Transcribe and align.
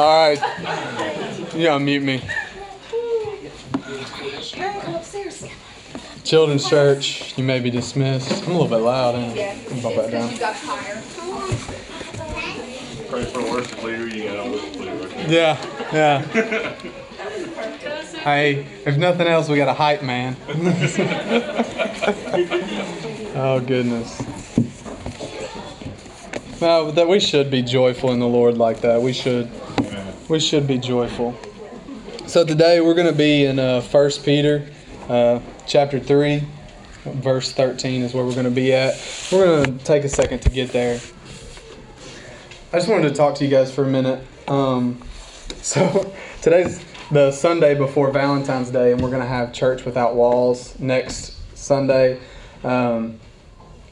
All 0.00 0.28
right. 0.28 0.38
You 1.54 1.68
unmute 1.68 2.02
me. 2.02 2.22
Children's 6.24 6.66
Church, 6.66 7.36
you 7.36 7.44
may 7.44 7.60
be 7.60 7.68
dismissed. 7.70 8.44
I'm 8.44 8.52
a 8.52 8.52
little 8.52 8.68
bit 8.68 8.82
loud. 8.82 9.16
Ain't 9.16 9.38
I? 9.38 9.82
Bump 9.82 9.96
that 9.96 10.10
down. 10.10 10.30
Pray 13.10 13.24
for 13.26 13.42
worship 13.42 13.82
leader, 13.82 14.08
you 14.08 14.24
got 14.24 14.46
a 14.46 14.50
worship 14.50 14.76
leader. 14.76 15.08
Yeah, 15.28 15.58
yeah. 15.92 16.22
Hey, 18.20 18.66
if 18.86 18.96
nothing 18.96 19.26
else, 19.26 19.50
we 19.50 19.58
got 19.58 19.68
a 19.68 19.74
hype 19.74 20.02
man. 20.02 20.34
oh 23.36 23.60
goodness. 23.66 24.18
No, 26.58 26.90
that 26.90 27.06
we 27.06 27.20
should 27.20 27.50
be 27.50 27.60
joyful 27.60 28.12
in 28.12 28.18
the 28.18 28.28
Lord 28.28 28.56
like 28.56 28.80
that. 28.80 29.02
We 29.02 29.12
should. 29.12 29.50
We 30.30 30.38
should 30.38 30.68
be 30.68 30.78
joyful. 30.78 31.34
So 32.28 32.44
today 32.44 32.80
we're 32.80 32.94
going 32.94 33.08
to 33.08 33.12
be 33.12 33.46
in 33.46 33.58
uh, 33.58 33.82
1 33.82 34.10
Peter 34.24 34.64
uh, 35.08 35.40
chapter 35.66 35.98
3, 35.98 36.44
verse 37.04 37.50
13 37.50 38.02
is 38.02 38.14
where 38.14 38.24
we're 38.24 38.34
going 38.34 38.44
to 38.44 38.50
be 38.52 38.72
at. 38.72 38.94
We're 39.32 39.44
going 39.44 39.76
to 39.76 39.84
take 39.84 40.04
a 40.04 40.08
second 40.08 40.38
to 40.42 40.48
get 40.48 40.70
there. 40.70 41.00
I 42.72 42.76
just 42.76 42.88
wanted 42.88 43.08
to 43.08 43.14
talk 43.16 43.34
to 43.38 43.44
you 43.44 43.50
guys 43.50 43.74
for 43.74 43.82
a 43.82 43.88
minute. 43.88 44.24
Um, 44.46 45.02
so 45.62 46.14
today's 46.42 46.80
the 47.10 47.32
Sunday 47.32 47.74
before 47.74 48.12
Valentine's 48.12 48.70
Day, 48.70 48.92
and 48.92 49.02
we're 49.02 49.10
going 49.10 49.22
to 49.22 49.28
have 49.28 49.52
church 49.52 49.84
without 49.84 50.14
walls 50.14 50.78
next 50.78 51.40
Sunday. 51.58 52.20
Um, 52.62 53.18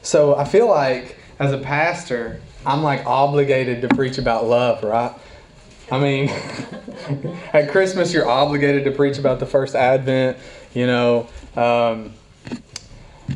so 0.03 0.37
I 0.37 0.45
feel 0.45 0.69
like 0.69 1.17
as 1.37 1.51
a 1.51 1.57
pastor, 1.57 2.39
I'm 2.65 2.81
like 2.81 3.05
obligated 3.05 3.81
to 3.81 3.89
preach 3.89 4.17
about 4.17 4.45
love, 4.45 4.85
right? 4.85 5.13
I 5.91 5.99
mean, 5.99 6.29
at 7.53 7.69
Christmas, 7.69 8.13
you're 8.13 8.27
obligated 8.27 8.83
to 8.85 8.91
preach 8.91 9.17
about 9.17 9.39
the 9.39 9.45
first 9.45 9.75
Advent. 9.75 10.37
You 10.73 10.85
know, 10.85 11.27
um, 11.55 12.13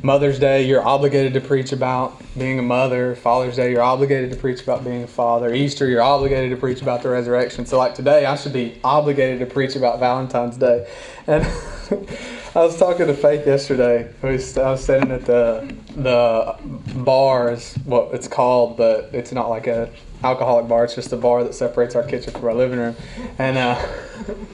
Mother's 0.01 0.39
Day, 0.39 0.67
you're 0.67 0.85
obligated 0.85 1.33
to 1.33 1.41
preach 1.41 1.71
about 1.71 2.21
being 2.37 2.59
a 2.59 2.61
mother. 2.61 3.15
Father's 3.15 3.55
Day, 3.55 3.71
you're 3.71 3.81
obligated 3.81 4.31
to 4.31 4.37
preach 4.37 4.61
about 4.61 4.83
being 4.83 5.03
a 5.03 5.07
father. 5.07 5.53
Easter, 5.53 5.87
you're 5.87 6.01
obligated 6.01 6.51
to 6.51 6.57
preach 6.57 6.81
about 6.81 7.03
the 7.03 7.09
resurrection. 7.09 7.65
So, 7.65 7.77
like 7.77 7.95
today, 7.95 8.25
I 8.25 8.35
should 8.35 8.53
be 8.53 8.79
obligated 8.83 9.39
to 9.39 9.45
preach 9.45 9.75
about 9.75 9.99
Valentine's 9.99 10.57
Day. 10.57 10.87
And 11.27 11.43
I 12.55 12.59
was 12.59 12.77
talking 12.77 13.07
to 13.07 13.13
Faith 13.13 13.45
yesterday. 13.47 14.11
I 14.21 14.25
was, 14.27 14.57
I 14.57 14.71
was 14.71 14.83
sitting 14.83 15.11
at 15.11 15.25
the 15.25 15.75
the 15.95 16.55
bar, 16.97 17.51
is 17.51 17.75
what 17.85 18.13
it's 18.13 18.27
called, 18.27 18.77
but 18.77 19.09
it's 19.13 19.31
not 19.31 19.49
like 19.49 19.67
a 19.67 19.89
alcoholic 20.23 20.67
bar. 20.67 20.85
It's 20.85 20.95
just 20.95 21.11
a 21.11 21.17
bar 21.17 21.43
that 21.43 21.53
separates 21.53 21.95
our 21.95 22.03
kitchen 22.03 22.33
from 22.33 22.45
our 22.45 22.53
living 22.53 22.79
room. 22.79 22.95
And 23.37 23.57
uh, 23.57 23.75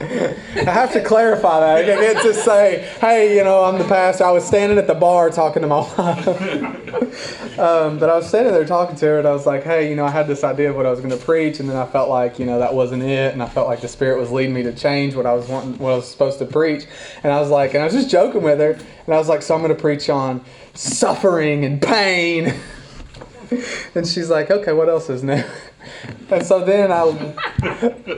I 0.00 0.70
have 0.70 0.92
to 0.92 1.02
clarify 1.02 1.60
that. 1.60 1.76
I 1.78 1.82
get 1.84 2.22
to 2.22 2.34
say, 2.34 2.90
hey, 3.00 3.36
you 3.36 3.44
know, 3.44 3.64
I'm 3.64 3.78
the 3.78 3.84
pastor. 3.84 4.24
I 4.24 4.32
was 4.32 4.44
standing 4.44 4.78
at 4.78 4.86
the 4.86 4.94
bar 4.94 5.30
talking 5.30 5.62
to 5.62 5.68
my 5.68 5.80
wife. 5.98 7.58
um, 7.58 7.98
but 7.98 8.10
I 8.10 8.16
was 8.16 8.26
standing 8.28 8.52
there 8.52 8.64
talking 8.64 8.96
to 8.96 9.06
her, 9.06 9.18
and 9.18 9.28
I 9.28 9.32
was 9.32 9.46
like, 9.46 9.62
hey, 9.62 9.88
you 9.88 9.96
know, 9.96 10.04
I 10.04 10.10
had 10.10 10.26
this 10.26 10.42
idea 10.42 10.70
of 10.70 10.76
what 10.76 10.86
I 10.86 10.90
was 10.90 11.00
going 11.00 11.16
to 11.16 11.24
preach, 11.24 11.60
and 11.60 11.68
then 11.68 11.76
I 11.76 11.86
felt 11.86 12.08
like, 12.08 12.38
you 12.38 12.46
know, 12.46 12.58
that 12.58 12.74
wasn't 12.74 13.02
it, 13.02 13.32
and 13.32 13.42
I 13.42 13.48
felt 13.48 13.68
like 13.68 13.80
the 13.80 13.88
Spirit 13.88 14.18
was 14.18 14.30
leading 14.32 14.54
me 14.54 14.62
to 14.64 14.72
change 14.72 15.14
what 15.14 15.26
I 15.26 15.34
was 15.34 15.48
wanting, 15.48 15.78
what 15.78 15.92
I 15.92 15.96
was 15.96 16.10
supposed 16.10 16.38
to 16.40 16.46
preach. 16.46 16.86
And 17.22 17.32
I 17.32 17.40
was 17.40 17.50
like, 17.50 17.74
and 17.74 17.82
I 17.82 17.84
was 17.84 17.94
just 17.94 18.10
joking 18.10 18.42
with 18.42 18.58
her, 18.58 18.72
and 18.72 19.14
I 19.14 19.18
was 19.18 19.28
like, 19.28 19.42
so 19.42 19.54
I'm 19.54 19.62
going 19.62 19.74
to 19.74 19.80
preach 19.80 20.10
on 20.10 20.44
suffering 20.74 21.64
and 21.64 21.80
pain. 21.80 22.54
and 23.94 24.06
she's 24.06 24.30
like, 24.30 24.50
okay, 24.50 24.72
what 24.72 24.88
else 24.88 25.08
is 25.10 25.22
new? 25.22 25.42
And 26.30 26.46
so 26.46 26.64
then 26.64 26.92
I, 26.92 27.34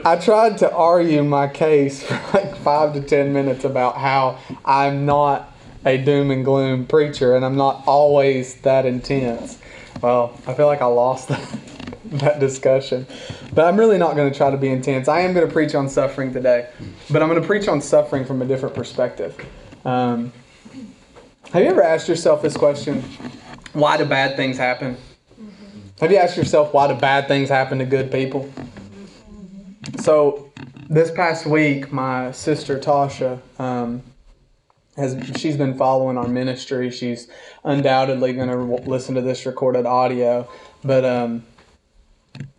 I 0.05 0.17
tried 0.17 0.59
to 0.59 0.71
argue 0.71 1.23
my 1.23 1.47
case 1.47 2.03
for 2.03 2.13
like 2.33 2.55
five 2.57 2.93
to 2.93 3.01
ten 3.01 3.33
minutes 3.33 3.63
about 3.63 3.97
how 3.97 4.37
I'm 4.63 5.05
not 5.05 5.51
a 5.85 5.97
doom 5.97 6.29
and 6.29 6.45
gloom 6.45 6.85
preacher 6.85 7.35
and 7.35 7.43
I'm 7.43 7.55
not 7.55 7.83
always 7.87 8.55
that 8.61 8.85
intense. 8.85 9.59
Well, 10.01 10.39
I 10.45 10.53
feel 10.53 10.67
like 10.67 10.81
I 10.81 10.85
lost 10.85 11.27
that, 11.29 11.59
that 12.05 12.39
discussion. 12.39 13.07
But 13.53 13.65
I'm 13.65 13.77
really 13.77 13.97
not 13.97 14.15
going 14.15 14.31
to 14.31 14.37
try 14.37 14.51
to 14.51 14.57
be 14.57 14.69
intense. 14.69 15.07
I 15.07 15.21
am 15.21 15.33
going 15.33 15.47
to 15.47 15.51
preach 15.51 15.73
on 15.73 15.89
suffering 15.89 16.33
today, 16.33 16.69
but 17.09 17.23
I'm 17.23 17.29
going 17.29 17.41
to 17.41 17.47
preach 17.47 17.67
on 17.67 17.81
suffering 17.81 18.25
from 18.25 18.41
a 18.41 18.45
different 18.45 18.75
perspective. 18.75 19.35
Um, 19.85 20.31
have 21.51 21.63
you 21.63 21.69
ever 21.69 21.83
asked 21.83 22.07
yourself 22.07 22.41
this 22.41 22.57
question? 22.57 23.03
Why 23.73 23.97
do 23.97 24.05
bad 24.05 24.35
things 24.35 24.57
happen? 24.57 24.97
Have 25.99 26.11
you 26.11 26.17
asked 26.17 26.37
yourself 26.37 26.73
why 26.73 26.87
do 26.87 26.95
bad 26.95 27.27
things 27.27 27.49
happen 27.49 27.77
to 27.79 27.85
good 27.85 28.11
people? 28.11 28.51
So, 29.99 30.51
this 30.89 31.11
past 31.11 31.45
week, 31.45 31.91
my 31.91 32.31
sister 32.31 32.79
Tasha 32.79 33.39
um, 33.59 34.01
has 34.97 35.15
she's 35.37 35.55
been 35.55 35.77
following 35.77 36.17
our 36.17 36.27
ministry. 36.27 36.89
She's 36.91 37.27
undoubtedly 37.63 38.33
going 38.33 38.49
to 38.49 38.89
listen 38.89 39.15
to 39.15 39.21
this 39.21 39.45
recorded 39.45 39.85
audio, 39.85 40.49
but 40.83 41.05
um, 41.05 41.43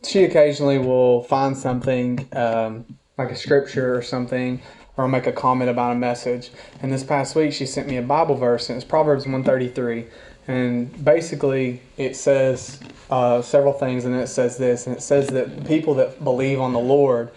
she 0.02 0.24
occasionally 0.24 0.78
will 0.78 1.22
find 1.24 1.56
something 1.56 2.28
um, 2.32 2.86
like 3.18 3.30
a 3.30 3.36
scripture 3.36 3.96
or 3.96 4.02
something 4.02 4.62
or 4.96 5.08
make 5.08 5.26
a 5.26 5.32
comment 5.32 5.70
about 5.70 5.92
a 5.92 5.96
message. 5.96 6.50
And 6.80 6.92
this 6.92 7.02
past 7.02 7.34
week, 7.34 7.52
she 7.52 7.66
sent 7.66 7.88
me 7.88 7.96
a 7.96 8.02
Bible 8.02 8.36
verse, 8.36 8.68
and 8.68 8.76
it's 8.76 8.84
Proverbs 8.84 9.24
133. 9.24 10.06
And 10.46 11.04
basically, 11.04 11.80
it 11.96 12.16
says 12.16 12.78
uh, 13.10 13.40
several 13.42 13.72
things, 13.72 14.04
and 14.04 14.14
it 14.14 14.28
says 14.28 14.58
this, 14.58 14.86
and 14.86 14.96
it 14.96 15.00
says 15.00 15.28
that 15.28 15.66
people 15.66 15.94
that 15.94 16.22
believe 16.22 16.60
on 16.60 16.72
the 16.72 16.78
Lord 16.78 17.30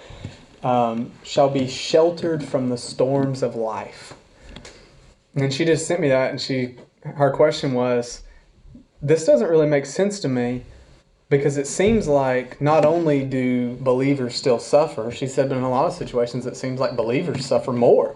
um, 0.64 1.12
shall 1.24 1.50
be 1.50 1.68
sheltered 1.68 2.44
from 2.44 2.70
the 2.70 2.78
storms 2.78 3.44
of 3.44 3.56
life. 3.56 4.14
And 5.36 5.54
she 5.54 5.64
just 5.66 5.88
sent 5.88 6.02
me 6.02 6.10
that, 6.10 6.32
and 6.32 6.42
she 6.42 6.76
her 7.04 7.32
question 7.32 7.74
was, 7.74 8.24
"This 9.02 9.26
doesn't 9.26 9.48
really 9.48 9.68
make 9.68 9.86
sense 9.86 10.20
to 10.22 10.28
me." 10.28 10.66
because 11.30 11.58
it 11.58 11.68
seems 11.68 12.08
like 12.08 12.60
not 12.62 12.86
only 12.86 13.24
do 13.24 13.76
believers 13.82 14.36
still 14.36 14.60
suffer, 14.60 15.12
she 15.12 15.28
said 15.28 15.50
but 15.50 15.58
in 15.58 15.64
a 15.64 15.70
lot 15.70 15.86
of 15.86 15.94
situations 15.94 16.46
it 16.46 16.56
seems 16.56 16.80
like 16.80 16.96
believers 16.96 17.46
suffer 17.46 17.74
more 17.74 18.16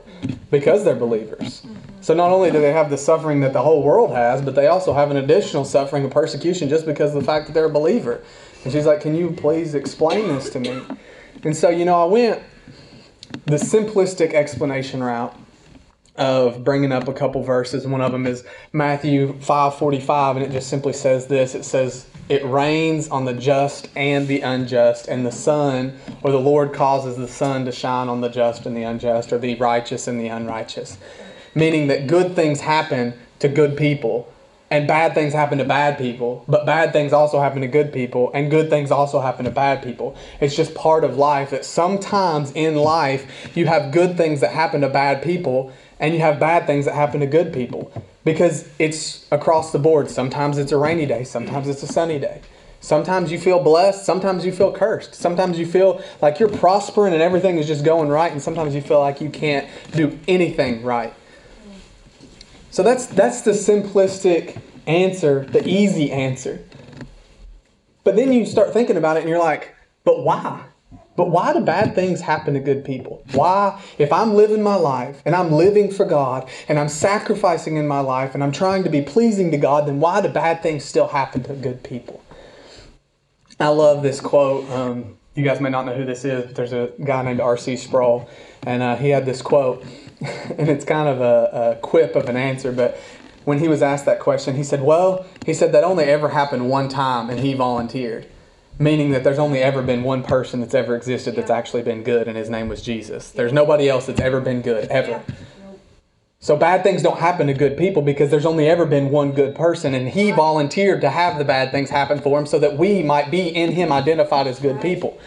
because 0.50 0.84
they're 0.84 0.96
believers. 0.96 1.64
So 2.02 2.16
not 2.16 2.32
only 2.32 2.52
do 2.52 2.60
they 2.60 2.74
have 2.74 2.90
the 2.90 2.98
suffering 2.98 3.42
that 3.42 3.54
the 3.54 3.62
whole 3.62 3.84
world 3.84 4.12
has, 4.12 4.42
but 4.42 4.56
they 4.56 4.68
also 4.68 4.94
have 4.94 5.12
an 5.12 5.18
additional 5.18 5.64
suffering 5.64 6.04
of 6.04 6.12
persecution 6.12 6.68
just 6.68 6.86
because 6.86 7.16
of 7.16 7.22
the 7.22 7.26
fact 7.26 7.48
that 7.48 7.54
they're 7.54 7.66
a 7.66 7.70
believer. 7.70 8.24
And 8.64 8.74
she's 8.74 8.86
like, 8.86 9.02
Can 9.02 9.16
you 9.16 9.32
please 9.32 9.76
explain 9.76 10.28
this 10.28 10.50
to 10.52 10.60
me? 10.60 10.82
And 11.44 11.56
so, 11.56 11.70
you 11.70 11.86
know, 11.86 12.02
I 12.02 12.06
went 12.06 12.44
the 13.46 13.58
simplistic 13.58 14.34
explanation 14.34 15.04
route 15.04 15.36
of 16.16 16.64
bringing 16.64 16.92
up 16.92 17.08
a 17.08 17.14
couple 17.14 17.42
verses. 17.44 17.88
One 17.88 18.02
of 18.02 18.12
them 18.12 18.28
is 18.28 18.44
Matthew 18.74 19.34
5:45 19.34 20.38
and 20.38 20.46
it 20.46 20.52
just 20.52 20.70
simply 20.70 20.94
says 20.94 21.28
this. 21.28 21.56
It 21.56 21.64
says 21.64 22.08
it 22.30 22.46
rains 22.46 23.10
on 23.10 23.26
the 23.26 23.34
just 23.34 23.90
and 23.96 24.28
the 24.28 24.42
unjust, 24.42 25.08
and 25.08 25.26
the 25.26 25.32
sun, 25.32 26.00
or 26.24 26.32
the 26.32 26.40
Lord 26.40 26.74
causes 26.74 27.18
the 27.18 27.28
sun 27.28 27.66
to 27.66 27.72
shine 27.72 28.08
on 28.08 28.22
the 28.22 28.30
just 28.30 28.66
and 28.66 28.76
the 28.76 28.84
unjust, 28.84 29.34
or 29.34 29.38
the 29.38 29.56
righteous 29.56 30.08
and 30.08 30.20
the 30.20 30.28
unrighteous. 30.28 30.98
Meaning 31.54 31.88
that 31.88 32.08
good 32.08 32.36
things 32.36 32.62
happen 32.62 33.14
to 33.40 33.48
good 33.48 33.76
people, 33.76 34.32
and 34.70 34.88
bad 34.88 35.14
things 35.14 35.34
happen 35.34 35.58
to 35.58 35.66
bad 35.66 35.98
people, 35.98 36.46
but 36.48 36.66
bad 36.66 36.94
things 36.94 37.12
also 37.12 37.42
happen 37.42 37.62
to 37.62 37.68
good 37.68 37.92
people, 37.92 38.32
and 38.34 38.50
good 38.50 38.70
things 38.70 38.90
also 38.90 39.20
happen 39.20 39.44
to 39.44 39.52
bad 39.52 39.84
people. 39.84 40.16
It's 40.40 40.56
just 40.56 40.74
part 40.74 41.04
of 41.04 41.18
life 41.18 41.50
that 41.50 41.66
sometimes 41.66 42.52
in 42.54 42.78
life 42.78 43.52
you 43.54 43.66
have 43.66 43.92
good 43.92 44.16
things 44.16 44.40
that 44.40 44.52
happen 44.52 44.80
to 44.82 44.88
bad 44.88 45.22
people, 45.22 45.74
and 46.00 46.14
you 46.14 46.22
have 46.22 46.40
bad 46.40 46.66
things 46.66 46.86
that 46.86 46.96
happen 46.96 47.20
to 47.20 47.28
good 47.28 47.52
people 47.52 47.92
because 48.24 48.70
it's 48.80 49.28
across 49.30 49.74
the 49.74 49.80
board. 49.80 50.10
Sometimes 50.10 50.58
it's 50.58 50.72
a 50.72 50.78
rainy 50.78 51.06
day, 51.06 51.26
sometimes 51.26 51.68
it's 51.68 51.84
a 51.84 51.88
sunny 51.88 52.18
day. 52.18 52.42
Sometimes 52.80 53.32
you 53.32 53.38
feel 53.38 53.62
blessed, 53.62 54.06
sometimes 54.06 54.46
you 54.46 54.52
feel 54.52 54.72
cursed. 54.72 55.14
Sometimes 55.14 55.60
you 55.60 55.66
feel 55.66 56.02
like 56.22 56.40
you're 56.40 56.50
prospering 56.50 57.14
and 57.14 57.22
everything 57.22 57.58
is 57.58 57.68
just 57.68 57.84
going 57.84 58.10
right, 58.10 58.32
and 58.32 58.42
sometimes 58.42 58.74
you 58.74 58.82
feel 58.82 59.00
like 59.00 59.20
you 59.20 59.30
can't 59.30 59.68
do 59.92 60.18
anything 60.28 60.82
right. 60.82 61.14
So 62.72 62.84
that's 62.84 63.06
that's 63.06 63.42
the 63.42 63.52
simplistic 63.52 64.60
answer, 64.88 65.46
the 65.46 65.68
easy 65.68 66.12
answer. 66.12 66.64
But 68.04 68.16
then 68.16 68.32
you 68.32 68.46
start 68.46 68.74
thinking 68.74 68.98
about 68.98 69.18
it 69.18 69.22
and 69.22 69.30
you're 69.30 69.40
like, 69.40 69.76
but 70.04 70.24
why? 70.24 70.64
But 71.18 71.30
why 71.30 71.54
do 71.54 71.60
bad 71.60 71.94
things 71.94 72.22
happen 72.22 72.54
to 72.54 72.60
good 72.60 72.86
people? 72.86 73.24
Why, 73.34 73.80
if 73.98 74.12
I'm 74.14 74.34
living 74.34 74.64
my 74.64 74.76
life 74.76 75.22
and 75.26 75.36
I'm 75.36 75.52
living 75.52 75.92
for 75.92 76.06
God 76.06 76.50
and 76.70 76.80
I'm 76.80 76.88
sacrificing 76.88 77.76
in 77.76 77.88
my 77.88 78.00
life 78.00 78.34
and 78.34 78.44
I'm 78.44 78.54
trying 78.54 78.84
to 78.86 78.90
be 78.90 79.02
pleasing 79.02 79.52
to 79.52 79.58
God, 79.58 79.88
then 79.88 80.00
why 80.00 80.22
do 80.22 80.30
bad 80.30 80.64
things 80.64 80.86
still 80.86 81.10
happen 81.10 81.44
to 81.44 81.54
good 81.54 81.84
people? 81.84 82.24
I 83.60 83.68
love 83.68 84.02
this 84.02 84.22
quote. 84.22 84.68
Um, 84.72 85.18
you 85.36 85.44
guys 85.44 85.62
may 85.62 85.70
not 85.70 85.86
know 85.86 85.94
who 85.94 86.06
this 86.06 86.26
is, 86.26 86.46
but 86.46 86.56
there's 86.56 86.74
a 86.74 86.92
guy 87.04 87.22
named 87.22 87.40
R.C. 87.40 87.78
Sproul, 87.78 88.28
and 88.64 88.82
uh, 88.82 88.96
he 88.96 89.10
had 89.10 89.26
this 89.26 89.42
quote, 89.42 89.86
and 90.58 90.70
it's 90.70 90.86
kind 90.86 91.08
of 91.08 91.22
a, 91.22 91.72
a 91.72 91.82
quip 91.82 92.16
of 92.16 92.30
an 92.30 92.38
answer, 92.38 92.72
but 92.72 92.98
when 93.44 93.60
he 93.60 93.68
was 93.68 93.82
asked 93.82 94.06
that 94.06 94.20
question, 94.20 94.56
he 94.56 94.64
said, 94.64 94.82
Well, 94.84 95.26
he 95.46 95.54
said 95.54 95.72
that 95.72 95.84
only 95.84 96.04
ever 96.06 96.30
happened 96.30 96.70
one 96.70 96.90
time, 96.90 97.30
and 97.30 97.40
he 97.40 97.54
volunteered 97.54 98.28
meaning 98.82 99.12
that 99.12 99.24
there's 99.24 99.40
only 99.40 99.60
ever 99.60 99.82
been 99.82 100.04
one 100.04 100.24
person 100.24 100.60
that's 100.60 100.74
ever 100.74 100.96
existed 100.96 101.36
that's 101.36 101.52
actually 101.52 101.84
been 101.84 102.04
good, 102.04 102.28
and 102.28 102.36
his 102.36 102.50
name 102.50 102.68
was 102.68 102.82
Jesus. 102.82 103.30
There's 103.32 103.54
nobody 103.54 103.88
else 103.88 104.08
that's 104.08 104.20
ever 104.20 104.42
been 104.42 104.62
good, 104.62 104.90
ever. 104.90 105.22
So 106.40 106.58
bad 106.58 106.82
things 106.82 107.04
don't 107.04 107.20
happen 107.20 107.46
to 107.48 107.54
good 107.54 107.78
people 107.78 108.02
because 108.02 108.32
there's 108.32 108.48
only 108.48 108.68
ever 108.68 108.88
been 108.88 109.12
one 109.12 109.32
good 109.34 109.54
person, 109.54 109.94
and 109.94 110.10
he 110.10 110.32
volunteered 110.32 111.02
to 111.02 111.10
have 111.12 111.38
the 111.38 111.46
bad 111.46 111.72
things 111.72 111.92
happen 111.92 112.20
for 112.20 112.40
him 112.40 112.48
so 112.48 112.58
that 112.58 112.78
we 112.78 113.04
might 113.04 113.30
be 113.30 113.48
in 113.48 113.74
him 113.74 113.92
identified 113.92 114.48
as 114.48 114.60
good 114.60 114.82
people. 114.82 115.20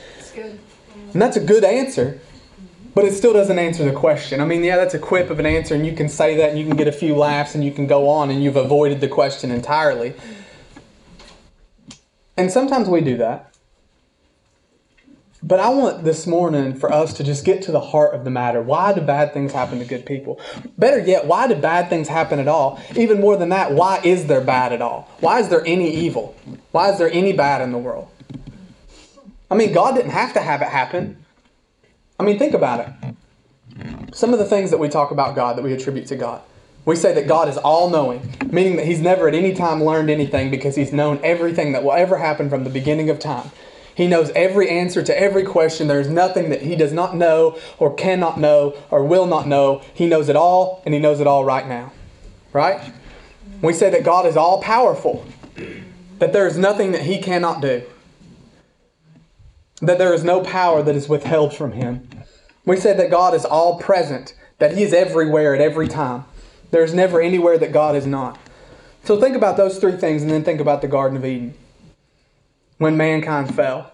And 1.12 1.22
that's 1.22 1.36
a 1.36 1.44
good 1.44 1.62
answer, 1.62 2.18
but 2.94 3.04
it 3.04 3.12
still 3.12 3.32
doesn't 3.32 3.58
answer 3.58 3.84
the 3.84 3.92
question. 3.92 4.40
I 4.40 4.44
mean, 4.44 4.62
yeah, 4.62 4.76
that's 4.76 4.94
a 4.94 4.98
quip 4.98 5.30
of 5.30 5.38
an 5.38 5.46
answer, 5.46 5.74
and 5.74 5.84
you 5.84 5.92
can 5.92 6.08
say 6.08 6.36
that 6.36 6.50
and 6.50 6.58
you 6.58 6.64
can 6.64 6.76
get 6.76 6.88
a 6.88 6.92
few 6.92 7.16
laughs 7.16 7.54
and 7.54 7.64
you 7.64 7.72
can 7.72 7.86
go 7.86 8.08
on 8.08 8.30
and 8.30 8.42
you've 8.42 8.56
avoided 8.56 9.00
the 9.00 9.08
question 9.08 9.50
entirely. 9.50 10.14
And 12.36 12.50
sometimes 12.50 12.88
we 12.88 13.00
do 13.00 13.16
that. 13.18 13.50
But 15.42 15.60
I 15.60 15.68
want 15.68 16.04
this 16.04 16.26
morning 16.26 16.74
for 16.74 16.90
us 16.90 17.12
to 17.14 17.24
just 17.24 17.44
get 17.44 17.60
to 17.64 17.72
the 17.72 17.80
heart 17.80 18.14
of 18.14 18.24
the 18.24 18.30
matter. 18.30 18.62
Why 18.62 18.94
do 18.94 19.02
bad 19.02 19.34
things 19.34 19.52
happen 19.52 19.78
to 19.78 19.84
good 19.84 20.06
people? 20.06 20.40
Better 20.78 20.98
yet, 20.98 21.26
why 21.26 21.46
do 21.48 21.54
bad 21.54 21.90
things 21.90 22.08
happen 22.08 22.38
at 22.38 22.48
all? 22.48 22.80
Even 22.96 23.20
more 23.20 23.36
than 23.36 23.50
that, 23.50 23.72
why 23.72 24.00
is 24.02 24.26
there 24.26 24.40
bad 24.40 24.72
at 24.72 24.80
all? 24.80 25.06
Why 25.20 25.40
is 25.40 25.50
there 25.50 25.62
any 25.66 25.94
evil? 25.94 26.34
Why 26.70 26.90
is 26.90 26.98
there 26.98 27.10
any 27.10 27.34
bad 27.34 27.60
in 27.60 27.72
the 27.72 27.78
world? 27.78 28.08
I 29.50 29.54
mean, 29.54 29.74
God 29.74 29.96
didn't 29.96 30.12
have 30.12 30.32
to 30.32 30.40
have 30.40 30.62
it 30.62 30.68
happen. 30.68 31.23
I 32.18 32.22
mean, 32.22 32.38
think 32.38 32.54
about 32.54 32.80
it. 32.80 34.14
Some 34.14 34.32
of 34.32 34.38
the 34.38 34.44
things 34.44 34.70
that 34.70 34.78
we 34.78 34.88
talk 34.88 35.10
about 35.10 35.34
God, 35.34 35.56
that 35.56 35.62
we 35.62 35.72
attribute 35.72 36.06
to 36.06 36.16
God. 36.16 36.42
We 36.84 36.96
say 36.96 37.14
that 37.14 37.26
God 37.26 37.48
is 37.48 37.56
all 37.56 37.88
knowing, 37.88 38.36
meaning 38.50 38.76
that 38.76 38.86
He's 38.86 39.00
never 39.00 39.26
at 39.26 39.34
any 39.34 39.54
time 39.54 39.82
learned 39.82 40.10
anything 40.10 40.50
because 40.50 40.76
He's 40.76 40.92
known 40.92 41.18
everything 41.24 41.72
that 41.72 41.82
will 41.82 41.92
ever 41.92 42.18
happen 42.18 42.50
from 42.50 42.64
the 42.64 42.70
beginning 42.70 43.10
of 43.10 43.18
time. 43.18 43.50
He 43.94 44.08
knows 44.08 44.30
every 44.30 44.68
answer 44.68 45.02
to 45.02 45.18
every 45.18 45.44
question. 45.44 45.86
There's 45.86 46.08
nothing 46.08 46.50
that 46.50 46.62
he 46.62 46.74
does 46.74 46.92
not 46.92 47.16
know 47.16 47.58
or 47.78 47.94
cannot 47.94 48.40
know 48.40 48.76
or 48.90 49.04
will 49.04 49.26
not 49.26 49.46
know. 49.46 49.82
He 49.94 50.06
knows 50.06 50.28
it 50.28 50.36
all 50.36 50.82
and 50.84 50.92
he 50.92 51.00
knows 51.00 51.20
it 51.20 51.26
all 51.26 51.44
right 51.44 51.66
now. 51.66 51.92
Right? 52.52 52.92
We 53.62 53.72
say 53.72 53.90
that 53.90 54.04
God 54.04 54.26
is 54.26 54.36
all 54.36 54.60
powerful, 54.60 55.24
that 56.18 56.32
there 56.32 56.46
is 56.46 56.58
nothing 56.58 56.92
that 56.92 57.02
he 57.02 57.18
cannot 57.18 57.60
do, 57.60 57.82
that 59.80 59.98
there 59.98 60.14
is 60.14 60.24
no 60.24 60.40
power 60.40 60.82
that 60.82 60.94
is 60.94 61.08
withheld 61.08 61.54
from 61.54 61.72
him. 61.72 62.08
We 62.64 62.76
say 62.76 62.94
that 62.94 63.10
God 63.10 63.34
is 63.34 63.44
all 63.44 63.78
present, 63.78 64.34
that 64.58 64.76
he 64.76 64.82
is 64.82 64.92
everywhere 64.92 65.54
at 65.54 65.60
every 65.60 65.88
time. 65.88 66.24
There's 66.70 66.94
never 66.94 67.20
anywhere 67.20 67.58
that 67.58 67.72
God 67.72 67.94
is 67.94 68.06
not. 68.06 68.38
So 69.04 69.20
think 69.20 69.36
about 69.36 69.56
those 69.56 69.78
three 69.78 69.96
things 69.96 70.22
and 70.22 70.30
then 70.30 70.44
think 70.44 70.60
about 70.60 70.80
the 70.80 70.88
Garden 70.88 71.16
of 71.16 71.24
Eden 71.24 71.54
when 72.78 72.96
mankind 72.96 73.54
fell. 73.54 73.92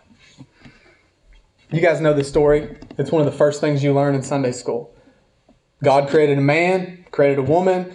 You 1.72 1.80
guys 1.80 2.00
know 2.00 2.14
the 2.14 2.24
story. 2.24 2.76
It's 2.98 3.10
one 3.10 3.24
of 3.24 3.30
the 3.30 3.36
first 3.36 3.60
things 3.60 3.82
you 3.82 3.92
learn 3.92 4.14
in 4.14 4.22
Sunday 4.22 4.52
school. 4.52 4.94
God 5.82 6.08
created 6.08 6.38
a 6.38 6.42
man, 6.42 7.04
created 7.10 7.38
a 7.38 7.42
woman, 7.42 7.94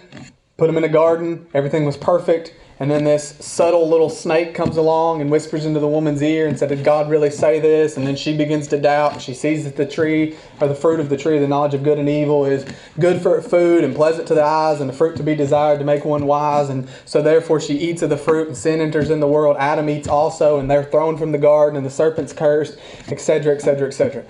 put 0.56 0.66
them 0.66 0.76
in 0.76 0.84
a 0.84 0.88
garden, 0.88 1.46
everything 1.54 1.84
was 1.84 1.96
perfect. 1.96 2.54
And 2.78 2.90
then 2.90 3.04
this 3.04 3.36
subtle 3.40 3.88
little 3.88 4.10
snake 4.10 4.54
comes 4.54 4.76
along 4.76 5.22
and 5.22 5.30
whispers 5.30 5.64
into 5.64 5.80
the 5.80 5.88
woman's 5.88 6.20
ear 6.20 6.46
and 6.46 6.58
said, 6.58 6.68
Did 6.68 6.84
God 6.84 7.08
really 7.08 7.30
say 7.30 7.58
this? 7.58 7.96
And 7.96 8.06
then 8.06 8.16
she 8.16 8.36
begins 8.36 8.68
to 8.68 8.78
doubt. 8.78 9.14
And 9.14 9.22
she 9.22 9.32
sees 9.32 9.64
that 9.64 9.76
the 9.76 9.86
tree, 9.86 10.36
or 10.60 10.68
the 10.68 10.74
fruit 10.74 11.00
of 11.00 11.08
the 11.08 11.16
tree, 11.16 11.38
the 11.38 11.48
knowledge 11.48 11.72
of 11.72 11.82
good 11.82 11.98
and 11.98 12.06
evil, 12.06 12.44
is 12.44 12.66
good 13.00 13.22
for 13.22 13.40
food 13.40 13.82
and 13.82 13.96
pleasant 13.96 14.28
to 14.28 14.34
the 14.34 14.44
eyes, 14.44 14.82
and 14.82 14.90
the 14.90 14.94
fruit 14.94 15.16
to 15.16 15.22
be 15.22 15.34
desired 15.34 15.78
to 15.78 15.86
make 15.86 16.04
one 16.04 16.26
wise. 16.26 16.68
And 16.68 16.86
so 17.06 17.22
therefore 17.22 17.60
she 17.60 17.74
eats 17.78 18.02
of 18.02 18.10
the 18.10 18.18
fruit, 18.18 18.48
and 18.48 18.56
sin 18.56 18.82
enters 18.82 19.08
in 19.08 19.20
the 19.20 19.28
world. 19.28 19.56
Adam 19.58 19.88
eats 19.88 20.06
also, 20.06 20.58
and 20.58 20.70
they're 20.70 20.84
thrown 20.84 21.16
from 21.16 21.32
the 21.32 21.38
garden, 21.38 21.78
and 21.78 21.86
the 21.86 21.90
serpent's 21.90 22.34
cursed, 22.34 22.78
etc., 23.08 23.54
etc., 23.54 23.88
etc. 23.88 24.24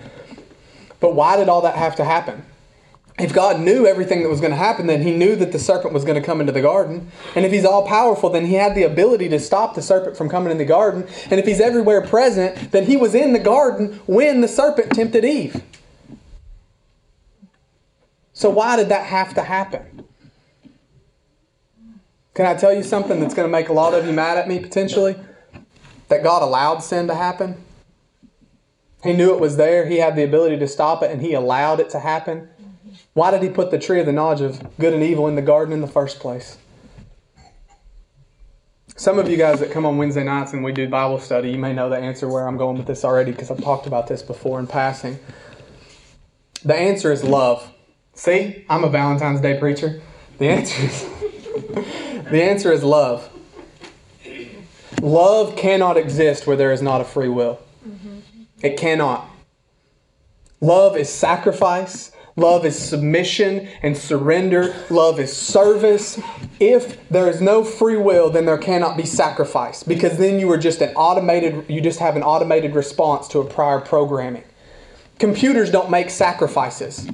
But 1.00 1.16
why 1.16 1.36
did 1.36 1.48
all 1.48 1.62
that 1.62 1.74
have 1.74 1.96
to 1.96 2.04
happen? 2.04 2.44
If 3.18 3.32
God 3.32 3.60
knew 3.60 3.86
everything 3.86 4.22
that 4.22 4.28
was 4.28 4.40
going 4.40 4.50
to 4.50 4.58
happen, 4.58 4.86
then 4.86 5.00
he 5.00 5.10
knew 5.10 5.36
that 5.36 5.50
the 5.50 5.58
serpent 5.58 5.94
was 5.94 6.04
going 6.04 6.20
to 6.20 6.26
come 6.26 6.40
into 6.40 6.52
the 6.52 6.60
garden. 6.60 7.10
And 7.34 7.46
if 7.46 7.52
he's 7.52 7.64
all 7.64 7.86
powerful, 7.86 8.28
then 8.28 8.44
he 8.44 8.54
had 8.54 8.74
the 8.74 8.82
ability 8.82 9.30
to 9.30 9.40
stop 9.40 9.74
the 9.74 9.80
serpent 9.80 10.18
from 10.18 10.28
coming 10.28 10.50
in 10.50 10.58
the 10.58 10.66
garden. 10.66 11.06
And 11.30 11.40
if 11.40 11.46
he's 11.46 11.60
everywhere 11.60 12.02
present, 12.02 12.72
then 12.72 12.84
he 12.84 12.96
was 12.96 13.14
in 13.14 13.32
the 13.32 13.38
garden 13.38 14.00
when 14.06 14.42
the 14.42 14.48
serpent 14.48 14.92
tempted 14.92 15.24
Eve. 15.24 15.62
So 18.34 18.50
why 18.50 18.76
did 18.76 18.90
that 18.90 19.06
have 19.06 19.32
to 19.34 19.42
happen? 19.42 20.04
Can 22.34 22.44
I 22.44 22.52
tell 22.52 22.74
you 22.74 22.82
something 22.82 23.18
that's 23.18 23.32
going 23.32 23.48
to 23.48 23.52
make 23.52 23.70
a 23.70 23.72
lot 23.72 23.94
of 23.94 24.04
you 24.04 24.12
mad 24.12 24.36
at 24.36 24.46
me 24.46 24.58
potentially? 24.58 25.16
That 26.08 26.22
God 26.22 26.42
allowed 26.42 26.80
sin 26.80 27.06
to 27.06 27.14
happen. 27.14 27.64
He 29.02 29.14
knew 29.14 29.32
it 29.32 29.40
was 29.40 29.56
there. 29.56 29.86
He 29.86 29.96
had 29.96 30.16
the 30.16 30.22
ability 30.22 30.58
to 30.58 30.68
stop 30.68 31.02
it, 31.02 31.10
and 31.10 31.22
he 31.22 31.32
allowed 31.32 31.80
it 31.80 31.88
to 31.90 32.00
happen. 32.00 32.50
Why 33.16 33.30
did 33.30 33.42
he 33.42 33.48
put 33.48 33.70
the 33.70 33.78
tree 33.78 33.98
of 33.98 34.04
the 34.04 34.12
knowledge 34.12 34.42
of 34.42 34.76
good 34.78 34.92
and 34.92 35.02
evil 35.02 35.26
in 35.26 35.36
the 35.36 35.40
garden 35.40 35.72
in 35.72 35.80
the 35.80 35.86
first 35.86 36.20
place? 36.20 36.58
Some 38.94 39.18
of 39.18 39.30
you 39.30 39.38
guys 39.38 39.58
that 39.60 39.70
come 39.70 39.86
on 39.86 39.96
Wednesday 39.96 40.22
nights 40.22 40.52
and 40.52 40.62
we 40.62 40.70
do 40.70 40.86
Bible 40.86 41.18
study, 41.18 41.48
you 41.48 41.56
may 41.56 41.72
know 41.72 41.88
the 41.88 41.96
answer 41.96 42.28
where 42.28 42.46
I'm 42.46 42.58
going 42.58 42.76
with 42.76 42.86
this 42.86 43.06
already 43.06 43.30
because 43.30 43.50
I've 43.50 43.64
talked 43.64 43.86
about 43.86 44.06
this 44.06 44.20
before 44.20 44.60
in 44.60 44.66
passing. 44.66 45.18
The 46.62 46.76
answer 46.76 47.10
is 47.10 47.24
love. 47.24 47.72
See, 48.12 48.66
I'm 48.68 48.84
a 48.84 48.90
Valentine's 48.90 49.40
Day 49.40 49.58
preacher. 49.58 50.02
The 50.36 50.50
answer 50.50 50.82
is 50.82 51.02
the 52.30 52.42
answer 52.42 52.70
is 52.70 52.84
love. 52.84 53.30
Love 55.00 55.56
cannot 55.56 55.96
exist 55.96 56.46
where 56.46 56.58
there 56.58 56.70
is 56.70 56.82
not 56.82 57.00
a 57.00 57.04
free 57.04 57.28
will. 57.28 57.60
Mm-hmm. 57.88 58.18
It 58.60 58.76
cannot. 58.76 59.26
Love 60.60 60.98
is 60.98 61.08
sacrifice. 61.08 62.12
Love 62.36 62.66
is 62.66 62.78
submission 62.78 63.66
and 63.82 63.96
surrender. 63.96 64.74
Love 64.90 65.18
is 65.18 65.34
service. 65.34 66.20
If 66.60 67.08
there 67.08 67.30
is 67.30 67.40
no 67.40 67.64
free 67.64 67.96
will, 67.96 68.28
then 68.28 68.44
there 68.44 68.58
cannot 68.58 68.98
be 68.98 69.06
sacrifice 69.06 69.82
because 69.82 70.18
then 70.18 70.38
you 70.38 70.50
are 70.52 70.58
just 70.58 70.82
an 70.82 70.94
automated, 70.96 71.64
you 71.68 71.80
just 71.80 71.98
have 71.98 72.14
an 72.14 72.22
automated 72.22 72.74
response 72.74 73.26
to 73.28 73.38
a 73.38 73.44
prior 73.44 73.80
programming. 73.80 74.44
Computers 75.18 75.70
don't 75.70 75.90
make 75.90 76.10
sacrifices 76.10 77.08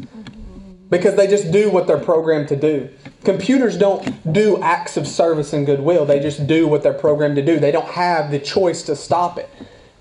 because 0.91 1.15
they 1.15 1.29
just 1.29 1.53
do 1.53 1.71
what 1.71 1.87
they're 1.87 1.99
programmed 1.99 2.49
to 2.49 2.57
do. 2.57 2.91
Computers 3.23 3.79
don't 3.79 4.33
do 4.33 4.61
acts 4.61 4.97
of 4.97 5.07
service 5.07 5.53
and 5.53 5.65
goodwill, 5.65 6.05
they 6.05 6.19
just 6.19 6.49
do 6.49 6.67
what 6.67 6.83
they're 6.83 6.93
programmed 6.93 7.37
to 7.37 7.43
do. 7.43 7.61
They 7.61 7.71
don't 7.71 7.87
have 7.87 8.33
the 8.33 8.41
choice 8.41 8.83
to 8.83 8.97
stop 8.97 9.39
it, 9.39 9.49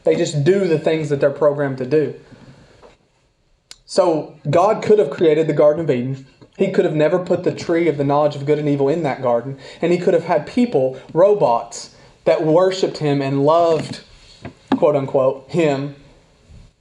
they 0.03 0.15
just 0.15 0.43
do 0.43 0.67
the 0.67 0.79
things 0.79 1.09
that 1.09 1.19
they're 1.19 1.29
programmed 1.29 1.77
to 1.77 1.85
do. 1.85 2.19
So 3.91 4.37
God 4.49 4.81
could 4.81 4.99
have 4.99 5.09
created 5.09 5.47
the 5.47 5.53
Garden 5.53 5.83
of 5.83 5.91
Eden. 5.91 6.25
He 6.57 6.71
could 6.71 6.85
have 6.85 6.95
never 6.95 7.19
put 7.19 7.43
the 7.43 7.53
tree 7.53 7.89
of 7.89 7.97
the 7.97 8.05
knowledge 8.05 8.37
of 8.37 8.45
good 8.45 8.57
and 8.57 8.69
evil 8.69 8.87
in 8.87 9.03
that 9.03 9.21
garden. 9.21 9.59
And 9.81 9.91
he 9.91 9.97
could 9.97 10.13
have 10.13 10.23
had 10.23 10.47
people, 10.47 10.97
robots, 11.13 11.93
that 12.23 12.45
worshiped 12.45 12.99
him 12.99 13.21
and 13.21 13.43
loved, 13.43 13.99
quote 14.77 14.95
unquote, 14.95 15.51
him 15.51 15.95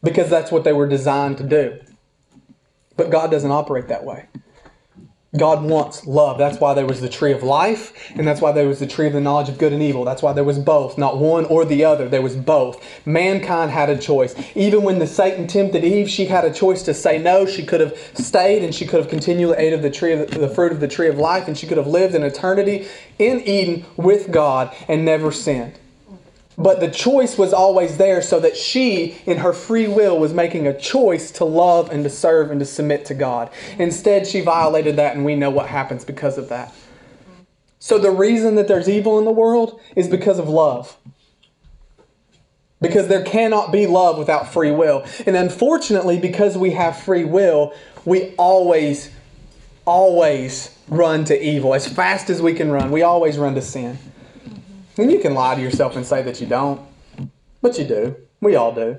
because 0.05 0.31
that's 0.31 0.53
what 0.53 0.63
they 0.63 0.73
were 0.73 0.87
designed 0.87 1.39
to 1.39 1.43
do. 1.43 1.81
But 2.97 3.11
God 3.11 3.33
doesn't 3.33 3.51
operate 3.51 3.89
that 3.89 4.05
way. 4.05 4.27
God 5.37 5.63
wants 5.63 6.09
love. 6.09 6.39
That's 6.39 6.59
why 6.59 6.75
there 6.75 6.87
was 6.87 7.01
the 7.01 7.09
tree 7.09 7.31
of 7.33 7.45
life, 7.45 8.11
and 8.17 8.27
that's 8.27 8.41
why 8.41 8.51
there 8.51 8.67
was 8.67 8.81
the 8.81 8.87
tree 8.87 9.07
of 9.07 9.13
the 9.13 9.21
knowledge 9.21 9.49
of 9.49 9.59
good 9.59 9.73
and 9.73 9.81
evil. 9.81 10.05
That's 10.05 10.23
why 10.23 10.33
there 10.33 10.43
was 10.43 10.59
both, 10.59 10.99
not 10.99 11.19
one 11.19 11.45
or 11.45 11.65
the 11.65 11.85
other. 11.85 12.09
There 12.09 12.21
was 12.21 12.35
both. 12.35 12.85
Mankind 13.07 13.71
had 13.71 13.89
a 13.91 13.97
choice. 13.97 14.35
Even 14.57 14.83
when 14.83 14.99
the 14.99 15.07
Satan 15.07 15.47
tempted 15.47 15.85
Eve, 15.85 16.11
she 16.11 16.25
had 16.25 16.45
a 16.45 16.53
choice 16.53 16.83
to 16.83 16.95
say 16.95 17.17
no. 17.19 17.47
She 17.47 17.65
could 17.65 17.81
have 17.81 17.97
stayed 18.15 18.65
and 18.65 18.75
she 18.75 18.87
could 18.87 18.99
have 18.99 19.09
continually 19.09 19.57
ate 19.57 19.73
of 19.73 19.83
the 19.83 19.91
tree 19.91 20.13
of 20.13 20.29
the, 20.29 20.39
the 20.41 20.49
fruit 20.49 20.73
of 20.73 20.81
the 20.81 20.89
tree 20.89 21.09
of 21.09 21.17
life, 21.17 21.47
and 21.47 21.57
she 21.57 21.69
could 21.69 21.79
have 21.79 21.87
lived 21.87 22.17
in 22.17 22.25
eternity 22.25 22.89
in 23.21 23.41
Eden 23.43 23.85
with 23.97 24.33
God 24.33 24.75
and 24.89 25.05
never 25.05 25.31
sinned. 25.31 25.79
But 26.61 26.81
the 26.81 26.91
choice 26.91 27.39
was 27.39 27.55
always 27.55 27.97
there 27.97 28.21
so 28.21 28.39
that 28.41 28.55
she, 28.55 29.17
in 29.25 29.39
her 29.39 29.55
free 29.55 29.89
will, 29.89 30.19
was 30.19 30.35
making 30.35 30.67
a 30.67 30.79
choice 30.79 31.31
to 31.33 31.45
love 31.47 31.91
and 31.91 32.05
to 32.05 32.11
serve 32.11 32.51
and 32.51 32.61
to 32.61 32.67
submit 32.67 33.07
to 33.07 33.15
God. 33.15 33.49
Instead, 33.79 34.27
she 34.27 34.43
violated 34.43 34.97
that, 34.97 35.17
and 35.17 35.25
we 35.25 35.37
know 35.37 35.49
what 35.49 35.69
happens 35.69 36.05
because 36.05 36.37
of 36.37 36.51
that. 36.51 36.75
So, 37.79 37.99
the 37.99 38.11
reason 38.11 38.57
that 38.57 38.69
there's 38.69 38.91
evil 38.91 39.19
in 39.19 39.25
the 39.25 39.31
world 39.31 39.81
is 39.97 40.07
because 40.07 40.39
of 40.39 40.51
love. 40.51 40.99
Because 42.83 43.09
there 43.09 43.25
cannot 43.25 43.73
be 43.73 43.87
love 43.87 44.19
without 44.19 44.53
free 44.53 44.71
will. 44.71 45.07
And 45.27 45.37
unfortunately, 45.37 46.19
because 46.19 46.59
we 46.59 46.73
have 46.73 47.01
free 47.01 47.25
will, 47.25 47.73
we 48.05 48.35
always, 48.37 49.11
always 49.87 50.77
run 50.89 51.25
to 51.25 51.43
evil. 51.43 51.73
As 51.73 51.89
fast 51.89 52.29
as 52.29 52.43
we 52.43 52.53
can 52.53 52.71
run, 52.71 52.91
we 52.91 53.01
always 53.01 53.39
run 53.39 53.55
to 53.55 53.63
sin. 53.63 53.99
And 55.01 55.11
you 55.11 55.19
can 55.19 55.33
lie 55.33 55.55
to 55.55 55.63
yourself 55.63 55.97
and 55.97 56.05
say 56.05 56.21
that 56.21 56.43
you 56.43 56.47
don't, 56.47 56.79
but 57.63 57.79
you 57.79 57.87
do. 57.87 58.17
We 58.43 58.55
all 58.55 58.75
do. 58.75 58.99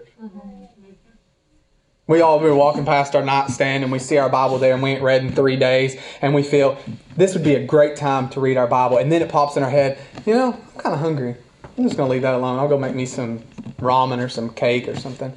We 2.07 2.21
all 2.21 2.39
we're 2.39 2.55
walking 2.55 2.85
past 2.85 3.15
our 3.15 3.23
nightstand 3.23 3.83
and 3.83 3.91
we 3.91 3.99
see 3.99 4.17
our 4.17 4.27
Bible 4.27 4.57
there 4.57 4.73
and 4.73 4.81
we 4.81 4.93
ain't 4.93 5.03
read 5.03 5.21
in 5.23 5.31
three 5.35 5.57
days 5.57 6.01
and 6.23 6.33
we 6.33 6.41
feel 6.41 6.79
this 7.15 7.35
would 7.35 7.43
be 7.43 7.53
a 7.53 7.63
great 7.63 7.97
time 7.97 8.29
to 8.29 8.39
read 8.39 8.57
our 8.57 8.65
Bible 8.65 8.97
and 8.97 9.11
then 9.11 9.21
it 9.21 9.29
pops 9.29 9.57
in 9.57 9.63
our 9.63 9.69
head, 9.69 9.99
you 10.25 10.33
know, 10.33 10.53
I'm 10.53 10.81
kind 10.81 10.95
of 10.95 11.01
hungry. 11.01 11.35
I'm 11.77 11.83
just 11.83 11.97
gonna 11.97 12.09
leave 12.09 12.23
that 12.23 12.33
alone. 12.33 12.57
I'll 12.57 12.67
go 12.67 12.79
make 12.79 12.95
me 12.95 13.05
some 13.05 13.43
ramen 13.79 14.25
or 14.25 14.27
some 14.27 14.49
cake 14.49 14.87
or 14.87 14.95
something. 14.99 15.31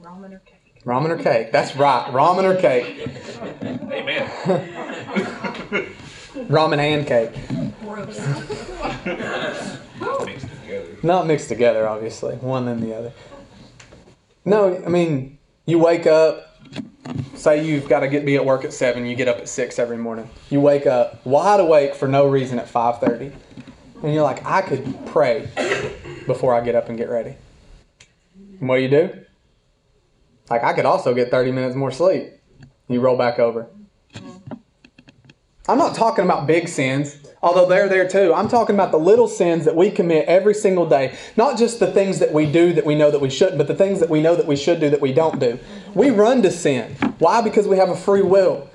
Ramen 0.00 0.34
or 0.34 0.38
cake? 0.38 0.84
Ramen 0.84 1.10
or 1.10 1.20
cake. 1.20 1.50
That's 1.50 1.74
right. 1.74 2.06
Ramen 2.12 2.44
or 2.44 2.60
cake. 2.60 3.08
Amen. 3.90 4.30
Ramen 6.48 6.78
and 6.78 7.06
cake. 7.06 7.71
Gross. 7.92 8.18
Mixed 10.24 10.48
together. 10.48 10.96
Not 11.02 11.26
mixed 11.26 11.48
together, 11.48 11.86
obviously. 11.86 12.36
One 12.36 12.66
and 12.68 12.82
the 12.82 12.96
other. 12.96 13.12
No, 14.44 14.82
I 14.84 14.88
mean, 14.88 15.38
you 15.66 15.78
wake 15.78 16.06
up, 16.06 16.56
say 17.34 17.64
you've 17.64 17.88
got 17.88 18.00
to 18.00 18.08
get 18.08 18.24
be 18.24 18.36
at 18.36 18.44
work 18.44 18.64
at 18.64 18.72
7, 18.72 19.04
you 19.04 19.14
get 19.14 19.28
up 19.28 19.36
at 19.36 19.48
6 19.48 19.78
every 19.78 19.98
morning. 19.98 20.28
You 20.50 20.60
wake 20.60 20.86
up 20.86 21.24
wide 21.26 21.60
awake 21.60 21.94
for 21.94 22.08
no 22.08 22.26
reason 22.26 22.58
at 22.58 22.66
5:30. 22.66 23.32
And 24.02 24.14
you're 24.14 24.22
like, 24.22 24.44
I 24.44 24.62
could 24.62 25.06
pray 25.06 25.48
before 26.26 26.54
I 26.54 26.60
get 26.60 26.74
up 26.74 26.88
and 26.88 26.96
get 26.98 27.08
ready. 27.08 27.36
And 28.58 28.68
what 28.68 28.76
do 28.76 28.82
you 28.82 28.88
do? 28.88 29.10
Like 30.50 30.64
I 30.64 30.72
could 30.72 30.86
also 30.86 31.14
get 31.14 31.30
30 31.30 31.52
minutes 31.52 31.76
more 31.76 31.92
sleep. 31.92 32.32
You 32.88 33.00
roll 33.00 33.16
back 33.16 33.38
over. 33.38 33.68
I'm 35.68 35.78
not 35.78 35.94
talking 35.94 36.24
about 36.24 36.48
big 36.48 36.68
sins, 36.68 37.16
although 37.42 37.66
they're 37.66 37.88
there 37.88 38.08
too. 38.08 38.32
I'm 38.32 38.48
talking 38.48 38.76
about 38.76 38.92
the 38.92 38.98
little 38.98 39.28
sins 39.28 39.64
that 39.64 39.74
we 39.74 39.90
commit 39.90 40.26
every 40.26 40.54
single 40.54 40.88
day. 40.88 41.16
Not 41.36 41.58
just 41.58 41.80
the 41.80 41.90
things 41.90 42.20
that 42.20 42.32
we 42.32 42.50
do 42.50 42.72
that 42.74 42.86
we 42.86 42.94
know 42.94 43.10
that 43.10 43.20
we 43.20 43.30
shouldn't, 43.30 43.58
but 43.58 43.66
the 43.66 43.74
things 43.74 44.00
that 44.00 44.08
we 44.08 44.22
know 44.22 44.36
that 44.36 44.46
we 44.46 44.56
should 44.56 44.80
do 44.80 44.90
that 44.90 45.00
we 45.00 45.12
don't 45.12 45.40
do. 45.40 45.58
We 45.94 46.10
run 46.10 46.42
to 46.42 46.50
sin. 46.50 46.94
Why? 47.18 47.42
Because 47.42 47.66
we 47.66 47.76
have 47.78 47.88
a 47.88 47.96
free 47.96 48.22
will. 48.22 48.68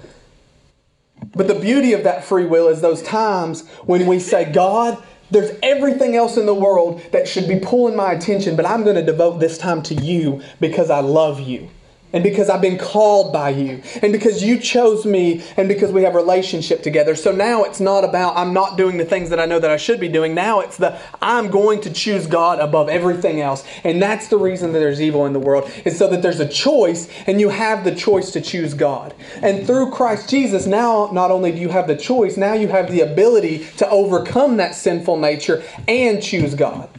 But 1.33 1.47
the 1.47 1.55
beauty 1.55 1.93
of 1.93 2.03
that 2.03 2.23
free 2.23 2.45
will 2.45 2.67
is 2.67 2.81
those 2.81 3.01
times 3.01 3.67
when 3.85 4.05
we 4.05 4.19
say, 4.19 4.51
God, 4.51 5.01
there's 5.29 5.57
everything 5.61 6.15
else 6.15 6.37
in 6.37 6.45
the 6.45 6.53
world 6.53 7.01
that 7.11 7.27
should 7.27 7.47
be 7.47 7.59
pulling 7.59 7.95
my 7.95 8.13
attention, 8.13 8.55
but 8.55 8.65
I'm 8.65 8.83
going 8.83 8.95
to 8.95 9.03
devote 9.03 9.39
this 9.39 9.57
time 9.57 9.81
to 9.83 9.95
you 9.95 10.41
because 10.59 10.89
I 10.89 11.01
love 11.01 11.39
you. 11.39 11.69
And 12.13 12.23
because 12.23 12.49
I've 12.49 12.61
been 12.61 12.77
called 12.77 13.33
by 13.33 13.49
you, 13.49 13.81
and 14.01 14.13
because 14.13 14.41
you 14.41 14.59
chose 14.59 15.05
me, 15.05 15.43
and 15.57 15.67
because 15.67 15.91
we 15.91 16.03
have 16.03 16.15
relationship 16.15 16.81
together. 16.81 17.15
So 17.15 17.33
now 17.33 17.65
it's 17.65 17.81
not 17.81 18.05
about 18.05 18.37
I'm 18.37 18.53
not 18.53 18.77
doing 18.77 18.97
the 18.97 19.03
things 19.03 19.29
that 19.29 19.41
I 19.41 19.45
know 19.45 19.59
that 19.59 19.69
I 19.69 19.75
should 19.75 19.99
be 19.99 20.07
doing. 20.07 20.33
Now 20.33 20.61
it's 20.61 20.77
the 20.77 20.97
I'm 21.21 21.49
going 21.49 21.81
to 21.81 21.91
choose 21.91 22.25
God 22.25 22.59
above 22.59 22.87
everything 22.87 23.41
else. 23.41 23.65
And 23.83 24.01
that's 24.01 24.29
the 24.29 24.37
reason 24.37 24.71
that 24.71 24.79
there's 24.79 25.01
evil 25.01 25.25
in 25.25 25.33
the 25.33 25.39
world, 25.39 25.69
is 25.83 25.97
so 25.97 26.07
that 26.07 26.21
there's 26.21 26.39
a 26.39 26.47
choice, 26.47 27.09
and 27.27 27.41
you 27.41 27.49
have 27.49 27.83
the 27.83 27.93
choice 27.93 28.31
to 28.31 28.41
choose 28.41 28.73
God. 28.73 29.13
And 29.41 29.67
through 29.67 29.91
Christ 29.91 30.29
Jesus, 30.29 30.65
now 30.65 31.09
not 31.11 31.29
only 31.29 31.51
do 31.51 31.57
you 31.57 31.69
have 31.69 31.87
the 31.87 31.97
choice, 31.97 32.37
now 32.37 32.53
you 32.53 32.69
have 32.69 32.89
the 32.89 33.01
ability 33.01 33.67
to 33.77 33.89
overcome 33.89 34.55
that 34.57 34.75
sinful 34.75 35.17
nature 35.17 35.61
and 35.89 36.23
choose 36.23 36.55
God. 36.55 36.89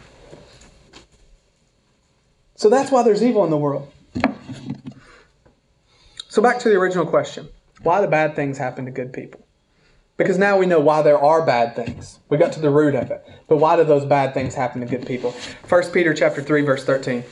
So 2.57 2.69
that's 2.69 2.91
why 2.91 3.03
there's 3.05 3.23
evil 3.23 3.45
in 3.45 3.51
the 3.51 3.57
world. 3.57 3.91
So 6.39 6.43
back 6.43 6.61
to 6.61 6.69
the 6.69 6.77
original 6.77 7.05
question. 7.05 7.49
Why 7.83 8.01
do 8.01 8.07
bad 8.07 8.37
things 8.37 8.59
happen 8.59 8.85
to 8.85 8.93
good 8.93 9.13
people? 9.13 9.45
Because 10.17 10.39
now 10.39 10.57
we 10.57 10.67
know 10.67 10.79
why 10.79 11.03
there 11.03 11.19
are 11.19 11.45
bad 11.45 11.75
things. 11.75 12.21
We 12.29 12.37
got 12.39 12.53
to 12.53 12.61
the 12.61 12.71
root 12.71 12.95
of 12.95 13.11
it. 13.11 13.27
But 13.49 13.57
why 13.57 13.75
do 13.75 13.83
those 13.83 14.05
bad 14.05 14.35
things 14.35 14.55
happen 14.55 14.81
to 14.81 14.87
good 14.87 15.05
people? 15.05 15.35
1 15.69 15.91
Peter 15.91 16.15
chapter 16.15 16.41
3 16.41 16.63
verse 16.63 16.85
13. 16.85 17.25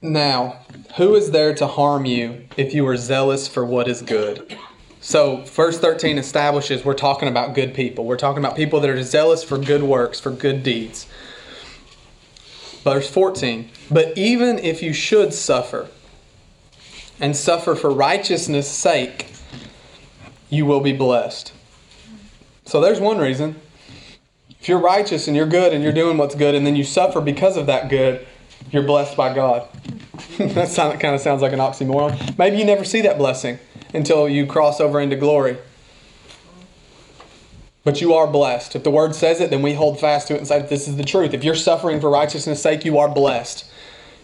Now, 0.00 0.60
who 0.94 1.16
is 1.16 1.32
there 1.32 1.52
to 1.56 1.66
harm 1.66 2.04
you 2.04 2.46
if 2.56 2.72
you 2.72 2.86
are 2.86 2.96
zealous 2.96 3.48
for 3.48 3.64
what 3.64 3.88
is 3.88 4.00
good? 4.00 4.56
So, 5.04 5.42
verse 5.42 5.78
13 5.78 6.16
establishes 6.16 6.82
we're 6.82 6.94
talking 6.94 7.28
about 7.28 7.54
good 7.54 7.74
people. 7.74 8.06
We're 8.06 8.16
talking 8.16 8.42
about 8.42 8.56
people 8.56 8.80
that 8.80 8.88
are 8.88 9.02
zealous 9.02 9.44
for 9.44 9.58
good 9.58 9.82
works, 9.82 10.18
for 10.18 10.30
good 10.30 10.62
deeds. 10.62 11.06
Verse 12.82 13.06
14, 13.10 13.68
but 13.90 14.16
even 14.16 14.58
if 14.58 14.82
you 14.82 14.94
should 14.94 15.34
suffer, 15.34 15.88
and 17.20 17.36
suffer 17.36 17.74
for 17.74 17.90
righteousness' 17.90 18.66
sake, 18.66 19.30
you 20.48 20.64
will 20.64 20.80
be 20.80 20.94
blessed. 20.94 21.52
So, 22.64 22.80
there's 22.80 22.98
one 22.98 23.18
reason. 23.18 23.56
If 24.58 24.70
you're 24.70 24.78
righteous 24.78 25.28
and 25.28 25.36
you're 25.36 25.44
good 25.44 25.74
and 25.74 25.84
you're 25.84 25.92
doing 25.92 26.16
what's 26.16 26.34
good, 26.34 26.54
and 26.54 26.66
then 26.66 26.76
you 26.76 26.84
suffer 26.84 27.20
because 27.20 27.58
of 27.58 27.66
that 27.66 27.90
good, 27.90 28.26
you're 28.70 28.82
blessed 28.82 29.18
by 29.18 29.34
God. 29.34 29.68
that 30.38 30.98
kind 30.98 31.14
of 31.14 31.20
sounds 31.20 31.42
like 31.42 31.52
an 31.52 31.58
oxymoron. 31.58 32.38
Maybe 32.38 32.56
you 32.56 32.64
never 32.64 32.84
see 32.84 33.02
that 33.02 33.18
blessing 33.18 33.58
until 33.94 34.28
you 34.28 34.46
cross 34.46 34.80
over 34.80 35.00
into 35.00 35.16
glory. 35.16 35.56
But 37.84 38.00
you 38.00 38.14
are 38.14 38.26
blessed. 38.26 38.74
If 38.74 38.82
the 38.82 38.90
word 38.90 39.14
says 39.14 39.40
it, 39.40 39.50
then 39.50 39.62
we 39.62 39.74
hold 39.74 40.00
fast 40.00 40.28
to 40.28 40.34
it 40.34 40.38
and 40.38 40.48
say 40.48 40.62
this 40.62 40.88
is 40.88 40.96
the 40.96 41.04
truth. 41.04 41.34
If 41.34 41.44
you're 41.44 41.54
suffering 41.54 42.00
for 42.00 42.10
righteousness' 42.10 42.62
sake, 42.62 42.84
you 42.84 42.98
are 42.98 43.08
blessed. 43.08 43.70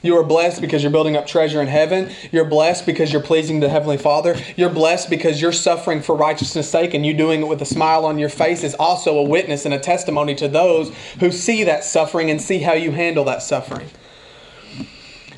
You 0.02 0.16
are 0.16 0.24
blessed 0.24 0.62
because 0.62 0.82
you're 0.82 0.92
building 0.92 1.14
up 1.14 1.26
treasure 1.26 1.60
in 1.60 1.68
heaven. 1.68 2.10
You're 2.32 2.46
blessed 2.46 2.86
because 2.86 3.12
you're 3.12 3.22
pleasing 3.22 3.60
the 3.60 3.68
Heavenly 3.68 3.98
Father. 3.98 4.34
You're 4.56 4.70
blessed 4.70 5.10
because 5.10 5.42
you're 5.42 5.52
suffering 5.52 6.00
for 6.00 6.16
righteousness' 6.16 6.70
sake 6.70 6.94
and 6.94 7.04
you 7.04 7.12
doing 7.12 7.42
it 7.42 7.48
with 7.48 7.60
a 7.60 7.66
smile 7.66 8.06
on 8.06 8.18
your 8.18 8.30
face 8.30 8.64
is 8.64 8.74
also 8.74 9.18
a 9.18 9.22
witness 9.22 9.66
and 9.66 9.74
a 9.74 9.78
testimony 9.78 10.34
to 10.36 10.48
those 10.48 10.90
who 11.18 11.30
see 11.30 11.64
that 11.64 11.84
suffering 11.84 12.30
and 12.30 12.40
see 12.40 12.60
how 12.60 12.72
you 12.72 12.92
handle 12.92 13.24
that 13.24 13.42
suffering. 13.42 13.90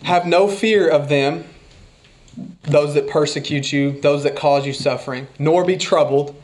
Have 0.04 0.26
no 0.26 0.46
fear 0.46 0.88
of 0.88 1.08
them, 1.08 1.44
those 2.62 2.94
that 2.94 3.08
persecute 3.08 3.72
you, 3.72 4.00
those 4.00 4.22
that 4.22 4.36
cause 4.36 4.66
you 4.66 4.72
suffering, 4.72 5.28
nor 5.38 5.64
be 5.64 5.76
troubled, 5.76 6.40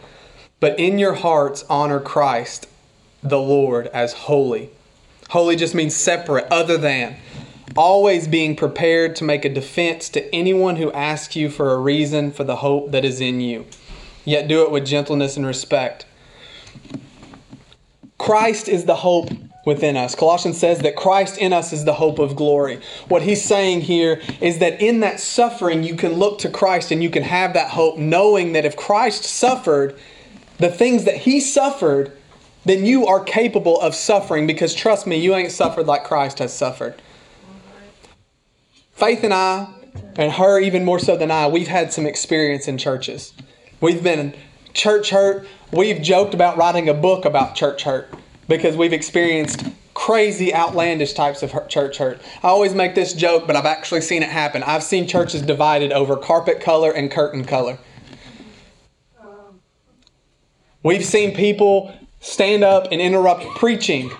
but 0.60 0.78
in 0.78 0.98
your 0.98 1.14
hearts 1.14 1.64
honor 1.68 2.00
Christ, 2.00 2.66
the 3.22 3.38
Lord, 3.40 3.86
as 3.88 4.12
holy. 4.12 4.70
Holy 5.30 5.56
just 5.56 5.74
means 5.74 5.94
separate, 5.94 6.46
other 6.50 6.76
than. 6.76 7.16
Always 7.76 8.26
being 8.26 8.56
prepared 8.56 9.14
to 9.16 9.24
make 9.24 9.44
a 9.44 9.48
defense 9.48 10.08
to 10.10 10.34
anyone 10.34 10.76
who 10.76 10.90
asks 10.92 11.36
you 11.36 11.50
for 11.50 11.72
a 11.72 11.78
reason 11.78 12.32
for 12.32 12.44
the 12.44 12.56
hope 12.56 12.90
that 12.92 13.04
is 13.04 13.20
in 13.20 13.40
you. 13.40 13.66
Yet 14.24 14.48
do 14.48 14.62
it 14.62 14.70
with 14.70 14.86
gentleness 14.86 15.36
and 15.36 15.46
respect. 15.46 16.06
Christ 18.18 18.68
is 18.68 18.84
the 18.84 18.96
hope 18.96 19.30
within 19.68 19.96
us. 19.96 20.14
Colossians 20.14 20.58
says 20.58 20.80
that 20.80 20.96
Christ 20.96 21.36
in 21.38 21.52
us 21.52 21.72
is 21.72 21.84
the 21.84 21.92
hope 21.92 22.18
of 22.18 22.34
glory. 22.34 22.80
What 23.06 23.22
he's 23.22 23.44
saying 23.44 23.82
here 23.82 24.20
is 24.40 24.58
that 24.58 24.80
in 24.80 25.00
that 25.00 25.20
suffering, 25.20 25.84
you 25.84 25.94
can 25.94 26.14
look 26.14 26.38
to 26.40 26.48
Christ 26.48 26.90
and 26.90 27.02
you 27.02 27.10
can 27.10 27.22
have 27.22 27.52
that 27.52 27.70
hope, 27.70 27.98
knowing 27.98 28.54
that 28.54 28.64
if 28.64 28.76
Christ 28.76 29.24
suffered 29.24 29.96
the 30.56 30.70
things 30.70 31.04
that 31.04 31.18
he 31.18 31.38
suffered, 31.38 32.10
then 32.64 32.84
you 32.84 33.06
are 33.06 33.22
capable 33.22 33.80
of 33.80 33.94
suffering 33.94 34.46
because 34.46 34.74
trust 34.74 35.06
me, 35.06 35.16
you 35.16 35.34
ain't 35.34 35.52
suffered 35.52 35.86
like 35.86 36.02
Christ 36.02 36.38
has 36.40 36.52
suffered. 36.52 37.00
Faith 38.92 39.22
and 39.22 39.34
I, 39.34 39.68
and 40.16 40.32
her 40.32 40.58
even 40.58 40.84
more 40.84 40.98
so 40.98 41.16
than 41.16 41.30
I, 41.30 41.46
we've 41.46 41.68
had 41.68 41.92
some 41.92 42.06
experience 42.06 42.66
in 42.66 42.78
churches. 42.78 43.32
We've 43.80 44.02
been 44.02 44.34
church 44.72 45.10
hurt. 45.10 45.46
We've 45.70 46.02
joked 46.02 46.34
about 46.34 46.56
writing 46.56 46.88
a 46.88 46.94
book 46.94 47.26
about 47.26 47.54
church 47.54 47.82
hurt 47.82 48.12
because 48.48 48.76
we've 48.76 48.92
experienced 48.92 49.64
crazy, 49.94 50.54
outlandish 50.54 51.12
types 51.12 51.42
of 51.42 51.52
church 51.68 51.98
hurt. 51.98 52.20
I 52.42 52.48
always 52.48 52.74
make 52.74 52.94
this 52.94 53.12
joke, 53.12 53.46
but 53.46 53.56
I've 53.56 53.66
actually 53.66 54.00
seen 54.00 54.22
it 54.22 54.28
happen. 54.28 54.62
I've 54.62 54.82
seen 54.82 55.06
churches 55.06 55.42
divided 55.42 55.92
over 55.92 56.16
carpet 56.16 56.60
color 56.60 56.90
and 56.90 57.10
curtain 57.10 57.44
color. 57.44 57.78
We've 60.82 61.04
seen 61.04 61.34
people 61.34 61.92
stand 62.20 62.64
up 62.64 62.88
and 62.90 63.00
interrupt 63.00 63.44
preaching 63.56 64.10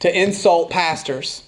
to 0.00 0.16
insult 0.16 0.70
pastors. 0.70 1.42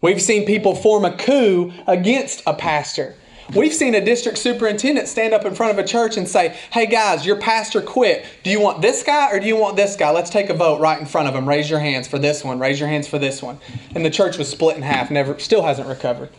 We've 0.00 0.20
seen 0.20 0.46
people 0.46 0.74
form 0.74 1.04
a 1.04 1.16
coup 1.16 1.72
against 1.86 2.42
a 2.46 2.54
pastor. 2.54 3.14
We've 3.54 3.72
seen 3.72 3.94
a 3.94 4.04
district 4.04 4.38
superintendent 4.38 5.06
stand 5.08 5.32
up 5.32 5.44
in 5.44 5.54
front 5.54 5.78
of 5.78 5.84
a 5.84 5.86
church 5.86 6.16
and 6.16 6.28
say, 6.28 6.56
Hey 6.72 6.86
guys, 6.86 7.24
your 7.24 7.36
pastor 7.36 7.80
quit. 7.80 8.26
Do 8.42 8.50
you 8.50 8.60
want 8.60 8.82
this 8.82 9.02
guy 9.02 9.30
or 9.30 9.38
do 9.38 9.46
you 9.46 9.56
want 9.56 9.76
this 9.76 9.94
guy? 9.94 10.10
Let's 10.10 10.30
take 10.30 10.50
a 10.50 10.54
vote 10.54 10.80
right 10.80 10.98
in 10.98 11.06
front 11.06 11.28
of 11.28 11.34
him. 11.34 11.48
Raise 11.48 11.70
your 11.70 11.78
hands 11.78 12.08
for 12.08 12.18
this 12.18 12.42
one. 12.42 12.58
Raise 12.58 12.80
your 12.80 12.88
hands 12.88 13.06
for 13.06 13.18
this 13.18 13.42
one. 13.42 13.58
And 13.94 14.04
the 14.04 14.10
church 14.10 14.36
was 14.36 14.48
split 14.48 14.76
in 14.76 14.82
half, 14.82 15.10
never 15.10 15.38
still 15.38 15.62
hasn't 15.62 15.88
recovered. 15.88 16.30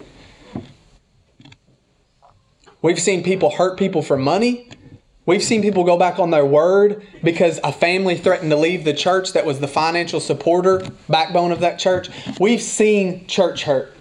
We've 2.82 3.00
seen 3.00 3.24
people 3.24 3.52
hurt 3.52 3.78
people 3.78 4.02
for 4.02 4.18
money. 4.18 4.70
We've 5.26 5.44
seen 5.44 5.62
people 5.62 5.84
go 5.84 5.98
back 5.98 6.20
on 6.20 6.30
their 6.30 6.46
word 6.46 7.06
because 7.22 7.60
a 7.64 7.74
family 7.74 8.16
threatened 8.16 8.50
to 8.52 8.56
leave 8.56 8.86
the 8.86 8.94
church 8.94 9.34
that 9.34 9.46
was 9.46 9.60
the 9.60 9.68
financial 9.68 10.22
supporter, 10.22 10.88
backbone 11.10 11.52
of 11.52 11.60
that 11.62 11.80
church. 11.80 12.10
We've 12.40 12.62
seen 12.62 13.28
church 13.28 13.64
hurt. 13.64 13.97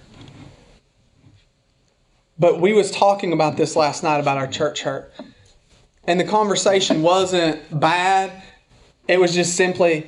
But 2.38 2.60
we 2.60 2.72
was 2.72 2.90
talking 2.90 3.32
about 3.32 3.56
this 3.56 3.76
last 3.76 4.02
night 4.02 4.20
about 4.20 4.36
our 4.38 4.46
church 4.46 4.82
hurt. 4.82 5.12
And 6.04 6.20
the 6.20 6.24
conversation 6.24 7.02
wasn't 7.02 7.80
bad. 7.80 8.42
It 9.08 9.18
was 9.18 9.34
just 9.34 9.56
simply 9.56 10.06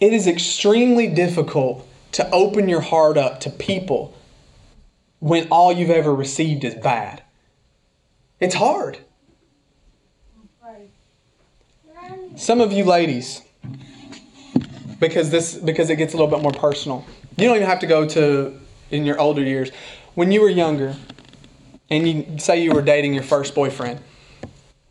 it 0.00 0.12
is 0.12 0.26
extremely 0.26 1.06
difficult 1.06 1.86
to 2.12 2.28
open 2.30 2.68
your 2.68 2.80
heart 2.80 3.16
up 3.16 3.40
to 3.40 3.50
people 3.50 4.16
when 5.20 5.46
all 5.48 5.70
you've 5.70 5.90
ever 5.90 6.14
received 6.14 6.64
is 6.64 6.74
bad. 6.74 7.22
It's 8.40 8.54
hard. 8.54 8.98
Some 12.36 12.60
of 12.60 12.72
you 12.72 12.84
ladies, 12.84 13.42
because 14.98 15.30
this 15.30 15.56
because 15.56 15.90
it 15.90 15.96
gets 15.96 16.14
a 16.14 16.16
little 16.16 16.30
bit 16.30 16.42
more 16.42 16.52
personal. 16.52 17.04
You 17.36 17.46
don't 17.46 17.56
even 17.56 17.68
have 17.68 17.80
to 17.80 17.86
go 17.86 18.08
to 18.08 18.58
in 18.90 19.04
your 19.04 19.20
older 19.20 19.42
years. 19.42 19.70
When 20.14 20.32
you 20.32 20.40
were 20.40 20.48
younger, 20.48 20.96
and 21.90 22.08
you 22.08 22.38
say 22.38 22.62
you 22.62 22.72
were 22.72 22.82
dating 22.82 23.14
your 23.14 23.22
first 23.22 23.54
boyfriend, 23.54 24.00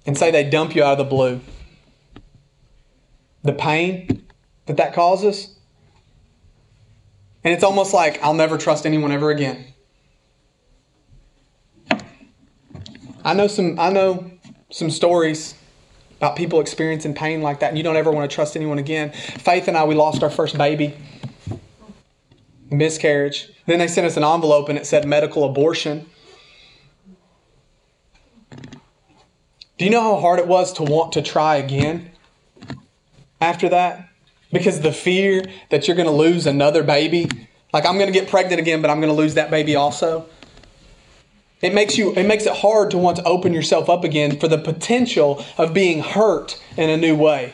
and 0.06 0.18
say 0.18 0.32
they 0.32 0.50
dump 0.50 0.76
you 0.76 0.84
out 0.84 0.94
of 0.94 0.98
the 0.98 1.04
blue, 1.04 1.40
the 3.44 3.54
pain 3.54 4.28
that 4.66 4.78
that 4.78 4.94
causes, 4.94 5.56
and 7.44 7.54
it's 7.54 7.64
almost 7.64 7.94
like 7.94 8.22
I'll 8.22 8.34
never 8.34 8.58
trust 8.58 8.86
anyone 8.86 9.12
ever 9.12 9.32
again. 9.32 9.66
I 13.24 13.34
know 13.34 13.48
some 13.48 13.80
I 13.80 13.90
know 13.92 14.32
some 14.72 14.90
stories 14.90 15.56
about 16.18 16.36
people 16.36 16.60
experiencing 16.60 17.14
pain 17.14 17.42
like 17.42 17.62
that, 17.62 17.70
and 17.70 17.78
you 17.78 17.84
don't 17.84 17.96
ever 17.96 18.12
want 18.12 18.30
to 18.30 18.34
trust 18.34 18.56
anyone 18.56 18.78
again. 18.78 19.12
Faith 19.12 19.70
and 19.70 19.78
I, 19.78 19.86
we 19.86 19.96
lost 19.96 20.22
our 20.22 20.30
first 20.30 20.58
baby, 20.58 20.96
miscarriage. 22.70 23.50
Then 23.66 23.80
they 23.80 23.88
sent 23.88 24.06
us 24.06 24.18
an 24.18 24.24
envelope 24.24 24.68
and 24.68 24.78
it 24.78 24.86
said 24.86 25.08
medical 25.08 25.46
abortion. 25.46 26.10
Do 29.80 29.86
you 29.86 29.92
know 29.92 30.02
how 30.02 30.20
hard 30.20 30.40
it 30.40 30.48
was 30.48 30.74
to 30.74 30.84
want 30.84 31.14
to 31.14 31.22
try 31.22 31.56
again 31.56 32.12
after 33.40 33.70
that? 33.70 34.10
Because 34.52 34.82
the 34.82 34.92
fear 34.92 35.46
that 35.70 35.88
you're 35.88 35.96
going 35.96 36.10
to 36.10 36.14
lose 36.14 36.46
another 36.46 36.84
baby, 36.84 37.30
like 37.72 37.86
I'm 37.86 37.94
going 37.94 38.12
to 38.12 38.20
get 38.20 38.28
pregnant 38.30 38.60
again, 38.60 38.82
but 38.82 38.92
I'm 38.92 39.00
going 39.00 39.12
to 39.12 39.16
lose 39.16 39.36
that 39.36 39.50
baby 39.50 39.78
also. 39.78 40.26
It 41.62 41.74
makes 41.74 41.98
you 41.98 42.14
it 42.14 42.26
makes 42.26 42.46
it 42.46 42.58
hard 42.58 42.92
to 42.92 42.98
want 42.98 43.16
to 43.18 43.24
open 43.24 43.54
yourself 43.54 43.90
up 43.90 44.04
again 44.04 44.38
for 44.38 44.50
the 44.50 44.58
potential 44.58 45.46
of 45.58 45.74
being 45.74 46.02
hurt 46.02 46.62
in 46.76 46.90
a 46.90 46.98
new 46.98 47.16
way. 47.16 47.54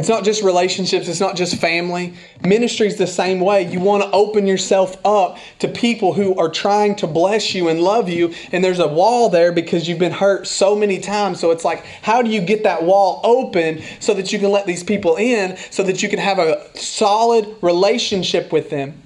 It's 0.00 0.08
not 0.08 0.24
just 0.24 0.42
relationships, 0.42 1.08
it's 1.08 1.20
not 1.20 1.36
just 1.36 1.56
family. 1.56 2.14
Ministry 2.42 2.86
is 2.86 2.96
the 2.96 3.06
same 3.06 3.38
way. 3.38 3.70
You 3.70 3.80
want 3.80 4.02
to 4.02 4.10
open 4.12 4.46
yourself 4.46 4.96
up 5.04 5.36
to 5.58 5.68
people 5.68 6.14
who 6.14 6.34
are 6.38 6.48
trying 6.48 6.96
to 6.96 7.06
bless 7.06 7.54
you 7.54 7.68
and 7.68 7.82
love 7.82 8.08
you, 8.08 8.32
and 8.50 8.64
there's 8.64 8.78
a 8.78 8.88
wall 8.88 9.28
there 9.28 9.52
because 9.52 9.86
you've 9.86 9.98
been 9.98 10.10
hurt 10.10 10.46
so 10.46 10.74
many 10.74 11.00
times. 11.00 11.38
So 11.38 11.50
it's 11.50 11.66
like, 11.66 11.84
how 12.00 12.22
do 12.22 12.30
you 12.30 12.40
get 12.40 12.62
that 12.62 12.82
wall 12.82 13.20
open 13.24 13.82
so 14.00 14.14
that 14.14 14.32
you 14.32 14.38
can 14.38 14.50
let 14.50 14.64
these 14.64 14.82
people 14.82 15.16
in, 15.16 15.58
so 15.70 15.82
that 15.82 16.02
you 16.02 16.08
can 16.08 16.18
have 16.18 16.38
a 16.38 16.66
solid 16.78 17.54
relationship 17.60 18.52
with 18.54 18.70
them? 18.70 19.02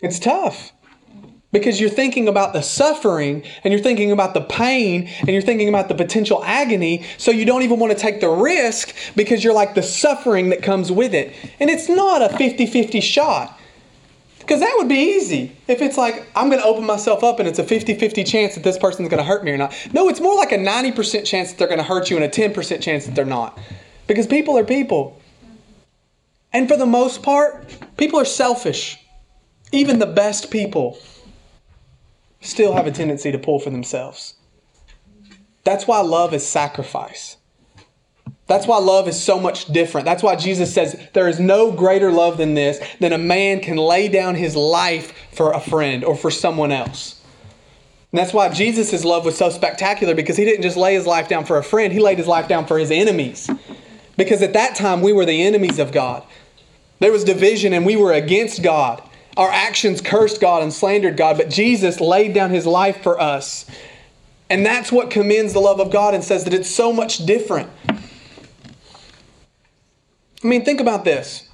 It's 0.00 0.18
tough 0.18 0.72
because 1.50 1.80
you're 1.80 1.90
thinking 1.90 2.28
about 2.28 2.52
the 2.52 2.60
suffering 2.60 3.42
and 3.64 3.72
you're 3.72 3.82
thinking 3.82 4.12
about 4.12 4.34
the 4.34 4.40
pain 4.42 5.08
and 5.20 5.28
you're 5.28 5.42
thinking 5.42 5.68
about 5.68 5.88
the 5.88 5.94
potential 5.94 6.44
agony, 6.44 7.04
so 7.16 7.30
you 7.30 7.44
don't 7.44 7.62
even 7.62 7.78
want 7.78 7.92
to 7.92 7.98
take 7.98 8.20
the 8.20 8.28
risk 8.28 8.94
because 9.16 9.42
you're 9.42 9.54
like 9.54 9.74
the 9.74 9.82
suffering 9.82 10.50
that 10.50 10.62
comes 10.62 10.92
with 10.92 11.14
it. 11.14 11.34
And 11.58 11.70
it's 11.70 11.88
not 11.88 12.22
a 12.22 12.36
50 12.36 12.66
50 12.66 13.00
shot. 13.00 13.58
Because 14.40 14.60
that 14.60 14.74
would 14.78 14.88
be 14.88 15.16
easy. 15.16 15.54
If 15.66 15.82
it's 15.82 15.98
like, 15.98 16.26
I'm 16.34 16.48
going 16.48 16.62
to 16.62 16.66
open 16.66 16.86
myself 16.86 17.22
up 17.22 17.38
and 17.38 17.46
it's 17.46 17.58
a 17.58 17.64
50 17.64 17.98
50 17.98 18.24
chance 18.24 18.54
that 18.54 18.64
this 18.64 18.78
person's 18.78 19.08
going 19.08 19.18
to 19.18 19.24
hurt 19.24 19.44
me 19.44 19.50
or 19.50 19.58
not. 19.58 19.74
No, 19.92 20.08
it's 20.08 20.20
more 20.20 20.34
like 20.34 20.52
a 20.52 20.58
90% 20.58 21.26
chance 21.26 21.50
that 21.50 21.58
they're 21.58 21.68
going 21.68 21.78
to 21.78 21.84
hurt 21.84 22.10
you 22.10 22.16
and 22.16 22.24
a 22.24 22.28
10% 22.28 22.80
chance 22.80 23.06
that 23.06 23.14
they're 23.14 23.26
not. 23.26 23.58
Because 24.06 24.26
people 24.26 24.56
are 24.56 24.64
people. 24.64 25.20
And 26.52 26.66
for 26.66 26.78
the 26.78 26.86
most 26.86 27.22
part, 27.22 27.66
people 27.98 28.18
are 28.18 28.24
selfish. 28.24 28.98
Even 29.70 29.98
the 29.98 30.06
best 30.06 30.50
people 30.50 30.98
still 32.40 32.72
have 32.72 32.86
a 32.86 32.92
tendency 32.92 33.32
to 33.32 33.38
pull 33.38 33.58
for 33.58 33.70
themselves. 33.70 34.34
That's 35.64 35.86
why 35.86 36.00
love 36.00 36.32
is 36.34 36.46
sacrifice. 36.46 37.36
That's 38.46 38.66
why 38.66 38.78
love 38.78 39.08
is 39.08 39.22
so 39.22 39.38
much 39.38 39.66
different. 39.66 40.06
That's 40.06 40.22
why 40.22 40.34
Jesus 40.34 40.72
says 40.72 40.98
there 41.12 41.28
is 41.28 41.38
no 41.38 41.70
greater 41.70 42.10
love 42.10 42.38
than 42.38 42.54
this, 42.54 42.80
than 42.98 43.12
a 43.12 43.18
man 43.18 43.60
can 43.60 43.76
lay 43.76 44.08
down 44.08 44.34
his 44.34 44.56
life 44.56 45.12
for 45.32 45.52
a 45.52 45.60
friend 45.60 46.02
or 46.02 46.16
for 46.16 46.30
someone 46.30 46.72
else. 46.72 47.22
And 48.10 48.18
that's 48.18 48.32
why 48.32 48.48
Jesus' 48.48 49.04
love 49.04 49.26
was 49.26 49.36
so 49.36 49.50
spectacular 49.50 50.14
because 50.14 50.38
he 50.38 50.46
didn't 50.46 50.62
just 50.62 50.78
lay 50.78 50.94
his 50.94 51.06
life 51.06 51.28
down 51.28 51.44
for 51.44 51.58
a 51.58 51.62
friend, 51.62 51.92
he 51.92 52.00
laid 52.00 52.16
his 52.16 52.26
life 52.26 52.48
down 52.48 52.66
for 52.66 52.78
his 52.78 52.90
enemies. 52.90 53.50
Because 54.16 54.40
at 54.40 54.54
that 54.54 54.74
time, 54.74 55.02
we 55.02 55.12
were 55.12 55.26
the 55.26 55.42
enemies 55.42 55.78
of 55.78 55.92
God. 55.92 56.24
There 57.00 57.12
was 57.12 57.22
division 57.22 57.74
and 57.74 57.84
we 57.84 57.96
were 57.96 58.12
against 58.12 58.62
God. 58.62 59.02
Our 59.38 59.50
actions 59.52 60.00
cursed 60.00 60.40
God 60.40 60.64
and 60.64 60.72
slandered 60.72 61.16
God, 61.16 61.38
but 61.38 61.48
Jesus 61.48 62.00
laid 62.00 62.34
down 62.34 62.50
his 62.50 62.66
life 62.66 63.04
for 63.04 63.20
us. 63.20 63.66
And 64.50 64.66
that's 64.66 64.90
what 64.90 65.10
commends 65.10 65.52
the 65.52 65.60
love 65.60 65.78
of 65.78 65.92
God 65.92 66.12
and 66.12 66.24
says 66.24 66.42
that 66.42 66.52
it's 66.52 66.68
so 66.68 66.92
much 66.92 67.24
different. 67.24 67.70
I 67.88 67.96
mean, 70.42 70.64
think 70.64 70.80
about 70.80 71.04
this. 71.04 71.48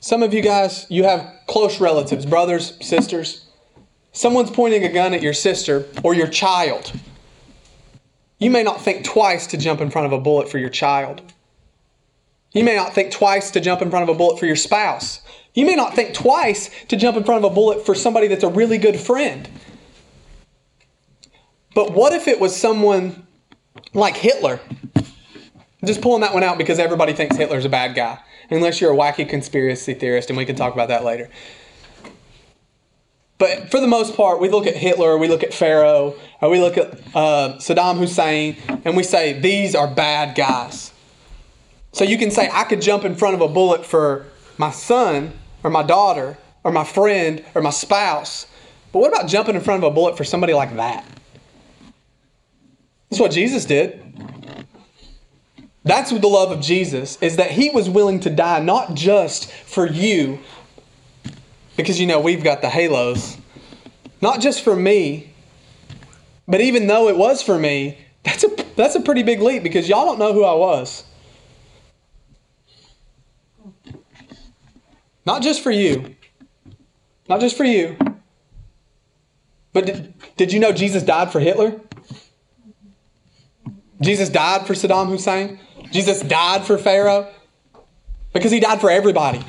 Some 0.00 0.24
of 0.24 0.34
you 0.34 0.42
guys, 0.42 0.86
you 0.88 1.04
have 1.04 1.24
close 1.46 1.80
relatives, 1.80 2.26
brothers, 2.26 2.76
sisters. 2.84 3.46
Someone's 4.10 4.50
pointing 4.50 4.84
a 4.84 4.92
gun 4.92 5.14
at 5.14 5.22
your 5.22 5.34
sister 5.34 5.86
or 6.02 6.14
your 6.14 6.26
child. 6.26 6.92
You 8.40 8.50
may 8.50 8.64
not 8.64 8.82
think 8.82 9.04
twice 9.04 9.46
to 9.48 9.56
jump 9.56 9.80
in 9.80 9.90
front 9.90 10.06
of 10.06 10.12
a 10.12 10.18
bullet 10.18 10.48
for 10.48 10.58
your 10.58 10.68
child. 10.68 11.31
You 12.52 12.64
may 12.64 12.76
not 12.76 12.94
think 12.94 13.12
twice 13.12 13.50
to 13.52 13.60
jump 13.60 13.82
in 13.82 13.90
front 13.90 14.08
of 14.08 14.14
a 14.14 14.18
bullet 14.18 14.38
for 14.38 14.46
your 14.46 14.56
spouse. 14.56 15.22
You 15.54 15.66
may 15.66 15.74
not 15.74 15.94
think 15.94 16.14
twice 16.14 16.70
to 16.88 16.96
jump 16.96 17.16
in 17.16 17.24
front 17.24 17.44
of 17.44 17.50
a 17.50 17.54
bullet 17.54 17.84
for 17.84 17.94
somebody 17.94 18.26
that's 18.26 18.44
a 18.44 18.48
really 18.48 18.78
good 18.78 18.98
friend. 18.98 19.48
But 21.74 21.92
what 21.92 22.12
if 22.12 22.28
it 22.28 22.40
was 22.40 22.54
someone 22.54 23.26
like 23.94 24.16
Hitler? 24.16 24.60
Just 25.84 26.00
pulling 26.00 26.20
that 26.20 26.34
one 26.34 26.42
out 26.42 26.58
because 26.58 26.78
everybody 26.78 27.12
thinks 27.12 27.36
Hitler's 27.36 27.64
a 27.64 27.68
bad 27.68 27.94
guy, 27.94 28.18
unless 28.50 28.80
you're 28.80 28.92
a 28.92 28.96
wacky 28.96 29.28
conspiracy 29.28 29.94
theorist, 29.94 30.28
and 30.30 30.36
we 30.36 30.44
can 30.44 30.54
talk 30.54 30.74
about 30.74 30.88
that 30.88 31.04
later. 31.04 31.28
But 33.38 33.70
for 33.72 33.80
the 33.80 33.88
most 33.88 34.16
part, 34.16 34.40
we 34.40 34.48
look 34.48 34.68
at 34.68 34.76
Hitler, 34.76 35.18
we 35.18 35.26
look 35.26 35.42
at 35.42 35.52
Pharaoh, 35.52 36.14
or 36.40 36.48
we 36.48 36.60
look 36.60 36.78
at 36.78 36.92
uh, 37.16 37.56
Saddam 37.58 37.98
Hussein, 37.98 38.56
and 38.84 38.96
we 38.96 39.02
say, 39.02 39.40
these 39.40 39.74
are 39.74 39.88
bad 39.92 40.36
guys. 40.36 40.91
So 41.92 42.04
you 42.04 42.18
can 42.18 42.30
say, 42.30 42.48
I 42.52 42.64
could 42.64 42.80
jump 42.80 43.04
in 43.04 43.14
front 43.14 43.34
of 43.34 43.40
a 43.40 43.48
bullet 43.48 43.84
for 43.84 44.26
my 44.58 44.70
son, 44.70 45.32
or 45.62 45.70
my 45.70 45.82
daughter, 45.82 46.38
or 46.64 46.72
my 46.72 46.84
friend, 46.84 47.44
or 47.54 47.62
my 47.62 47.70
spouse. 47.70 48.46
But 48.92 49.00
what 49.00 49.12
about 49.12 49.28
jumping 49.28 49.54
in 49.54 49.60
front 49.60 49.84
of 49.84 49.90
a 49.90 49.94
bullet 49.94 50.16
for 50.16 50.24
somebody 50.24 50.54
like 50.54 50.74
that? 50.76 51.04
That's 53.10 53.20
what 53.20 53.30
Jesus 53.30 53.64
did. 53.64 54.02
That's 55.84 56.10
the 56.10 56.26
love 56.26 56.50
of 56.50 56.60
Jesus, 56.60 57.18
is 57.20 57.36
that 57.36 57.50
he 57.50 57.70
was 57.70 57.90
willing 57.90 58.20
to 58.20 58.30
die 58.30 58.60
not 58.60 58.94
just 58.94 59.50
for 59.50 59.86
you, 59.86 60.38
because 61.76 62.00
you 62.00 62.06
know 62.06 62.20
we've 62.20 62.44
got 62.44 62.62
the 62.62 62.70
halos, 62.70 63.36
not 64.20 64.40
just 64.40 64.62
for 64.62 64.76
me, 64.76 65.32
but 66.46 66.60
even 66.60 66.86
though 66.86 67.08
it 67.08 67.16
was 67.16 67.42
for 67.42 67.58
me, 67.58 67.98
that's 68.22 68.44
a, 68.44 68.48
that's 68.76 68.94
a 68.94 69.00
pretty 69.00 69.22
big 69.22 69.40
leap 69.40 69.62
because 69.62 69.88
y'all 69.88 70.04
don't 70.04 70.18
know 70.18 70.32
who 70.32 70.44
I 70.44 70.54
was. 70.54 71.04
Not 75.24 75.42
just 75.42 75.62
for 75.62 75.70
you, 75.70 76.16
not 77.28 77.40
just 77.40 77.56
for 77.56 77.64
you, 77.64 77.96
but 79.72 79.86
did, 79.86 80.14
did 80.36 80.52
you 80.52 80.60
know 80.60 80.72
Jesus 80.72 81.02
died 81.02 81.32
for 81.32 81.40
Hitler? 81.40 81.80
Jesus 84.00 84.28
died 84.28 84.66
for 84.66 84.74
Saddam 84.74 85.08
Hussein? 85.08 85.60
Jesus 85.92 86.20
died 86.20 86.64
for 86.64 86.76
Pharaoh? 86.76 87.28
Because 88.32 88.50
he 88.50 88.60
died 88.60 88.80
for 88.80 88.90
everybody. 88.90 89.44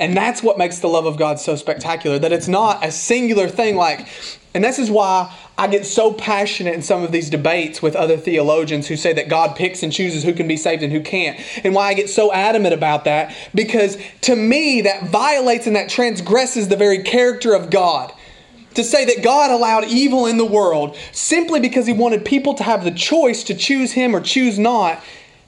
And 0.00 0.16
that's 0.16 0.42
what 0.42 0.58
makes 0.58 0.80
the 0.80 0.88
love 0.88 1.06
of 1.06 1.18
God 1.18 1.38
so 1.38 1.54
spectacular 1.54 2.18
that 2.18 2.32
it's 2.32 2.48
not 2.48 2.84
a 2.84 2.90
singular 2.90 3.48
thing 3.48 3.76
like 3.76 4.08
and 4.52 4.64
this 4.64 4.78
is 4.78 4.90
why 4.90 5.32
I 5.56 5.68
get 5.68 5.86
so 5.86 6.12
passionate 6.12 6.74
in 6.74 6.82
some 6.82 7.04
of 7.04 7.12
these 7.12 7.30
debates 7.30 7.80
with 7.80 7.94
other 7.94 8.16
theologians 8.16 8.88
who 8.88 8.96
say 8.96 9.12
that 9.12 9.28
God 9.28 9.54
picks 9.54 9.82
and 9.82 9.92
chooses 9.92 10.24
who 10.24 10.32
can 10.32 10.48
be 10.48 10.56
saved 10.56 10.82
and 10.82 10.92
who 10.92 11.00
can't. 11.00 11.38
And 11.62 11.72
why 11.72 11.88
I 11.88 11.94
get 11.94 12.10
so 12.10 12.32
adamant 12.32 12.74
about 12.74 13.04
that 13.04 13.34
because 13.54 13.96
to 14.22 14.34
me 14.34 14.80
that 14.82 15.08
violates 15.08 15.68
and 15.68 15.76
that 15.76 15.88
transgresses 15.88 16.68
the 16.68 16.76
very 16.76 17.02
character 17.02 17.54
of 17.54 17.70
God. 17.70 18.12
To 18.74 18.84
say 18.84 19.04
that 19.04 19.22
God 19.22 19.50
allowed 19.50 19.84
evil 19.84 20.26
in 20.26 20.36
the 20.36 20.44
world 20.44 20.96
simply 21.12 21.60
because 21.60 21.86
he 21.86 21.92
wanted 21.92 22.24
people 22.24 22.54
to 22.54 22.62
have 22.62 22.84
the 22.84 22.92
choice 22.92 23.42
to 23.44 23.54
choose 23.54 23.92
him 23.92 24.14
or 24.14 24.20
choose 24.20 24.58
not. 24.58 25.02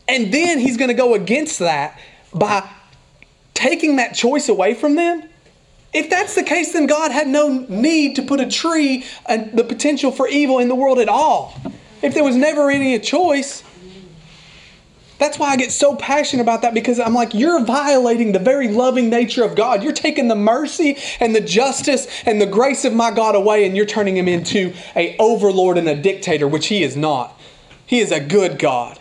And 0.09 0.33
then 0.35 0.59
he's 0.59 0.77
going 0.77 0.89
to 0.89 0.95
go 0.95 1.15
against 1.15 1.61
that 1.61 1.99
by 2.35 2.69
taking 3.55 3.97
that 3.97 4.15
choice 4.15 4.49
away 4.49 4.75
from 4.75 4.95
them? 4.95 5.25
If 5.93 6.09
that's 6.09 6.35
the 6.35 6.43
case, 6.43 6.73
then 6.73 6.87
God 6.87 7.11
had 7.13 7.29
no 7.29 7.67
need 7.69 8.17
to 8.17 8.23
put 8.23 8.41
a 8.41 8.49
tree 8.49 9.05
and 9.27 9.57
the 9.57 9.65
potential 9.65 10.11
for 10.11 10.27
evil 10.27 10.59
in 10.59 10.69
the 10.69 10.75
world 10.75 10.99
at 10.99 11.09
all. 11.09 11.55
If 12.01 12.15
there 12.15 12.25
was 12.25 12.35
never 12.35 12.71
any 12.71 12.99
choice, 12.99 13.63
That's 15.23 15.39
why 15.39 15.51
I 15.51 15.57
get 15.57 15.71
so 15.71 15.95
passionate 15.95 16.43
about 16.43 16.63
that 16.63 16.75
because 16.75 16.99
I'm 16.99 17.15
like, 17.15 17.33
you're 17.33 17.65
violating 17.65 18.33
the 18.33 18.41
very 18.41 18.67
loving 18.67 19.09
nature 19.09 19.45
of 19.45 19.55
God. 19.55 19.85
You're 19.85 19.93
taking 19.93 20.27
the 20.27 20.35
mercy 20.35 20.99
and 21.21 21.33
the 21.33 21.41
justice 21.41 22.09
and 22.27 22.41
the 22.41 22.47
grace 22.47 22.85
of 22.85 22.93
my 22.93 23.13
God 23.13 23.37
away 23.37 23.65
and 23.65 23.77
you're 23.77 23.87
turning 23.87 24.17
him 24.17 24.27
into 24.27 24.75
a 24.97 25.17
overlord 25.19 25.79
and 25.79 25.89
a 25.89 25.95
dictator, 25.95 26.49
which 26.49 26.67
he 26.67 26.83
is 26.83 26.97
not. 26.97 27.41
He 27.87 28.01
is 28.01 28.11
a 28.11 28.19
good 28.19 28.59
God. 28.59 28.99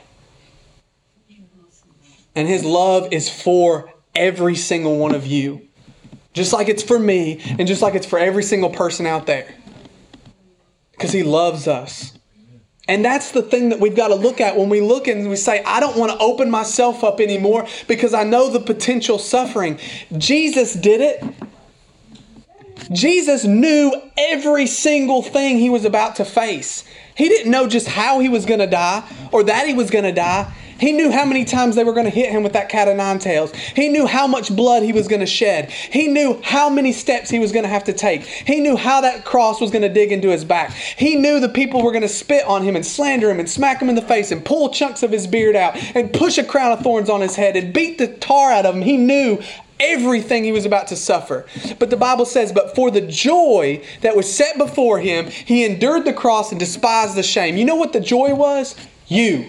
And 2.35 2.47
his 2.47 2.63
love 2.63 3.11
is 3.11 3.27
for 3.27 3.91
every 4.15 4.55
single 4.55 4.97
one 4.97 5.15
of 5.15 5.25
you. 5.25 5.67
Just 6.33 6.53
like 6.53 6.69
it's 6.69 6.83
for 6.83 6.97
me 6.97 7.41
and 7.59 7.67
just 7.67 7.81
like 7.81 7.95
it's 7.95 8.05
for 8.05 8.17
every 8.17 8.43
single 8.43 8.69
person 8.69 9.05
out 9.05 9.25
there. 9.25 9.53
Because 10.91 11.11
he 11.11 11.23
loves 11.23 11.67
us. 11.67 12.17
And 12.87 13.05
that's 13.05 13.31
the 13.31 13.41
thing 13.41 13.69
that 13.69 13.79
we've 13.79 13.95
got 13.95 14.09
to 14.09 14.15
look 14.15 14.41
at 14.41 14.57
when 14.57 14.69
we 14.69 14.81
look 14.81 15.07
and 15.07 15.29
we 15.29 15.35
say, 15.35 15.63
I 15.63 15.79
don't 15.79 15.97
want 15.97 16.11
to 16.11 16.17
open 16.17 16.49
myself 16.49 17.03
up 17.03 17.19
anymore 17.19 17.67
because 17.87 18.13
I 18.13 18.23
know 18.23 18.49
the 18.49 18.59
potential 18.59 19.17
suffering. 19.17 19.79
Jesus 20.17 20.73
did 20.73 20.99
it. 21.01 21.23
Jesus 22.91 23.45
knew 23.45 23.93
every 24.17 24.67
single 24.67 25.21
thing 25.21 25.59
he 25.59 25.69
was 25.69 25.85
about 25.85 26.17
to 26.17 26.25
face. 26.25 26.83
He 27.15 27.29
didn't 27.29 27.51
know 27.51 27.67
just 27.67 27.87
how 27.87 28.19
he 28.19 28.29
was 28.29 28.45
going 28.45 28.59
to 28.59 28.67
die 28.67 29.07
or 29.31 29.43
that 29.43 29.67
he 29.67 29.73
was 29.73 29.89
going 29.89 30.05
to 30.05 30.11
die. 30.11 30.51
He 30.81 30.91
knew 30.91 31.11
how 31.11 31.25
many 31.25 31.45
times 31.45 31.75
they 31.75 31.83
were 31.83 31.93
going 31.93 32.05
to 32.05 32.11
hit 32.11 32.31
him 32.31 32.41
with 32.41 32.53
that 32.53 32.67
cat 32.67 32.87
of 32.87 32.97
nine 32.97 33.19
tails. 33.19 33.53
He 33.53 33.87
knew 33.87 34.07
how 34.07 34.25
much 34.25 34.53
blood 34.53 34.81
he 34.81 34.91
was 34.91 35.07
going 35.07 35.19
to 35.19 35.27
shed. 35.27 35.69
He 35.69 36.07
knew 36.07 36.41
how 36.43 36.71
many 36.71 36.91
steps 36.91 37.29
he 37.29 37.37
was 37.37 37.51
going 37.51 37.63
to 37.63 37.69
have 37.69 37.83
to 37.83 37.93
take. 37.93 38.23
He 38.23 38.59
knew 38.59 38.75
how 38.75 38.99
that 39.01 39.23
cross 39.23 39.61
was 39.61 39.69
going 39.69 39.83
to 39.83 39.89
dig 39.89 40.11
into 40.11 40.29
his 40.29 40.43
back. 40.43 40.71
He 40.73 41.15
knew 41.15 41.39
the 41.39 41.49
people 41.49 41.83
were 41.83 41.91
going 41.91 42.01
to 42.01 42.09
spit 42.09 42.45
on 42.47 42.63
him 42.63 42.75
and 42.75 42.83
slander 42.83 43.29
him 43.29 43.39
and 43.39 43.47
smack 43.47 43.79
him 43.79 43.89
in 43.89 43.95
the 43.95 44.01
face 44.01 44.31
and 44.31 44.43
pull 44.43 44.69
chunks 44.69 45.03
of 45.03 45.11
his 45.11 45.27
beard 45.27 45.55
out 45.55 45.77
and 45.95 46.11
push 46.11 46.39
a 46.39 46.43
crown 46.43 46.71
of 46.71 46.79
thorns 46.79 47.11
on 47.11 47.21
his 47.21 47.35
head 47.35 47.55
and 47.55 47.73
beat 47.73 47.99
the 47.99 48.07
tar 48.07 48.51
out 48.51 48.65
of 48.65 48.73
him. 48.75 48.81
He 48.81 48.97
knew 48.97 49.39
everything 49.79 50.43
he 50.43 50.51
was 50.51 50.65
about 50.65 50.87
to 50.87 50.95
suffer. 50.95 51.45
But 51.77 51.91
the 51.91 51.97
Bible 51.97 52.25
says, 52.25 52.51
But 52.51 52.73
for 52.75 52.89
the 52.89 53.01
joy 53.01 53.83
that 54.01 54.15
was 54.15 54.33
set 54.33 54.57
before 54.57 54.99
him, 54.99 55.27
he 55.27 55.63
endured 55.63 56.05
the 56.05 56.13
cross 56.13 56.51
and 56.51 56.59
despised 56.59 57.15
the 57.15 57.23
shame. 57.23 57.55
You 57.55 57.65
know 57.65 57.75
what 57.75 57.93
the 57.93 57.99
joy 57.99 58.33
was? 58.33 58.75
You. 59.07 59.45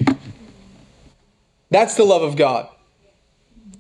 That's 1.73 1.95
the 1.97 2.05
love 2.05 2.23
of 2.23 2.37
God. 2.37 2.69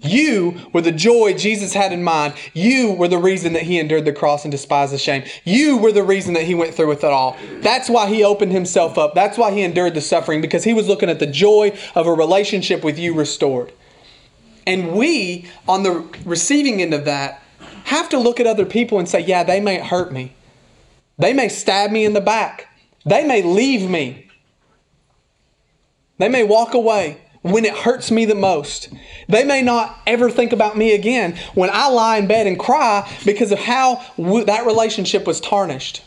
You 0.00 0.58
were 0.72 0.80
the 0.80 0.90
joy 0.90 1.34
Jesus 1.34 1.74
had 1.74 1.92
in 1.92 2.02
mind. 2.02 2.34
You 2.54 2.92
were 2.94 3.06
the 3.06 3.18
reason 3.18 3.52
that 3.52 3.62
he 3.62 3.78
endured 3.78 4.06
the 4.06 4.12
cross 4.12 4.44
and 4.44 4.50
despised 4.50 4.92
the 4.92 4.98
shame. 4.98 5.24
You 5.44 5.76
were 5.76 5.92
the 5.92 6.02
reason 6.02 6.34
that 6.34 6.42
he 6.44 6.54
went 6.54 6.74
through 6.74 6.88
with 6.88 7.04
it 7.04 7.12
all. 7.12 7.36
That's 7.60 7.88
why 7.88 8.08
he 8.08 8.24
opened 8.24 8.50
himself 8.50 8.98
up. 8.98 9.14
That's 9.14 9.38
why 9.38 9.52
he 9.52 9.62
endured 9.62 9.94
the 9.94 10.00
suffering 10.00 10.40
because 10.40 10.64
he 10.64 10.74
was 10.74 10.88
looking 10.88 11.10
at 11.10 11.20
the 11.20 11.26
joy 11.26 11.78
of 11.94 12.06
a 12.06 12.12
relationship 12.12 12.82
with 12.82 12.98
you 12.98 13.14
restored. 13.14 13.72
And 14.66 14.92
we, 14.92 15.48
on 15.68 15.82
the 15.82 16.08
receiving 16.24 16.80
end 16.80 16.94
of 16.94 17.04
that, 17.04 17.42
have 17.84 18.08
to 18.08 18.18
look 18.18 18.40
at 18.40 18.46
other 18.46 18.64
people 18.64 18.98
and 18.98 19.08
say, 19.08 19.20
yeah, 19.20 19.44
they 19.44 19.60
may 19.60 19.78
hurt 19.78 20.12
me. 20.12 20.34
They 21.18 21.34
may 21.34 21.48
stab 21.48 21.90
me 21.90 22.04
in 22.06 22.14
the 22.14 22.20
back. 22.20 22.68
They 23.04 23.24
may 23.24 23.42
leave 23.42 23.88
me. 23.88 24.30
They 26.18 26.28
may 26.28 26.42
walk 26.42 26.74
away 26.74 27.20
when 27.42 27.64
it 27.64 27.76
hurts 27.76 28.10
me 28.10 28.24
the 28.24 28.34
most. 28.34 28.88
They 29.28 29.44
may 29.44 29.62
not 29.62 29.98
ever 30.06 30.30
think 30.30 30.52
about 30.52 30.76
me 30.76 30.94
again 30.94 31.36
when 31.54 31.70
I 31.72 31.88
lie 31.88 32.18
in 32.18 32.26
bed 32.26 32.46
and 32.46 32.58
cry 32.58 33.10
because 33.24 33.52
of 33.52 33.58
how 33.58 34.02
that 34.16 34.64
relationship 34.66 35.26
was 35.26 35.40
tarnished. 35.40 36.02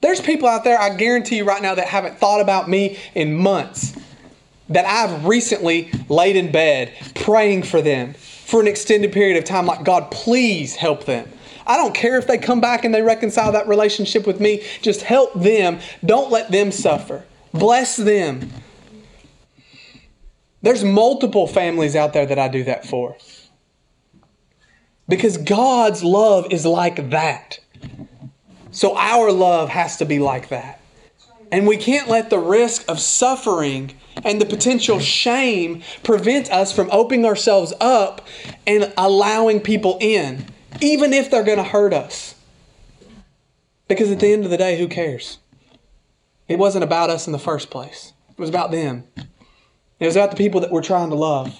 There's 0.00 0.20
people 0.20 0.48
out 0.48 0.62
there, 0.62 0.78
I 0.78 0.94
guarantee 0.96 1.38
you 1.38 1.44
right 1.44 1.62
now, 1.62 1.74
that 1.74 1.88
haven't 1.88 2.18
thought 2.18 2.40
about 2.40 2.68
me 2.68 2.98
in 3.14 3.34
months. 3.34 3.96
That 4.68 4.84
I've 4.84 5.24
recently 5.24 5.90
laid 6.08 6.36
in 6.36 6.50
bed 6.50 6.92
praying 7.14 7.64
for 7.64 7.80
them 7.80 8.14
for 8.14 8.60
an 8.60 8.66
extended 8.68 9.12
period 9.12 9.36
of 9.36 9.44
time, 9.44 9.66
like, 9.66 9.84
God, 9.84 10.10
please 10.10 10.76
help 10.76 11.06
them. 11.06 11.28
I 11.66 11.76
don't 11.76 11.94
care 11.94 12.18
if 12.18 12.28
they 12.28 12.38
come 12.38 12.60
back 12.60 12.84
and 12.84 12.94
they 12.94 13.02
reconcile 13.02 13.52
that 13.52 13.66
relationship 13.66 14.26
with 14.26 14.40
me. 14.40 14.64
Just 14.82 15.02
help 15.02 15.34
them. 15.34 15.80
Don't 16.04 16.30
let 16.30 16.52
them 16.52 16.70
suffer. 16.70 17.24
Bless 17.52 17.96
them. 17.96 18.50
There's 20.66 20.82
multiple 20.82 21.46
families 21.46 21.94
out 21.94 22.12
there 22.12 22.26
that 22.26 22.40
I 22.40 22.48
do 22.48 22.64
that 22.64 22.84
for. 22.84 23.16
Because 25.06 25.36
God's 25.36 26.02
love 26.02 26.48
is 26.50 26.66
like 26.66 27.10
that. 27.10 27.60
So 28.72 28.96
our 28.96 29.30
love 29.30 29.68
has 29.68 29.98
to 29.98 30.04
be 30.04 30.18
like 30.18 30.48
that. 30.48 30.80
And 31.52 31.68
we 31.68 31.76
can't 31.76 32.08
let 32.08 32.30
the 32.30 32.40
risk 32.40 32.84
of 32.90 32.98
suffering 32.98 33.94
and 34.24 34.40
the 34.40 34.44
potential 34.44 34.98
shame 34.98 35.84
prevent 36.02 36.50
us 36.50 36.72
from 36.72 36.88
opening 36.90 37.26
ourselves 37.26 37.72
up 37.80 38.26
and 38.66 38.92
allowing 38.98 39.60
people 39.60 39.98
in, 40.00 40.46
even 40.80 41.12
if 41.12 41.30
they're 41.30 41.44
going 41.44 41.58
to 41.58 41.62
hurt 41.62 41.94
us. 41.94 42.34
Because 43.86 44.10
at 44.10 44.18
the 44.18 44.32
end 44.32 44.44
of 44.44 44.50
the 44.50 44.56
day, 44.56 44.80
who 44.80 44.88
cares? 44.88 45.38
It 46.48 46.58
wasn't 46.58 46.82
about 46.82 47.08
us 47.08 47.28
in 47.28 47.32
the 47.32 47.38
first 47.38 47.70
place, 47.70 48.14
it 48.30 48.40
was 48.40 48.48
about 48.48 48.72
them. 48.72 49.04
It 49.98 50.06
was 50.06 50.14
the 50.14 50.28
people 50.36 50.60
that 50.60 50.70
we're 50.70 50.82
trying 50.82 51.10
to 51.10 51.16
love. 51.16 51.58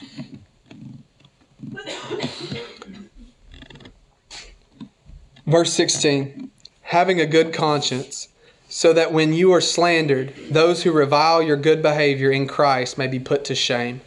Verse 5.47 5.73
16 5.73 6.51
Having 6.83 7.21
a 7.21 7.27
good 7.27 7.53
conscience, 7.53 8.29
so 8.69 8.93
that 8.93 9.13
when 9.13 9.33
you 9.33 9.53
are 9.53 9.61
slandered, 9.61 10.35
those 10.51 10.83
who 10.83 10.93
revile 10.93 11.43
your 11.43 11.57
good 11.57 11.83
behavior 11.83 12.31
in 12.31 12.47
Christ 12.47 12.99
may 12.99 13.07
be 13.07 13.19
put 13.19 13.45
to 13.47 13.55
shame. 13.55 14.03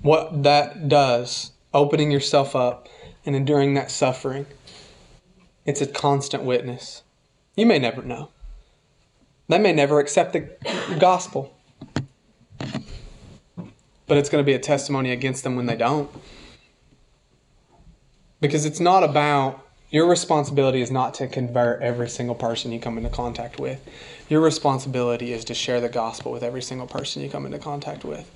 What 0.00 0.42
that 0.42 0.88
does, 0.88 1.52
opening 1.72 2.10
yourself 2.10 2.56
up 2.56 2.88
and 3.24 3.36
enduring 3.36 3.74
that 3.74 3.90
suffering, 3.90 4.46
it's 5.64 5.80
a 5.80 5.86
constant 5.86 6.42
witness. 6.42 7.02
You 7.54 7.66
may 7.66 7.78
never 7.78 8.02
know. 8.02 8.30
They 9.52 9.58
may 9.58 9.74
never 9.74 10.00
accept 10.00 10.32
the 10.32 10.48
gospel. 10.98 11.54
But 14.06 14.16
it's 14.16 14.30
going 14.30 14.42
to 14.42 14.46
be 14.46 14.54
a 14.54 14.58
testimony 14.58 15.12
against 15.12 15.44
them 15.44 15.56
when 15.56 15.66
they 15.66 15.76
don't. 15.76 16.10
Because 18.40 18.64
it's 18.64 18.80
not 18.80 19.04
about, 19.04 19.62
your 19.90 20.08
responsibility 20.08 20.80
is 20.80 20.90
not 20.90 21.12
to 21.14 21.26
convert 21.26 21.82
every 21.82 22.08
single 22.08 22.34
person 22.34 22.72
you 22.72 22.80
come 22.80 22.96
into 22.96 23.10
contact 23.10 23.60
with. 23.60 23.86
Your 24.30 24.40
responsibility 24.40 25.34
is 25.34 25.44
to 25.44 25.52
share 25.52 25.82
the 25.82 25.90
gospel 25.90 26.32
with 26.32 26.42
every 26.42 26.62
single 26.62 26.86
person 26.86 27.20
you 27.20 27.28
come 27.28 27.44
into 27.44 27.58
contact 27.58 28.06
with. 28.06 28.30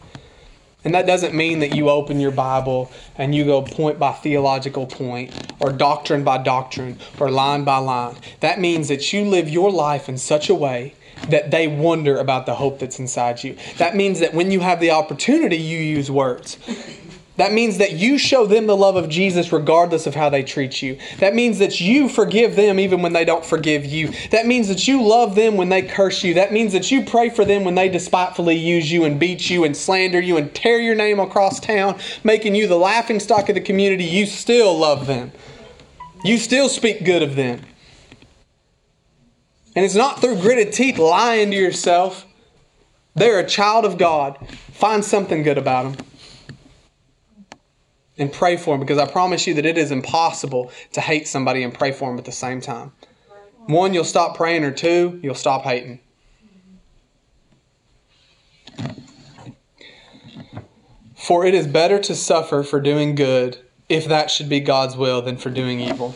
And 0.85 0.95
that 0.95 1.07
doesn't 1.07 1.35
mean 1.35 1.61
that 1.61 1.75
you 1.75 1.89
open 1.89 2.21
your 2.21 2.31
Bible 2.31 2.93
and 3.17 3.35
you 3.35 3.47
go 3.47 3.63
point 3.63 3.99
by 3.99 4.13
theological 4.13 4.85
point 4.85 5.55
or 5.61 5.73
doctrine 5.73 6.25
by 6.25 6.37
doctrine 6.37 6.99
or 7.19 7.31
line 7.31 7.65
by 7.65 7.79
line. 7.79 8.17
That 8.41 8.61
means 8.61 8.89
that 8.89 9.15
you 9.15 9.25
live 9.25 9.49
your 9.49 9.73
life 9.73 10.11
in 10.11 10.19
such 10.19 10.51
a 10.51 10.55
way 10.55 10.95
that 11.29 11.51
they 11.51 11.67
wonder 11.67 12.19
about 12.19 12.47
the 12.47 12.55
hope 12.55 12.79
that's 12.79 12.99
inside 12.99 13.43
you. 13.43 13.57
That 13.79 13.97
means 13.97 14.21
that 14.21 14.35
when 14.35 14.51
you 14.51 14.61
have 14.61 14.81
the 14.81 14.91
opportunity, 14.91 15.57
you 15.57 15.79
use 15.79 16.11
words. 16.11 16.59
That 17.37 17.53
means 17.53 17.79
that 17.79 17.93
you 17.93 18.17
show 18.17 18.47
them 18.47 18.67
the 18.67 18.77
love 18.77 18.97
of 18.97 19.11
Jesus 19.11 19.53
regardless 19.53 20.07
of 20.07 20.15
how 20.15 20.31
they 20.31 20.43
treat 20.43 20.81
you. 20.81 20.99
That 21.19 21.35
means 21.35 21.59
that 21.59 21.81
you 21.81 22.09
forgive 22.09 22.57
them 22.57 22.81
even 22.81 23.03
when 23.03 23.13
they 23.13 23.27
don't 23.27 23.45
forgive 23.45 23.85
you. 23.85 24.11
That 24.31 24.47
means 24.47 24.69
that 24.69 24.89
you 24.89 25.03
love 25.03 25.35
them 25.35 25.57
when 25.57 25.69
they 25.69 25.83
curse 25.83 26.25
you. 26.25 26.35
That 26.35 26.53
means 26.53 26.73
that 26.73 26.91
you 26.91 27.05
pray 27.05 27.29
for 27.29 27.45
them 27.45 27.65
when 27.65 27.75
they 27.75 27.91
despitefully 27.91 28.57
use 28.57 28.91
you 28.91 29.05
and 29.05 29.21
beat 29.21 29.51
you 29.51 29.65
and 29.65 29.77
slander 29.77 30.21
you 30.21 30.39
and 30.39 30.55
tear 30.55 30.81
your 30.81 30.95
name 30.95 31.21
across 31.21 31.61
town, 31.61 31.99
making 32.25 32.55
you 32.55 32.67
the 32.67 32.79
laughing 32.79 33.21
stock 33.21 33.51
of 33.51 33.55
the 33.55 33.61
community. 33.61 34.05
You 34.05 34.25
still 34.25 34.77
love 34.77 35.07
them. 35.07 35.31
You 36.25 36.39
still 36.39 36.71
speak 36.71 37.05
good 37.05 37.23
of 37.23 37.37
them. 37.37 37.61
And 39.77 39.85
it's 39.85 39.95
not 39.95 40.21
through 40.21 40.41
gritted 40.41 40.73
teeth 40.73 40.99
lying 40.99 41.51
to 41.51 41.57
yourself. 41.57 42.27
They're 43.15 43.39
a 43.39 43.47
child 43.47 43.85
of 43.85 43.99
God. 43.99 44.39
Find 44.73 45.05
something 45.05 45.43
good 45.43 45.59
about 45.59 45.93
them 45.93 46.07
and 48.19 48.33
pray 48.33 48.57
for 48.57 48.75
them 48.75 48.81
because 48.81 48.99
I 48.99 49.07
promise 49.07 49.47
you 49.47 49.55
that 49.55 49.67
it 49.67 49.77
is 49.77 49.91
impossible 49.91 50.73
to 50.93 51.01
hate 51.03 51.29
somebody 51.29 51.63
and 51.63 51.75
pray 51.75 51.93
for 51.93 52.09
them 52.09 52.19
at 52.19 52.25
the 52.25 52.33
same 52.33 52.61
time. 52.61 52.93
One, 53.67 53.93
you'll 53.93 54.05
stop 54.05 54.37
praying, 54.37 54.65
or 54.65 54.71
two, 54.71 55.19
you'll 55.23 55.35
stop 55.35 55.63
hating. 55.63 56.01
For 61.17 61.45
it 61.45 61.55
is 61.55 61.67
better 61.67 61.99
to 61.99 62.15
suffer 62.15 62.63
for 62.63 62.81
doing 62.81 63.15
good, 63.17 63.59
if 63.89 64.07
that 64.07 64.31
should 64.31 64.49
be 64.49 64.61
God's 64.61 64.97
will, 64.97 65.21
than 65.21 65.37
for 65.37 65.51
doing 65.51 65.81
evil. 65.81 66.15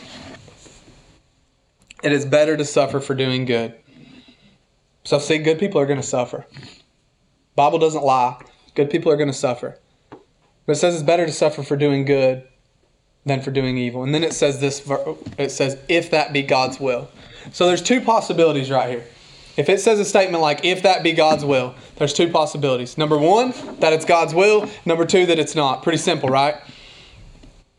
It 2.03 2.13
is 2.13 2.25
better 2.25 2.57
to 2.57 2.65
suffer 2.65 3.01
for 3.01 3.15
doing 3.15 3.45
good. 3.45 3.75
So 5.05 5.19
see, 5.19 5.39
good 5.39 5.59
people 5.59 5.81
are 5.81 5.87
going 5.87 6.01
to 6.01 6.07
suffer. 6.07 6.47
Bible 7.57 7.79
doesn't 7.79 8.05
lie. 8.05 8.41
Good 8.75 8.91
people 8.91 9.11
are 9.13 9.17
going 9.17 9.29
to 9.29 9.35
suffer. 9.35 9.79
But 10.11 10.73
it 10.73 10.77
says 10.77 10.95
it's 10.95 11.03
better 11.03 11.27
to 11.27 11.33
suffer 11.33 11.63
for 11.63 11.77
doing 11.77 12.05
good 12.05 12.47
than 13.27 13.43
for 13.43 13.51
doing 13.51 13.77
evil. 13.77 14.03
And 14.03 14.15
then 14.15 14.25
it 14.25 14.33
says 14.33 14.61
this 14.61 14.89
it 15.37 15.51
says 15.51 15.79
if 15.89 16.11
that 16.11 16.33
be 16.33 16.43
God's 16.43 16.81
will. 16.81 17.11
So 17.53 17.67
there's 17.67 17.83
two 17.83 18.01
possibilities 18.01 18.71
right 18.71 18.89
here. 18.89 19.05
If 19.57 19.69
it 19.69 19.81
says 19.81 19.99
a 19.99 20.05
statement 20.05 20.41
like, 20.41 20.65
if 20.65 20.83
that 20.83 21.03
be 21.03 21.13
God's 21.13 21.45
will, 21.45 21.75
there's 21.97 22.13
two 22.13 22.31
possibilities. 22.31 22.97
Number 22.97 23.19
one, 23.19 23.53
that 23.81 23.93
it's 23.93 24.05
God's 24.05 24.33
will. 24.33 24.71
Number 24.87 25.05
two, 25.05 25.27
that 25.27 25.39
it's 25.39 25.55
not. 25.55 25.83
Pretty 25.83 25.99
simple, 25.99 26.29
right? 26.29 26.55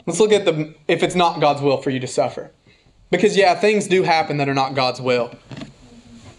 Let's 0.06 0.20
look 0.20 0.32
at 0.32 0.46
the 0.46 0.76
if 0.88 1.02
it's 1.02 1.16
not 1.16 1.40
God's 1.40 1.62
will 1.62 1.78
for 1.78 1.90
you 1.90 2.00
to 2.00 2.08
suffer. 2.08 2.52
Because, 3.12 3.38
yeah, 3.38 3.54
things 3.54 3.88
do 3.88 4.04
happen 4.04 4.38
that 4.38 4.50
are 4.50 4.54
not 4.54 4.74
God's 4.74 5.02
will. 5.02 5.32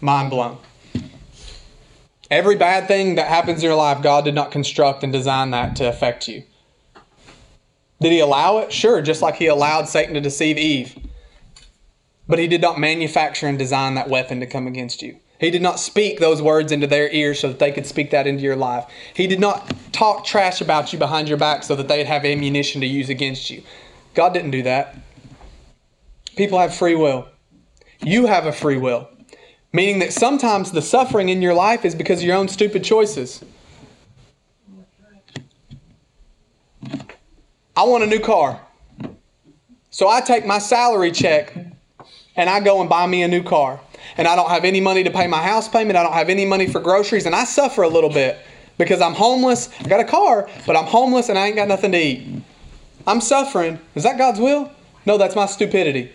Mind 0.01 0.29
blown. 0.29 0.57
Every 2.29 2.55
bad 2.55 2.87
thing 2.87 3.15
that 3.15 3.27
happens 3.27 3.59
in 3.59 3.67
your 3.67 3.75
life, 3.75 4.01
God 4.01 4.25
did 4.25 4.33
not 4.33 4.51
construct 4.51 5.03
and 5.03 5.13
design 5.13 5.51
that 5.51 5.75
to 5.77 5.87
affect 5.87 6.27
you. 6.27 6.43
Did 8.01 8.11
He 8.11 8.19
allow 8.19 8.57
it? 8.57 8.73
Sure, 8.73 9.01
just 9.01 9.21
like 9.21 9.35
He 9.35 9.45
allowed 9.47 9.87
Satan 9.87 10.15
to 10.15 10.19
deceive 10.19 10.57
Eve. 10.57 10.97
But 12.27 12.39
He 12.39 12.47
did 12.47 12.61
not 12.61 12.79
manufacture 12.79 13.47
and 13.47 13.57
design 13.57 13.93
that 13.93 14.09
weapon 14.09 14.39
to 14.39 14.47
come 14.47 14.65
against 14.65 15.03
you. 15.03 15.19
He 15.39 15.51
did 15.51 15.61
not 15.61 15.79
speak 15.79 16.19
those 16.19 16.41
words 16.41 16.71
into 16.71 16.87
their 16.87 17.09
ears 17.11 17.39
so 17.39 17.49
that 17.49 17.59
they 17.59 17.71
could 17.71 17.85
speak 17.85 18.11
that 18.11 18.25
into 18.25 18.43
your 18.43 18.55
life. 18.55 18.85
He 19.13 19.27
did 19.27 19.39
not 19.39 19.73
talk 19.91 20.25
trash 20.25 20.59
about 20.59 20.91
you 20.91 20.97
behind 20.97 21.27
your 21.27 21.37
back 21.37 21.63
so 21.63 21.75
that 21.75 21.87
they'd 21.87 22.07
have 22.07 22.25
ammunition 22.25 22.81
to 22.81 22.87
use 22.87 23.09
against 23.09 23.49
you. 23.49 23.61
God 24.15 24.33
didn't 24.33 24.51
do 24.51 24.63
that. 24.63 24.95
People 26.35 26.59
have 26.59 26.73
free 26.73 26.95
will. 26.95 27.27
You 28.01 28.25
have 28.25 28.45
a 28.45 28.51
free 28.51 28.77
will, 28.77 29.09
meaning 29.71 29.99
that 29.99 30.13
sometimes 30.13 30.71
the 30.71 30.81
suffering 30.81 31.29
in 31.29 31.41
your 31.41 31.53
life 31.53 31.85
is 31.85 31.95
because 31.95 32.19
of 32.19 32.25
your 32.25 32.35
own 32.35 32.47
stupid 32.47 32.83
choices. 32.83 33.43
I 37.75 37.83
want 37.83 38.03
a 38.03 38.07
new 38.07 38.19
car. 38.19 38.59
So 39.89 40.09
I 40.09 40.21
take 40.21 40.45
my 40.45 40.59
salary 40.59 41.11
check 41.11 41.55
and 42.35 42.49
I 42.49 42.59
go 42.59 42.81
and 42.81 42.89
buy 42.89 43.05
me 43.07 43.23
a 43.23 43.27
new 43.27 43.43
car. 43.43 43.79
And 44.17 44.27
I 44.27 44.35
don't 44.35 44.49
have 44.49 44.65
any 44.65 44.81
money 44.81 45.03
to 45.03 45.11
pay 45.11 45.27
my 45.27 45.41
house 45.41 45.67
payment. 45.67 45.97
I 45.97 46.03
don't 46.03 46.13
have 46.13 46.29
any 46.29 46.45
money 46.45 46.67
for 46.67 46.79
groceries. 46.79 47.25
And 47.25 47.35
I 47.35 47.45
suffer 47.45 47.83
a 47.83 47.87
little 47.87 48.09
bit 48.09 48.37
because 48.77 49.01
I'm 49.01 49.13
homeless. 49.13 49.69
I 49.79 49.87
got 49.87 49.99
a 49.99 50.03
car, 50.03 50.49
but 50.67 50.75
I'm 50.75 50.85
homeless 50.85 51.29
and 51.29 51.37
I 51.37 51.47
ain't 51.47 51.55
got 51.55 51.67
nothing 51.67 51.91
to 51.93 51.97
eat. 51.97 52.43
I'm 53.07 53.21
suffering. 53.21 53.79
Is 53.95 54.03
that 54.03 54.17
God's 54.17 54.39
will? 54.39 54.71
No, 55.05 55.17
that's 55.17 55.35
my 55.35 55.45
stupidity. 55.45 56.11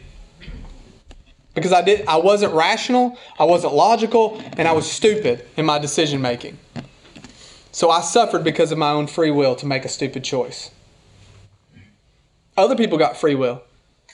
Because 1.59 1.73
I 1.73 1.83
did 1.83 2.07
I 2.07 2.17
wasn't 2.17 2.55
rational, 2.55 3.19
I 3.39 3.45
wasn't 3.45 3.75
logical, 3.75 4.41
and 4.57 4.69
I 4.69 4.73
was 4.73 4.91
stupid 4.91 5.45
in 5.57 5.67
my 5.67 5.79
decision 5.79 6.23
making. 6.23 6.59
So 7.73 7.91
I 7.91 8.01
suffered 8.01 8.45
because 8.45 8.73
of 8.73 8.79
my 8.79 8.91
own 8.91 9.07
free 9.07 9.31
will 9.31 9.55
to 9.57 9.67
make 9.67 9.85
a 9.85 9.89
stupid 9.89 10.25
choice. 10.25 10.71
Other 12.57 12.77
people 12.77 12.99
got 12.99 13.17
free 13.17 13.35
will. 13.35 13.63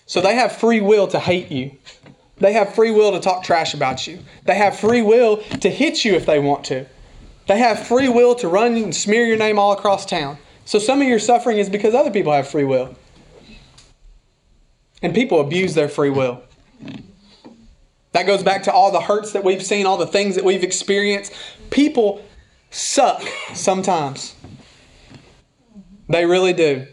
So 0.07 0.20
they 0.20 0.35
have 0.35 0.52
free 0.52 0.80
will 0.80 1.07
to 1.09 1.18
hate 1.18 1.50
you. 1.50 1.76
They 2.37 2.52
have 2.52 2.74
free 2.74 2.90
will 2.90 3.12
to 3.12 3.20
talk 3.20 3.42
trash 3.42 3.74
about 3.74 4.07
you. 4.07 4.18
They 4.44 4.54
have 4.57 4.78
free 4.78 5.02
will 5.02 5.38
to 5.61 5.70
hit 5.70 6.04
you 6.04 6.14
if 6.14 6.26
they 6.26 6.38
want 6.38 6.64
to. 6.64 6.87
They 7.46 7.59
have 7.59 7.87
free 7.87 8.09
will 8.09 8.35
to 8.37 8.48
run 8.48 8.74
and 8.74 8.94
smear 8.94 9.24
your 9.24 9.37
name 9.37 9.59
all 9.59 9.72
across 9.72 10.04
town. 10.04 10.38
So 10.64 10.78
some 10.78 11.00
of 11.00 11.09
your 11.09 11.18
suffering 11.18 11.59
is 11.59 11.68
because 11.68 11.94
other 11.94 12.11
people 12.11 12.33
have 12.33 12.48
free 12.48 12.64
will. 12.64 12.94
And 15.02 15.14
people 15.14 15.40
abuse 15.40 15.74
their 15.74 15.88
free 15.88 16.11
will. 16.11 16.42
That 18.14 18.27
goes 18.27 18.44
back 18.44 18.62
to 18.62 18.72
all 18.72 18.92
the 18.92 19.00
hurts 19.00 19.33
that 19.33 19.42
we've 19.42 19.62
seen, 19.62 19.87
all 19.87 19.96
the 19.96 20.07
things 20.07 20.37
that 20.37 20.44
we've 20.44 20.62
experienced. 20.62 21.33
People 21.70 22.24
suck 22.70 23.20
sometimes. 23.55 24.37
They 26.09 26.24
really 26.24 26.53
do. 26.53 26.87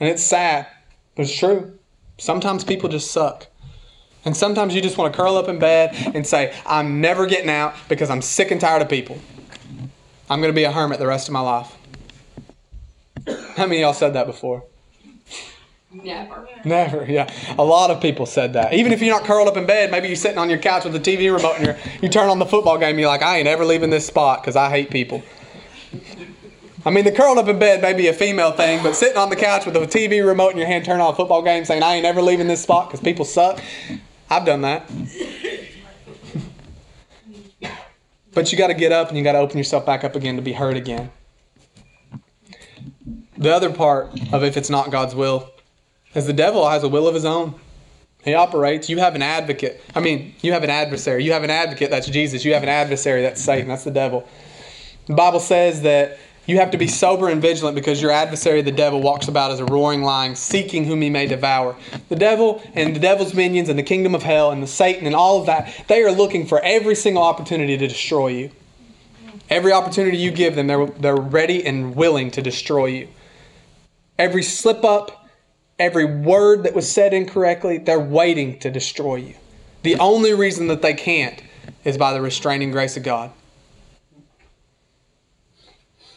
And 0.00 0.08
it's 0.08 0.22
sad, 0.22 0.66
but 1.14 1.22
it's 1.26 1.36
true. 1.36 1.78
Sometimes 2.16 2.64
people 2.64 2.88
just 2.88 3.10
suck. 3.10 3.46
And 4.24 4.34
sometimes 4.34 4.74
you 4.74 4.80
just 4.80 4.96
want 4.96 5.12
to 5.12 5.16
curl 5.16 5.36
up 5.36 5.48
in 5.48 5.58
bed 5.58 5.94
and 6.14 6.26
say, 6.26 6.54
I'm 6.64 7.02
never 7.02 7.26
getting 7.26 7.50
out 7.50 7.74
because 7.90 8.08
I'm 8.08 8.22
sick 8.22 8.50
and 8.50 8.60
tired 8.60 8.80
of 8.80 8.88
people. 8.88 9.18
I'm 10.30 10.40
going 10.40 10.52
to 10.52 10.56
be 10.56 10.64
a 10.64 10.72
hermit 10.72 10.98
the 10.98 11.06
rest 11.06 11.28
of 11.28 11.34
my 11.34 11.40
life. 11.40 11.76
How 13.56 13.66
many 13.66 13.76
of 13.76 13.80
y'all 13.82 13.92
said 13.92 14.14
that 14.14 14.26
before? 14.26 14.64
Never. 16.02 16.48
Never, 16.64 17.04
yeah. 17.10 17.32
A 17.58 17.64
lot 17.64 17.90
of 17.90 18.00
people 18.00 18.26
said 18.26 18.52
that. 18.54 18.74
Even 18.74 18.92
if 18.92 19.00
you're 19.00 19.14
not 19.14 19.24
curled 19.24 19.48
up 19.48 19.56
in 19.56 19.66
bed, 19.66 19.90
maybe 19.90 20.08
you're 20.08 20.16
sitting 20.16 20.38
on 20.38 20.50
your 20.50 20.58
couch 20.58 20.84
with 20.84 20.92
the 20.92 21.00
TV 21.00 21.34
remote 21.34 21.58
and 21.58 21.78
you 22.02 22.08
turn 22.08 22.28
on 22.28 22.38
the 22.38 22.46
football 22.46 22.78
game 22.78 22.98
you're 22.98 23.08
like, 23.08 23.22
I 23.22 23.38
ain't 23.38 23.48
ever 23.48 23.64
leaving 23.64 23.90
this 23.90 24.06
spot 24.06 24.42
because 24.42 24.56
I 24.56 24.68
hate 24.70 24.90
people. 24.90 25.22
I 26.84 26.90
mean, 26.90 27.04
the 27.04 27.12
curled 27.12 27.38
up 27.38 27.48
in 27.48 27.58
bed 27.58 27.82
may 27.82 27.94
be 27.94 28.06
a 28.08 28.12
female 28.12 28.52
thing, 28.52 28.82
but 28.82 28.94
sitting 28.94 29.16
on 29.16 29.28
the 29.28 29.36
couch 29.36 29.66
with 29.66 29.74
a 29.76 29.80
TV 29.80 30.24
remote 30.24 30.52
in 30.52 30.58
your 30.58 30.66
hand, 30.66 30.84
turning 30.84 31.02
on 31.02 31.12
a 31.12 31.16
football 31.16 31.42
game, 31.42 31.64
saying, 31.64 31.82
I 31.82 31.94
ain't 31.94 32.06
ever 32.06 32.22
leaving 32.22 32.46
this 32.46 32.62
spot 32.62 32.88
because 32.88 33.00
people 33.00 33.24
suck. 33.24 33.60
I've 34.30 34.44
done 34.44 34.60
that. 34.62 34.88
but 38.32 38.52
you 38.52 38.58
got 38.58 38.68
to 38.68 38.74
get 38.74 38.92
up 38.92 39.08
and 39.08 39.18
you 39.18 39.24
got 39.24 39.32
to 39.32 39.38
open 39.38 39.58
yourself 39.58 39.86
back 39.86 40.04
up 40.04 40.14
again 40.14 40.36
to 40.36 40.42
be 40.42 40.52
heard 40.52 40.76
again. 40.76 41.10
The 43.38 43.52
other 43.52 43.72
part 43.72 44.08
of 44.32 44.44
if 44.44 44.56
it's 44.56 44.70
not 44.70 44.90
God's 44.90 45.14
will 45.14 45.50
is 46.16 46.26
the 46.26 46.32
devil 46.32 46.68
has 46.68 46.82
a 46.82 46.88
will 46.88 47.06
of 47.06 47.14
his 47.14 47.24
own. 47.24 47.54
He 48.24 48.34
operates. 48.34 48.88
You 48.88 48.98
have 48.98 49.14
an 49.14 49.22
advocate. 49.22 49.80
I 49.94 50.00
mean, 50.00 50.34
you 50.40 50.52
have 50.52 50.64
an 50.64 50.70
adversary. 50.70 51.22
You 51.22 51.32
have 51.32 51.44
an 51.44 51.50
advocate, 51.50 51.90
that's 51.90 52.08
Jesus. 52.08 52.44
You 52.44 52.54
have 52.54 52.64
an 52.64 52.68
adversary, 52.68 53.22
that's 53.22 53.40
Satan. 53.40 53.68
That's 53.68 53.84
the 53.84 53.92
devil. 53.92 54.28
The 55.06 55.14
Bible 55.14 55.38
says 55.38 55.82
that 55.82 56.18
you 56.46 56.58
have 56.58 56.70
to 56.72 56.78
be 56.78 56.86
sober 56.86 57.28
and 57.28 57.42
vigilant 57.42 57.74
because 57.74 58.00
your 58.00 58.10
adversary, 58.10 58.62
the 58.62 58.72
devil, 58.72 59.00
walks 59.00 59.28
about 59.28 59.50
as 59.50 59.60
a 59.60 59.64
roaring 59.64 60.02
lion, 60.02 60.36
seeking 60.36 60.84
whom 60.84 61.02
he 61.02 61.10
may 61.10 61.26
devour. 61.26 61.76
The 62.08 62.16
devil 62.16 62.62
and 62.74 62.94
the 62.94 63.00
devil's 63.00 63.34
minions 63.34 63.68
and 63.68 63.78
the 63.78 63.84
kingdom 63.84 64.14
of 64.14 64.22
hell 64.22 64.52
and 64.52 64.62
the 64.62 64.66
Satan 64.68 65.06
and 65.06 65.14
all 65.14 65.40
of 65.40 65.46
that, 65.46 65.84
they 65.88 66.02
are 66.02 66.12
looking 66.12 66.46
for 66.46 66.60
every 66.60 66.94
single 66.94 67.22
opportunity 67.22 67.76
to 67.76 67.88
destroy 67.88 68.28
you. 68.28 68.50
Every 69.50 69.72
opportunity 69.72 70.16
you 70.16 70.30
give 70.30 70.56
them, 70.56 70.66
they're, 70.66 70.86
they're 70.86 71.16
ready 71.16 71.64
and 71.64 71.94
willing 71.94 72.30
to 72.32 72.42
destroy 72.42 72.86
you. 72.86 73.08
Every 74.18 74.42
slip 74.42 74.84
up, 74.84 75.25
every 75.78 76.04
word 76.04 76.62
that 76.62 76.74
was 76.74 76.90
said 76.90 77.12
incorrectly, 77.12 77.78
they're 77.78 78.00
waiting 78.00 78.58
to 78.60 78.70
destroy 78.70 79.16
you. 79.16 79.34
The 79.82 79.96
only 79.96 80.32
reason 80.34 80.66
that 80.68 80.82
they 80.82 80.94
can't 80.94 81.42
is 81.84 81.98
by 81.98 82.12
the 82.12 82.20
restraining 82.20 82.70
grace 82.70 82.96
of 82.96 83.02
God. 83.02 83.30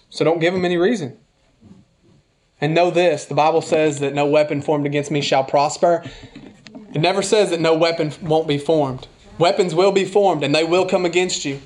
So 0.10 0.26
don't 0.26 0.39
give 0.39 0.54
them 0.54 0.65
any 0.65 0.78
reason. 0.78 1.17
And 2.62 2.74
know 2.74 2.91
this 2.91 3.26
the 3.26 3.36
Bible 3.36 3.62
says 3.62 4.00
that 4.00 4.13
no 4.13 4.26
weapon 4.26 4.62
formed 4.62 4.86
against 4.86 5.12
me 5.12 5.22
shall 5.22 5.43
prosper. 5.43 6.04
It 6.93 7.02
never 7.02 7.22
says 7.22 7.52
that 7.52 7.62
no 7.62 7.76
weapon 7.76 8.12
won't 8.22 8.48
be 8.48 8.58
formed. 8.58 9.08
Weapons 9.38 9.76
will 9.76 9.91
be 9.91 10.06
formed 10.06 10.43
and 10.43 10.54
they 10.54 10.63
will 10.63 10.86
come 10.86 11.06
against 11.06 11.45
you. 11.45 11.62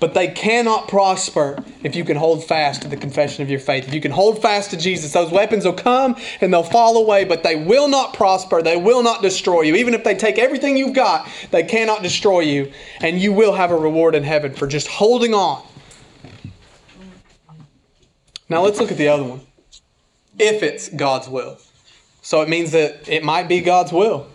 But 0.00 0.14
they 0.14 0.28
cannot 0.28 0.86
prosper 0.86 1.62
if 1.82 1.96
you 1.96 2.04
can 2.04 2.16
hold 2.16 2.44
fast 2.44 2.82
to 2.82 2.88
the 2.88 2.96
confession 2.96 3.42
of 3.42 3.50
your 3.50 3.58
faith. 3.58 3.88
If 3.88 3.94
you 3.94 4.00
can 4.00 4.12
hold 4.12 4.40
fast 4.40 4.70
to 4.70 4.76
Jesus, 4.76 5.12
those 5.12 5.32
weapons 5.32 5.64
will 5.64 5.72
come 5.72 6.16
and 6.40 6.52
they'll 6.52 6.62
fall 6.62 6.96
away, 6.96 7.24
but 7.24 7.42
they 7.42 7.56
will 7.56 7.88
not 7.88 8.14
prosper. 8.14 8.62
They 8.62 8.76
will 8.76 9.02
not 9.02 9.22
destroy 9.22 9.62
you. 9.62 9.74
Even 9.74 9.94
if 9.94 10.04
they 10.04 10.14
take 10.14 10.38
everything 10.38 10.76
you've 10.76 10.94
got, 10.94 11.28
they 11.50 11.64
cannot 11.64 12.02
destroy 12.02 12.40
you. 12.40 12.70
And 13.00 13.18
you 13.18 13.32
will 13.32 13.54
have 13.54 13.72
a 13.72 13.76
reward 13.76 14.14
in 14.14 14.22
heaven 14.22 14.54
for 14.54 14.68
just 14.68 14.86
holding 14.86 15.34
on. 15.34 15.66
Now 18.48 18.62
let's 18.62 18.78
look 18.78 18.92
at 18.92 18.98
the 18.98 19.08
other 19.08 19.24
one. 19.24 19.40
If 20.38 20.62
it's 20.62 20.88
God's 20.88 21.28
will. 21.28 21.58
So 22.22 22.40
it 22.42 22.48
means 22.48 22.70
that 22.72 23.08
it 23.08 23.24
might 23.24 23.48
be 23.48 23.60
God's 23.60 23.92
will. 23.92 24.28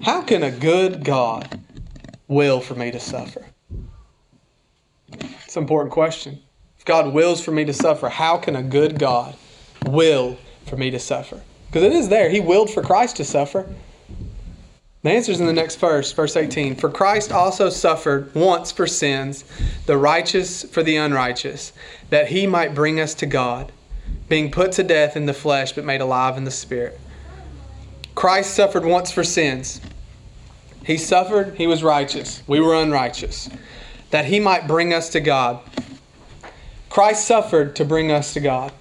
How 0.00 0.22
can 0.22 0.42
a 0.42 0.50
good 0.50 1.04
God 1.04 1.60
will 2.28 2.60
for 2.60 2.74
me 2.74 2.90
to 2.90 3.00
suffer? 3.00 3.44
It's 5.52 5.58
an 5.58 5.64
important 5.64 5.92
question. 5.92 6.38
If 6.78 6.86
God 6.86 7.12
wills 7.12 7.44
for 7.44 7.50
me 7.50 7.66
to 7.66 7.74
suffer, 7.74 8.08
how 8.08 8.38
can 8.38 8.56
a 8.56 8.62
good 8.62 8.98
God 8.98 9.36
will 9.84 10.38
for 10.64 10.78
me 10.78 10.90
to 10.90 10.98
suffer? 10.98 11.42
Because 11.66 11.82
it 11.82 11.92
is 11.92 12.08
there. 12.08 12.30
He 12.30 12.40
willed 12.40 12.70
for 12.70 12.82
Christ 12.82 13.16
to 13.16 13.24
suffer. 13.26 13.68
The 15.02 15.10
answer 15.10 15.30
is 15.30 15.40
in 15.40 15.46
the 15.46 15.52
next 15.52 15.76
verse, 15.76 16.10
verse 16.10 16.36
18. 16.36 16.76
For 16.76 16.88
Christ 16.88 17.32
also 17.32 17.68
suffered 17.68 18.34
once 18.34 18.72
for 18.72 18.86
sins, 18.86 19.44
the 19.84 19.98
righteous 19.98 20.62
for 20.62 20.82
the 20.82 20.96
unrighteous, 20.96 21.74
that 22.08 22.28
he 22.28 22.46
might 22.46 22.74
bring 22.74 22.98
us 22.98 23.12
to 23.16 23.26
God, 23.26 23.72
being 24.30 24.50
put 24.50 24.72
to 24.72 24.82
death 24.82 25.18
in 25.18 25.26
the 25.26 25.34
flesh, 25.34 25.72
but 25.72 25.84
made 25.84 26.00
alive 26.00 26.38
in 26.38 26.44
the 26.44 26.50
spirit. 26.50 26.98
Christ 28.14 28.54
suffered 28.54 28.86
once 28.86 29.10
for 29.10 29.22
sins. 29.22 29.82
He 30.86 30.96
suffered, 30.96 31.56
he 31.56 31.66
was 31.66 31.82
righteous. 31.82 32.42
We 32.46 32.58
were 32.58 32.74
unrighteous. 32.74 33.50
That 34.12 34.24
he 34.26 34.40
might 34.40 34.66
bring 34.68 34.94
us 34.94 35.10
to 35.10 35.20
God. 35.20 35.60
Christ 36.88 37.26
suffered 37.26 37.74
to 37.76 37.84
bring 37.84 38.12
us 38.12 38.32
to 38.34 38.40
God. 38.40 38.72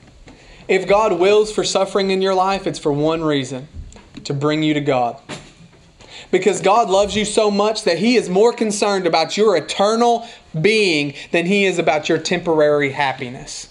If 0.68 0.88
God 0.88 1.20
wills 1.20 1.52
for 1.52 1.64
suffering 1.64 2.12
in 2.12 2.22
your 2.22 2.36
life, 2.36 2.68
it's 2.68 2.80
for 2.80 2.94
one 2.94 3.24
reason 3.24 3.68
to 4.24 4.34
bring 4.34 4.62
you 4.64 4.74
to 4.76 4.82
God 4.82 5.20
because 6.32 6.62
God 6.62 6.90
loves 6.90 7.16
you 7.16 7.26
so 7.26 7.52
much 7.52 7.84
that 7.84 8.00
He 8.00 8.16
is 8.16 8.30
more 8.30 8.54
concerned 8.54 9.06
about 9.06 9.38
your 9.38 9.56
eternal 9.56 10.28
being 10.60 11.14
than 11.32 11.46
He 11.46 11.66
is 11.66 11.78
about 11.78 12.10
your 12.10 12.18
temporary 12.18 12.92
happiness. 12.92 13.68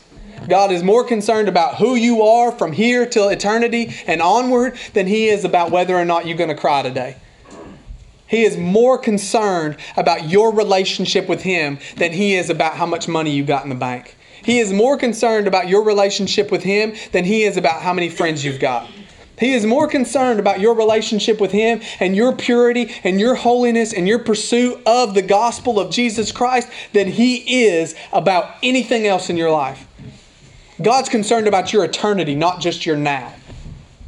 God 0.49 0.71
is 0.71 0.83
more 0.83 1.05
concerned 1.05 1.49
about 1.49 1.77
who 1.77 1.95
you 1.95 2.23
are 2.23 2.53
from 2.53 2.73
here 2.73 3.05
till 3.07 3.29
eternity 3.29 3.95
and 4.07 4.23
onward 4.23 4.79
than 4.95 5.07
He 5.07 5.29
is 5.29 5.45
about 5.45 5.71
whether 5.71 5.97
or 5.97 6.05
not 6.05 6.27
you're 6.27 6.37
going 6.37 6.49
to 6.49 6.57
cry 6.57 6.83
today. 6.83 7.17
He 8.31 8.45
is 8.45 8.57
more 8.57 8.97
concerned 8.97 9.77
about 9.97 10.29
your 10.29 10.55
relationship 10.55 11.29
with 11.29 11.43
Him 11.43 11.81
than 11.97 12.13
He 12.13 12.37
is 12.37 12.49
about 12.49 12.75
how 12.75 12.87
much 12.87 13.09
money 13.09 13.33
you 13.33 13.43
got 13.43 13.65
in 13.65 13.71
the 13.71 13.75
bank. 13.75 14.17
He 14.45 14.61
is 14.61 14.73
more 14.73 14.97
concerned 14.97 15.49
about 15.49 15.69
your 15.69 15.83
relationship 15.83 16.53
with 16.53 16.63
Him 16.63 16.95
than 17.11 17.25
He 17.25 17.43
is 17.43 17.57
about 17.57 17.83
how 17.83 17.93
many 17.93 18.09
friends 18.09 18.45
you've 18.45 18.61
got. 18.61 18.89
He 19.37 19.55
is 19.55 19.67
more 19.67 19.89
concerned 19.89 20.39
about 20.39 20.61
your 20.61 20.75
relationship 20.75 21.41
with 21.41 21.51
Him 21.51 21.81
and 21.99 22.15
your 22.15 22.33
purity 22.33 22.95
and 23.03 23.19
your 23.19 23.35
holiness 23.35 23.93
and 23.93 24.07
your 24.07 24.21
pursuit 24.21 24.81
of 24.87 25.15
the 25.15 25.23
gospel 25.23 25.81
of 25.81 25.91
Jesus 25.91 26.31
Christ 26.31 26.69
than 26.93 27.09
He 27.09 27.65
is 27.65 27.97
about 28.13 28.55
anything 28.63 29.09
else 29.09 29.29
in 29.29 29.37
your 29.37 29.51
life. 29.51 29.89
God's 30.81 31.09
concerned 31.09 31.49
about 31.49 31.73
your 31.73 31.85
eternity, 31.85 32.37
not 32.37 32.61
just 32.61 32.87
your 32.87 32.97
now. 32.97 33.35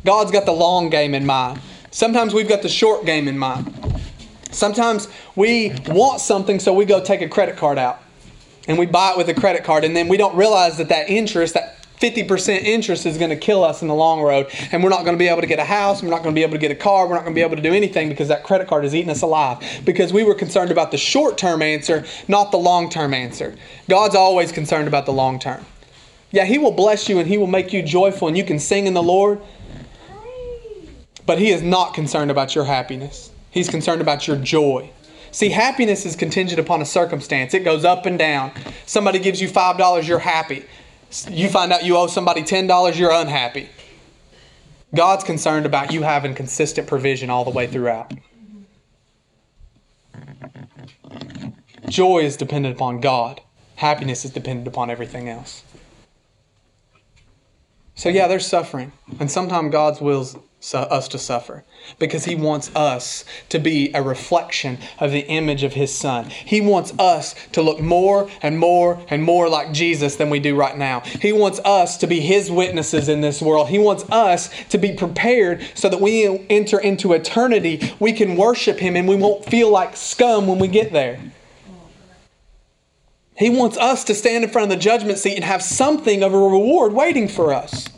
God's 0.04 0.30
got 0.30 0.46
the 0.46 0.52
long 0.52 0.90
game 0.90 1.12
in 1.12 1.26
mind. 1.26 1.60
Sometimes 1.90 2.32
we've 2.32 2.48
got 2.48 2.62
the 2.62 2.68
short 2.68 3.04
game 3.04 3.26
in 3.26 3.36
mind. 3.36 3.91
Sometimes 4.52 5.08
we 5.34 5.74
want 5.88 6.20
something, 6.20 6.60
so 6.60 6.72
we 6.72 6.84
go 6.84 7.02
take 7.02 7.22
a 7.22 7.28
credit 7.28 7.56
card 7.56 7.78
out 7.78 8.00
and 8.68 8.78
we 8.78 8.86
buy 8.86 9.12
it 9.12 9.18
with 9.18 9.28
a 9.28 9.34
credit 9.34 9.64
card, 9.64 9.82
and 9.82 9.96
then 9.96 10.06
we 10.06 10.16
don't 10.16 10.36
realize 10.36 10.76
that 10.76 10.88
that 10.88 11.10
interest, 11.10 11.54
that 11.54 11.82
50% 12.02 12.62
interest 12.62 13.06
is 13.06 13.16
going 13.16 13.30
to 13.30 13.36
kill 13.36 13.62
us 13.62 13.80
in 13.80 13.86
the 13.88 13.94
long 13.94 14.20
road. 14.20 14.48
And 14.72 14.82
we're 14.82 14.90
not 14.90 15.04
going 15.04 15.16
to 15.16 15.18
be 15.18 15.28
able 15.28 15.40
to 15.40 15.46
get 15.46 15.60
a 15.60 15.64
house. 15.64 16.02
We're 16.02 16.10
not 16.10 16.24
going 16.24 16.34
to 16.34 16.38
be 16.38 16.42
able 16.42 16.54
to 16.54 16.58
get 16.58 16.72
a 16.72 16.76
car. 16.76 17.06
We're 17.06 17.14
not 17.14 17.22
going 17.22 17.32
to 17.32 17.38
be 17.38 17.42
able 17.42 17.54
to 17.54 17.62
do 17.62 17.72
anything 17.72 18.08
because 18.08 18.26
that 18.26 18.42
credit 18.42 18.66
card 18.66 18.84
is 18.84 18.92
eating 18.92 19.10
us 19.10 19.22
alive. 19.22 19.64
Because 19.84 20.12
we 20.12 20.24
were 20.24 20.34
concerned 20.34 20.72
about 20.72 20.90
the 20.90 20.98
short 20.98 21.38
term 21.38 21.62
answer, 21.62 22.04
not 22.26 22.50
the 22.50 22.56
long 22.56 22.90
term 22.90 23.14
answer. 23.14 23.54
God's 23.88 24.16
always 24.16 24.50
concerned 24.50 24.88
about 24.88 25.06
the 25.06 25.12
long 25.12 25.38
term. 25.38 25.64
Yeah, 26.32 26.44
He 26.44 26.58
will 26.58 26.72
bless 26.72 27.08
you 27.08 27.20
and 27.20 27.28
He 27.28 27.38
will 27.38 27.46
make 27.46 27.72
you 27.72 27.82
joyful 27.82 28.26
and 28.26 28.36
you 28.36 28.44
can 28.44 28.58
sing 28.58 28.86
in 28.86 28.94
the 28.94 29.02
Lord. 29.02 29.40
But 31.24 31.38
He 31.38 31.50
is 31.50 31.62
not 31.62 31.94
concerned 31.94 32.32
about 32.32 32.56
your 32.56 32.64
happiness, 32.64 33.30
He's 33.52 33.68
concerned 33.68 34.00
about 34.00 34.26
your 34.26 34.36
joy. 34.36 34.90
See, 35.30 35.50
happiness 35.50 36.04
is 36.04 36.16
contingent 36.16 36.58
upon 36.58 36.82
a 36.82 36.86
circumstance. 36.86 37.54
It 37.54 37.64
goes 37.64 37.84
up 37.84 38.06
and 38.06 38.18
down. 38.18 38.52
Somebody 38.86 39.18
gives 39.18 39.40
you 39.40 39.48
$5, 39.48 40.08
you're 40.08 40.18
happy. 40.18 40.64
You 41.30 41.50
find 41.50 41.72
out 41.72 41.84
you 41.84 41.96
owe 41.96 42.06
somebody 42.06 42.42
$10, 42.42 42.98
you're 42.98 43.12
unhappy. 43.12 43.68
God's 44.94 45.22
concerned 45.22 45.66
about 45.66 45.92
you 45.92 46.02
having 46.02 46.34
consistent 46.34 46.86
provision 46.86 47.28
all 47.28 47.44
the 47.44 47.50
way 47.50 47.66
throughout. 47.66 48.12
Joy 51.88 52.20
is 52.20 52.38
dependent 52.38 52.74
upon 52.74 53.00
God, 53.00 53.42
happiness 53.76 54.24
is 54.24 54.30
dependent 54.30 54.66
upon 54.66 54.88
everything 54.88 55.28
else. 55.28 55.62
So, 57.94 58.08
yeah, 58.08 58.28
there's 58.28 58.46
suffering, 58.46 58.92
and 59.20 59.30
sometimes 59.30 59.70
God's 59.70 60.00
wills 60.00 60.36
us 60.74 61.08
to 61.08 61.18
suffer 61.18 61.64
because 61.98 62.24
he 62.24 62.34
wants 62.34 62.70
us 62.74 63.24
to 63.48 63.58
be 63.58 63.90
a 63.94 64.02
reflection 64.02 64.78
of 65.00 65.10
the 65.10 65.26
image 65.26 65.64
of 65.64 65.72
his 65.74 65.92
son. 65.92 66.30
He 66.30 66.60
wants 66.60 66.92
us 66.98 67.34
to 67.52 67.62
look 67.62 67.80
more 67.80 68.30
and 68.40 68.58
more 68.58 69.04
and 69.08 69.22
more 69.22 69.48
like 69.48 69.72
Jesus 69.72 70.16
than 70.16 70.30
we 70.30 70.40
do 70.40 70.54
right 70.54 70.76
now. 70.76 71.00
He 71.00 71.32
wants 71.32 71.60
us 71.64 71.96
to 71.98 72.06
be 72.06 72.20
his 72.20 72.50
witnesses 72.50 73.08
in 73.08 73.20
this 73.20 73.42
world. 73.42 73.68
He 73.68 73.78
wants 73.78 74.04
us 74.10 74.50
to 74.68 74.78
be 74.78 74.92
prepared 74.92 75.64
so 75.74 75.88
that 75.88 76.00
we 76.00 76.46
enter 76.48 76.78
into 76.78 77.12
eternity, 77.12 77.92
we 77.98 78.12
can 78.12 78.36
worship 78.36 78.78
him 78.78 78.96
and 78.96 79.08
we 79.08 79.16
won't 79.16 79.44
feel 79.44 79.70
like 79.70 79.96
scum 79.96 80.46
when 80.46 80.58
we 80.58 80.68
get 80.68 80.92
there. 80.92 81.20
He 83.34 83.50
wants 83.50 83.76
us 83.78 84.04
to 84.04 84.14
stand 84.14 84.44
in 84.44 84.50
front 84.50 84.70
of 84.70 84.78
the 84.78 84.82
judgment 84.82 85.18
seat 85.18 85.34
and 85.34 85.44
have 85.44 85.62
something 85.62 86.22
of 86.22 86.32
a 86.32 86.38
reward 86.38 86.92
waiting 86.92 87.26
for 87.26 87.52
us. 87.52 87.88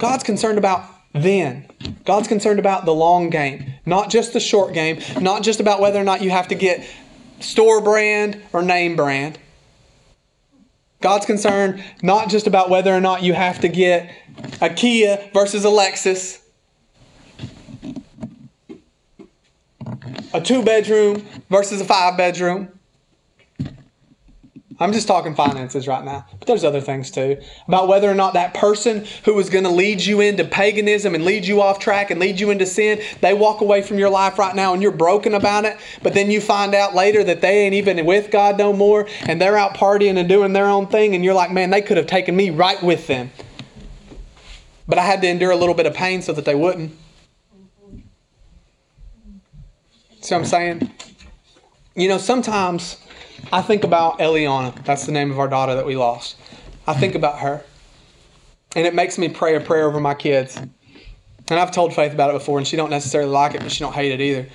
God's 0.00 0.24
concerned 0.24 0.56
about 0.56 0.82
then. 1.12 1.68
God's 2.06 2.26
concerned 2.26 2.58
about 2.58 2.86
the 2.86 2.94
long 2.94 3.28
game, 3.28 3.74
not 3.84 4.08
just 4.08 4.32
the 4.32 4.40
short 4.40 4.72
game, 4.72 5.00
not 5.20 5.42
just 5.42 5.60
about 5.60 5.78
whether 5.78 6.00
or 6.00 6.04
not 6.04 6.22
you 6.22 6.30
have 6.30 6.48
to 6.48 6.54
get 6.54 6.88
store 7.40 7.82
brand 7.82 8.40
or 8.54 8.62
name 8.62 8.96
brand. 8.96 9.38
God's 11.02 11.26
concerned 11.26 11.84
not 12.02 12.30
just 12.30 12.46
about 12.46 12.70
whether 12.70 12.94
or 12.94 13.00
not 13.00 13.22
you 13.22 13.34
have 13.34 13.60
to 13.60 13.68
get 13.68 14.10
a 14.62 14.70
Kia 14.70 15.30
versus 15.34 15.66
a 15.66 15.68
Lexus, 15.68 16.40
a 20.32 20.40
two 20.40 20.62
bedroom 20.62 21.26
versus 21.50 21.82
a 21.82 21.84
five 21.84 22.16
bedroom. 22.16 22.79
I'm 24.80 24.94
just 24.94 25.06
talking 25.06 25.34
finances 25.34 25.86
right 25.86 26.02
now, 26.02 26.24
but 26.38 26.48
there's 26.48 26.64
other 26.64 26.80
things 26.80 27.10
too. 27.10 27.36
About 27.68 27.86
whether 27.86 28.10
or 28.10 28.14
not 28.14 28.32
that 28.32 28.54
person 28.54 29.04
who 29.26 29.34
was 29.34 29.50
going 29.50 29.64
to 29.64 29.70
lead 29.70 30.00
you 30.00 30.22
into 30.22 30.42
paganism 30.42 31.14
and 31.14 31.22
lead 31.22 31.44
you 31.44 31.60
off 31.60 31.78
track 31.78 32.10
and 32.10 32.18
lead 32.18 32.40
you 32.40 32.48
into 32.48 32.64
sin, 32.64 32.98
they 33.20 33.34
walk 33.34 33.60
away 33.60 33.82
from 33.82 33.98
your 33.98 34.08
life 34.08 34.38
right 34.38 34.56
now 34.56 34.72
and 34.72 34.82
you're 34.82 34.90
broken 34.90 35.34
about 35.34 35.66
it, 35.66 35.76
but 36.02 36.14
then 36.14 36.30
you 36.30 36.40
find 36.40 36.74
out 36.74 36.94
later 36.94 37.22
that 37.22 37.42
they 37.42 37.66
ain't 37.66 37.74
even 37.74 38.06
with 38.06 38.30
God 38.30 38.56
no 38.56 38.72
more 38.72 39.06
and 39.26 39.38
they're 39.38 39.58
out 39.58 39.74
partying 39.74 40.16
and 40.16 40.30
doing 40.30 40.54
their 40.54 40.66
own 40.66 40.86
thing 40.86 41.14
and 41.14 41.22
you're 41.22 41.34
like, 41.34 41.52
man, 41.52 41.68
they 41.68 41.82
could 41.82 41.98
have 41.98 42.06
taken 42.06 42.34
me 42.34 42.48
right 42.48 42.82
with 42.82 43.06
them. 43.06 43.30
But 44.88 44.96
I 44.98 45.02
had 45.02 45.20
to 45.20 45.28
endure 45.28 45.50
a 45.50 45.56
little 45.56 45.74
bit 45.74 45.84
of 45.84 45.92
pain 45.92 46.22
so 46.22 46.32
that 46.32 46.46
they 46.46 46.54
wouldn't. 46.54 46.92
See 50.22 50.34
what 50.34 50.40
I'm 50.40 50.46
saying? 50.46 50.90
You 51.94 52.08
know, 52.08 52.18
sometimes 52.18 52.96
I 53.52 53.62
think 53.62 53.84
about 53.84 54.18
Eliana. 54.18 54.84
That's 54.84 55.06
the 55.06 55.12
name 55.12 55.30
of 55.30 55.38
our 55.38 55.48
daughter 55.48 55.74
that 55.74 55.86
we 55.86 55.96
lost. 55.96 56.36
I 56.86 56.94
think 56.94 57.14
about 57.14 57.40
her. 57.40 57.62
And 58.76 58.86
it 58.86 58.94
makes 58.94 59.18
me 59.18 59.28
pray 59.28 59.56
a 59.56 59.60
prayer 59.60 59.86
over 59.86 60.00
my 60.00 60.14
kids. 60.14 60.56
And 60.56 61.58
I've 61.58 61.72
told 61.72 61.92
Faith 61.94 62.12
about 62.12 62.30
it 62.30 62.34
before, 62.34 62.58
and 62.58 62.66
she 62.66 62.76
don't 62.76 62.90
necessarily 62.90 63.30
like 63.30 63.54
it, 63.54 63.60
but 63.60 63.72
she 63.72 63.80
don't 63.80 63.94
hate 63.94 64.12
it 64.12 64.20
either. 64.20 64.48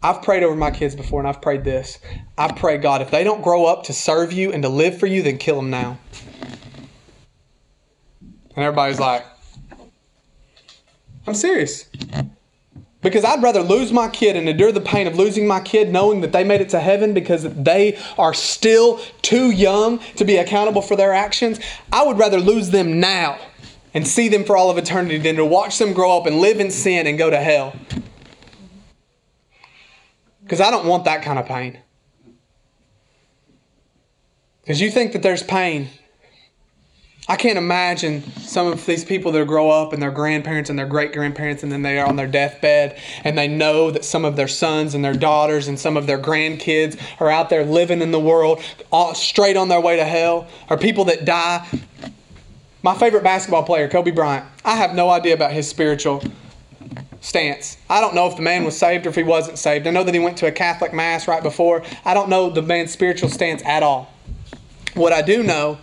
I've 0.00 0.22
prayed 0.22 0.42
over 0.42 0.54
my 0.56 0.70
kids 0.70 0.94
before, 0.94 1.20
and 1.20 1.28
I've 1.28 1.42
prayed 1.42 1.64
this. 1.64 1.98
I 2.38 2.52
pray, 2.52 2.78
God, 2.78 3.02
if 3.02 3.10
they 3.10 3.24
don't 3.24 3.42
grow 3.42 3.66
up 3.66 3.84
to 3.84 3.92
serve 3.92 4.32
you 4.32 4.52
and 4.52 4.62
to 4.62 4.68
live 4.68 4.98
for 4.98 5.06
you, 5.06 5.22
then 5.22 5.38
kill 5.38 5.56
them 5.56 5.70
now. 5.70 5.98
And 8.20 8.64
everybody's 8.64 9.00
like, 9.00 9.24
I'm 11.26 11.34
serious. 11.34 11.88
Because 13.02 13.24
I'd 13.24 13.42
rather 13.42 13.62
lose 13.62 13.92
my 13.92 14.08
kid 14.08 14.36
and 14.36 14.48
endure 14.48 14.70
the 14.70 14.80
pain 14.80 15.08
of 15.08 15.16
losing 15.16 15.46
my 15.46 15.60
kid 15.60 15.92
knowing 15.92 16.20
that 16.20 16.30
they 16.30 16.44
made 16.44 16.60
it 16.60 16.68
to 16.70 16.78
heaven 16.80 17.12
because 17.12 17.42
they 17.42 17.98
are 18.16 18.32
still 18.32 19.00
too 19.22 19.50
young 19.50 19.98
to 20.16 20.24
be 20.24 20.36
accountable 20.36 20.82
for 20.82 20.96
their 20.96 21.12
actions. 21.12 21.58
I 21.92 22.04
would 22.06 22.16
rather 22.16 22.38
lose 22.38 22.70
them 22.70 23.00
now 23.00 23.38
and 23.92 24.06
see 24.06 24.28
them 24.28 24.44
for 24.44 24.56
all 24.56 24.70
of 24.70 24.78
eternity 24.78 25.18
than 25.18 25.36
to 25.36 25.44
watch 25.44 25.78
them 25.78 25.92
grow 25.92 26.16
up 26.16 26.26
and 26.26 26.36
live 26.36 26.60
in 26.60 26.70
sin 26.70 27.08
and 27.08 27.18
go 27.18 27.28
to 27.28 27.38
hell. 27.38 27.74
Because 30.44 30.60
I 30.60 30.70
don't 30.70 30.86
want 30.86 31.04
that 31.04 31.22
kind 31.22 31.40
of 31.40 31.46
pain. 31.46 31.78
Because 34.60 34.80
you 34.80 34.92
think 34.92 35.12
that 35.12 35.22
there's 35.22 35.42
pain 35.42 35.88
I 37.28 37.36
can't 37.36 37.56
imagine 37.56 38.24
some 38.40 38.66
of 38.66 38.84
these 38.84 39.04
people 39.04 39.30
that 39.32 39.46
grow 39.46 39.70
up 39.70 39.92
and 39.92 40.02
their 40.02 40.10
grandparents 40.10 40.70
and 40.70 40.78
their 40.78 40.86
great 40.86 41.12
grandparents, 41.12 41.62
and 41.62 41.70
then 41.70 41.82
they 41.82 41.98
are 41.98 42.06
on 42.06 42.16
their 42.16 42.26
deathbed 42.26 42.98
and 43.22 43.38
they 43.38 43.46
know 43.46 43.92
that 43.92 44.04
some 44.04 44.24
of 44.24 44.34
their 44.34 44.48
sons 44.48 44.94
and 44.94 45.04
their 45.04 45.14
daughters 45.14 45.68
and 45.68 45.78
some 45.78 45.96
of 45.96 46.08
their 46.08 46.18
grandkids 46.18 47.00
are 47.20 47.30
out 47.30 47.48
there 47.48 47.64
living 47.64 48.02
in 48.02 48.10
the 48.10 48.18
world 48.18 48.60
all, 48.90 49.14
straight 49.14 49.56
on 49.56 49.68
their 49.68 49.80
way 49.80 49.96
to 49.96 50.04
hell, 50.04 50.48
or 50.68 50.76
people 50.76 51.04
that 51.04 51.24
die. 51.24 51.66
My 52.82 52.94
favorite 52.94 53.22
basketball 53.22 53.62
player, 53.62 53.88
Kobe 53.88 54.10
Bryant, 54.10 54.44
I 54.64 54.74
have 54.74 54.92
no 54.92 55.08
idea 55.08 55.34
about 55.34 55.52
his 55.52 55.68
spiritual 55.68 56.24
stance. 57.20 57.78
I 57.88 58.00
don't 58.00 58.16
know 58.16 58.26
if 58.26 58.34
the 58.34 58.42
man 58.42 58.64
was 58.64 58.76
saved 58.76 59.06
or 59.06 59.10
if 59.10 59.14
he 59.14 59.22
wasn't 59.22 59.58
saved. 59.58 59.86
I 59.86 59.90
know 59.90 60.02
that 60.02 60.12
he 60.12 60.18
went 60.18 60.38
to 60.38 60.48
a 60.48 60.52
Catholic 60.52 60.92
mass 60.92 61.28
right 61.28 61.42
before. 61.42 61.84
I 62.04 62.14
don't 62.14 62.28
know 62.28 62.50
the 62.50 62.62
man's 62.62 62.90
spiritual 62.90 63.28
stance 63.28 63.62
at 63.64 63.84
all. 63.84 64.12
What 64.94 65.12
I 65.12 65.22
do 65.22 65.44
know 65.44 65.78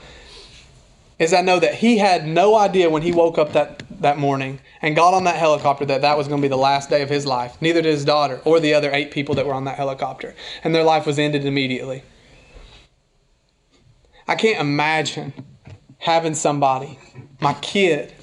is 1.19 1.34
I 1.34 1.41
know 1.41 1.60
that 1.60 1.75
he 1.75 1.97
had 1.97 2.25
no 2.25 2.58
idea 2.58 2.89
when 2.89 3.01
he 3.01 3.12
woke 3.12 3.38
up 3.38 3.51
that, 3.51 3.84
that 4.01 4.17
morning 4.17 4.60
and 4.82 4.95
got 4.95 5.13
on 5.13 5.25
that 5.25 5.36
helicopter 5.36 5.86
that 5.86 6.01
that 6.01 6.17
was 6.17 6.29
going 6.29 6.39
to 6.39 6.45
be 6.45 6.49
the 6.49 6.58
last 6.58 6.89
day 6.89 7.01
of 7.01 7.10
his 7.10 7.25
life. 7.25 7.62
Neither 7.62 7.82
did 7.82 7.91
his 7.91 8.05
daughter 8.05 8.41
or 8.45 8.62
the 8.62 8.73
other 8.73 8.89
eight 8.93 9.12
people 9.12 9.36
that 9.36 9.45
were 9.45 9.53
on 9.53 9.65
that 9.65 9.75
helicopter. 9.75 10.34
And 10.63 10.73
their 10.73 10.84
life 10.84 11.05
was 11.05 11.19
ended 11.19 11.45
immediately. 11.45 12.04
I 14.27 14.35
can't 14.35 14.62
imagine 14.62 15.33
having 15.98 16.35
somebody, 16.35 16.98
my 17.41 17.54
kid, 17.56 18.13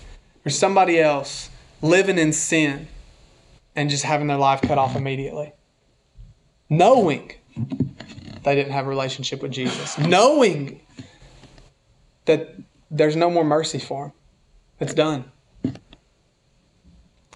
or 0.46 0.50
somebody 0.50 0.98
else, 0.98 1.50
living 1.82 2.16
in 2.16 2.32
sin 2.32 2.88
and 3.74 3.90
just 3.90 4.04
having 4.04 4.26
their 4.26 4.38
life 4.38 4.62
cut 4.62 4.78
off 4.78 4.96
immediately. 4.96 5.52
Knowing 6.70 7.32
they 8.42 8.54
didn't 8.54 8.72
have 8.72 8.86
a 8.86 8.88
relationship 8.88 9.42
with 9.42 9.50
Jesus. 9.50 9.98
Knowing 9.98 10.80
that 12.24 12.54
there's 12.90 13.16
no 13.16 13.30
more 13.30 13.44
mercy 13.44 13.78
for 13.78 14.06
him. 14.06 14.12
It's 14.80 14.94
done. 14.94 15.30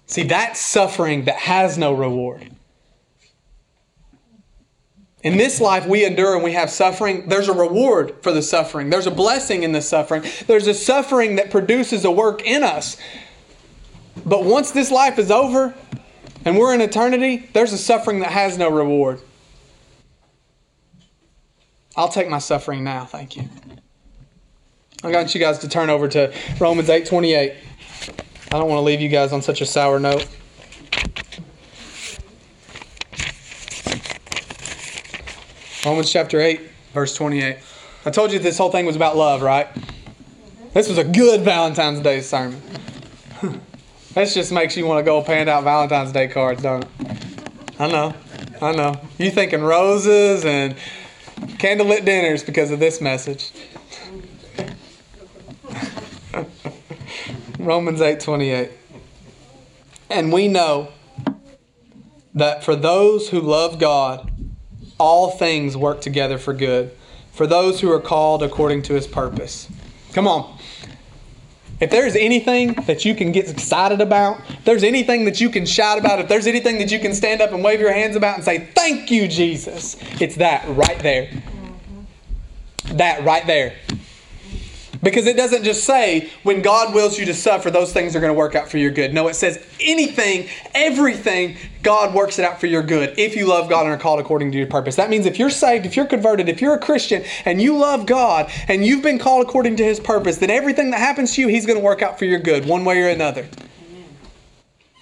See, 0.05 0.23
that's 0.23 0.59
suffering 0.59 1.25
that 1.25 1.37
has 1.37 1.77
no 1.77 1.93
reward. 1.93 2.51
In 5.23 5.37
this 5.37 5.61
life, 5.61 5.85
we 5.85 6.03
endure 6.03 6.35
and 6.35 6.43
we 6.43 6.53
have 6.53 6.69
suffering. 6.69 7.29
There's 7.29 7.47
a 7.47 7.53
reward 7.53 8.15
for 8.21 8.31
the 8.31 8.41
suffering. 8.41 8.89
There's 8.89 9.07
a 9.07 9.11
blessing 9.11 9.63
in 9.63 9.71
the 9.71 9.81
suffering. 9.81 10.23
There's 10.47 10.67
a 10.67 10.73
suffering 10.73 11.35
that 11.35 11.51
produces 11.51 12.05
a 12.05 12.11
work 12.11 12.41
in 12.43 12.63
us. 12.63 12.97
But 14.25 14.43
once 14.43 14.71
this 14.71 14.91
life 14.91 15.19
is 15.19 15.31
over, 15.31 15.75
and 16.43 16.57
we're 16.57 16.73
in 16.73 16.81
eternity, 16.81 17.49
there's 17.53 17.71
a 17.71 17.77
suffering 17.77 18.19
that 18.19 18.31
has 18.31 18.57
no 18.57 18.69
reward. 18.69 19.21
I'll 21.95 22.09
take 22.09 22.27
my 22.27 22.39
suffering 22.39 22.83
now, 22.83 23.05
thank 23.05 23.37
you. 23.37 23.47
I 25.03 25.09
want 25.09 25.33
you 25.33 25.39
guys 25.39 25.57
to 25.59 25.67
turn 25.67 25.89
over 25.89 26.07
to 26.09 26.31
Romans 26.59 26.89
8:28. 26.89 27.53
I 28.51 28.59
don't 28.59 28.69
want 28.69 28.77
to 28.77 28.83
leave 28.83 29.01
you 29.01 29.09
guys 29.09 29.33
on 29.33 29.41
such 29.41 29.61
a 29.61 29.65
sour 29.65 29.99
note. 29.99 30.27
Romans 35.83 36.11
chapter 36.11 36.39
8, 36.39 36.61
verse 36.93 37.15
28. 37.15 37.57
I 38.05 38.09
told 38.11 38.31
you 38.31 38.37
this 38.37 38.59
whole 38.59 38.69
thing 38.69 38.85
was 38.85 38.95
about 38.95 39.17
love, 39.17 39.41
right? 39.41 39.67
This 40.73 40.87
was 40.87 40.99
a 40.99 41.03
good 41.03 41.41
Valentine's 41.41 42.01
Day 42.01 42.21
sermon. 42.21 42.61
this 44.13 44.35
just 44.35 44.51
makes 44.51 44.77
you 44.77 44.85
want 44.85 44.99
to 44.99 45.03
go 45.03 45.23
hand 45.23 45.49
out 45.49 45.63
Valentine's 45.63 46.11
Day 46.11 46.27
cards, 46.27 46.61
don't 46.61 46.83
it? 46.83 46.89
I 47.79 47.87
know. 47.87 48.13
I 48.61 48.71
know. 48.73 49.01
You 49.17 49.31
thinking 49.31 49.61
roses 49.61 50.45
and 50.45 50.75
candlelit 51.57 52.05
dinners 52.05 52.43
because 52.43 52.69
of 52.69 52.79
this 52.79 53.01
message. 53.01 53.51
Romans 57.65 57.99
8:28. 57.99 58.71
And 60.09 60.33
we 60.33 60.47
know 60.47 60.89
that 62.33 62.63
for 62.63 62.75
those 62.75 63.29
who 63.29 63.39
love 63.39 63.79
God, 63.79 64.31
all 64.97 65.31
things 65.31 65.77
work 65.77 66.01
together 66.01 66.37
for 66.37 66.53
good, 66.53 66.91
for 67.31 67.47
those 67.47 67.81
who 67.81 67.91
are 67.91 67.99
called 67.99 68.43
according 68.43 68.81
to 68.83 68.93
his 68.93 69.07
purpose. 69.07 69.67
Come 70.13 70.27
on. 70.27 70.57
If 71.79 71.89
there's 71.89 72.15
anything 72.15 72.73
that 72.85 73.05
you 73.05 73.15
can 73.15 73.31
get 73.31 73.49
excited 73.49 74.01
about, 74.01 74.39
if 74.49 74.65
there's 74.65 74.83
anything 74.83 75.25
that 75.25 75.41
you 75.41 75.49
can 75.49 75.65
shout 75.65 75.97
about, 75.97 76.19
if 76.19 76.27
there's 76.27 76.45
anything 76.45 76.77
that 76.77 76.91
you 76.91 76.99
can 76.99 77.13
stand 77.13 77.41
up 77.41 77.51
and 77.51 77.63
wave 77.63 77.79
your 77.79 77.91
hands 77.91 78.15
about 78.15 78.35
and 78.35 78.43
say, 78.43 78.69
Thank 78.75 79.09
you, 79.09 79.27
Jesus, 79.27 79.97
it's 80.21 80.35
that 80.35 80.67
right 80.69 80.99
there. 80.99 81.29
That 82.93 83.23
right 83.23 83.45
there. 83.47 83.73
Because 85.03 85.25
it 85.25 85.35
doesn't 85.35 85.63
just 85.63 85.83
say, 85.83 86.29
when 86.43 86.61
God 86.61 86.93
wills 86.93 87.17
you 87.17 87.25
to 87.25 87.33
suffer, 87.33 87.71
those 87.71 87.91
things 87.91 88.15
are 88.15 88.19
going 88.19 88.29
to 88.29 88.37
work 88.37 88.55
out 88.55 88.69
for 88.69 88.77
your 88.77 88.91
good. 88.91 89.13
No, 89.13 89.27
it 89.27 89.33
says 89.33 89.63
anything, 89.79 90.47
everything, 90.75 91.57
God 91.83 92.13
works 92.13 92.37
it 92.37 92.45
out 92.45 92.59
for 92.59 92.67
your 92.67 92.83
good 92.83 93.17
if 93.17 93.35
you 93.35 93.47
love 93.47 93.67
God 93.67 93.85
and 93.85 93.95
are 93.95 93.97
called 93.97 94.19
according 94.19 94.51
to 94.51 94.57
your 94.57 94.67
purpose. 94.67 94.95
That 94.97 95.09
means 95.09 95.25
if 95.25 95.39
you're 95.39 95.49
saved, 95.49 95.85
if 95.85 95.95
you're 95.95 96.05
converted, 96.05 96.49
if 96.49 96.61
you're 96.61 96.75
a 96.75 96.79
Christian 96.79 97.23
and 97.45 97.59
you 97.61 97.77
love 97.77 98.05
God 98.05 98.51
and 98.67 98.85
you've 98.85 99.01
been 99.01 99.17
called 99.17 99.45
according 99.45 99.77
to 99.77 99.83
His 99.83 99.99
purpose, 99.99 100.37
then 100.37 100.51
everything 100.51 100.91
that 100.91 100.99
happens 100.99 101.33
to 101.33 101.41
you, 101.41 101.47
He's 101.47 101.65
going 101.65 101.79
to 101.79 101.83
work 101.83 102.01
out 102.01 102.19
for 102.19 102.25
your 102.25 102.39
good, 102.39 102.65
one 102.65 102.85
way 102.85 103.01
or 103.01 103.09
another. 103.09 103.47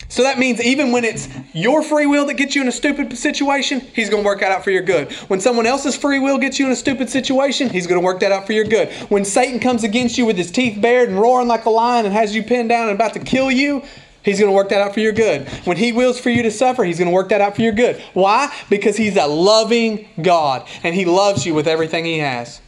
So 0.09 0.23
that 0.23 0.39
means 0.39 0.59
even 0.59 0.91
when 0.91 1.05
it's 1.05 1.29
your 1.53 1.83
free 1.83 2.07
will 2.07 2.25
that 2.25 2.33
gets 2.33 2.55
you 2.55 2.63
in 2.63 2.67
a 2.67 2.71
stupid 2.71 3.15
situation, 3.15 3.79
he's 3.79 4.09
going 4.09 4.23
to 4.23 4.27
work 4.27 4.39
that 4.39 4.51
out 4.51 4.63
for 4.63 4.71
your 4.71 4.81
good. 4.81 5.11
When 5.29 5.39
someone 5.39 5.67
else's 5.67 5.95
free 5.95 6.17
will 6.17 6.39
gets 6.39 6.57
you 6.57 6.65
in 6.65 6.71
a 6.71 6.75
stupid 6.75 7.11
situation, 7.11 7.69
he's 7.69 7.85
going 7.85 8.01
to 8.01 8.05
work 8.05 8.19
that 8.21 8.31
out 8.31 8.47
for 8.47 8.53
your 8.53 8.65
good. 8.65 8.91
When 9.09 9.23
Satan 9.23 9.59
comes 9.59 9.83
against 9.83 10.17
you 10.17 10.25
with 10.25 10.35
his 10.35 10.51
teeth 10.51 10.81
bared 10.81 11.09
and 11.09 11.19
roaring 11.19 11.47
like 11.47 11.65
a 11.65 11.69
lion 11.69 12.07
and 12.07 12.13
has 12.13 12.35
you 12.35 12.41
pinned 12.41 12.69
down 12.69 12.89
and 12.89 12.95
about 12.95 13.13
to 13.13 13.19
kill 13.19 13.51
you, 13.51 13.83
he's 14.23 14.39
going 14.39 14.49
to 14.49 14.55
work 14.55 14.69
that 14.69 14.81
out 14.81 14.95
for 14.95 14.99
your 14.99 15.13
good. 15.13 15.47
When 15.65 15.77
he 15.77 15.91
wills 15.91 16.19
for 16.19 16.31
you 16.31 16.41
to 16.41 16.51
suffer, 16.51 16.83
he's 16.83 16.97
going 16.97 17.09
to 17.09 17.13
work 17.13 17.29
that 17.29 17.39
out 17.39 17.55
for 17.55 17.61
your 17.61 17.73
good. 17.73 18.01
Why? 18.13 18.51
Because 18.67 18.97
he's 18.97 19.15
a 19.15 19.27
loving 19.27 20.09
God 20.19 20.67
and 20.81 20.95
he 20.95 21.05
loves 21.05 21.45
you 21.45 21.53
with 21.53 21.67
everything 21.67 22.05
he 22.05 22.17
has. 22.17 22.61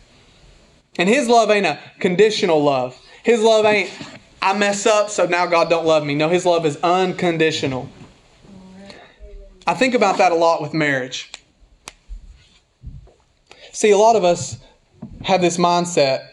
And 0.99 1.09
his 1.09 1.27
love 1.27 1.49
ain't 1.49 1.65
a 1.65 1.79
conditional 1.99 2.63
love. 2.63 3.01
His 3.23 3.41
love 3.41 3.65
ain't 3.65 3.89
I 4.41 4.57
mess 4.57 4.85
up, 4.85 5.09
so 5.09 5.25
now 5.25 5.45
God 5.45 5.69
don't 5.69 5.85
love 5.85 6.03
me. 6.03 6.15
No, 6.15 6.29
His 6.29 6.45
love 6.45 6.65
is 6.65 6.77
unconditional. 6.77 7.89
I 9.67 9.75
think 9.75 9.93
about 9.93 10.17
that 10.17 10.31
a 10.31 10.35
lot 10.35 10.61
with 10.61 10.73
marriage. 10.73 11.31
See, 13.71 13.91
a 13.91 13.97
lot 13.97 14.15
of 14.15 14.23
us 14.23 14.57
have 15.23 15.41
this 15.41 15.57
mindset 15.57 16.27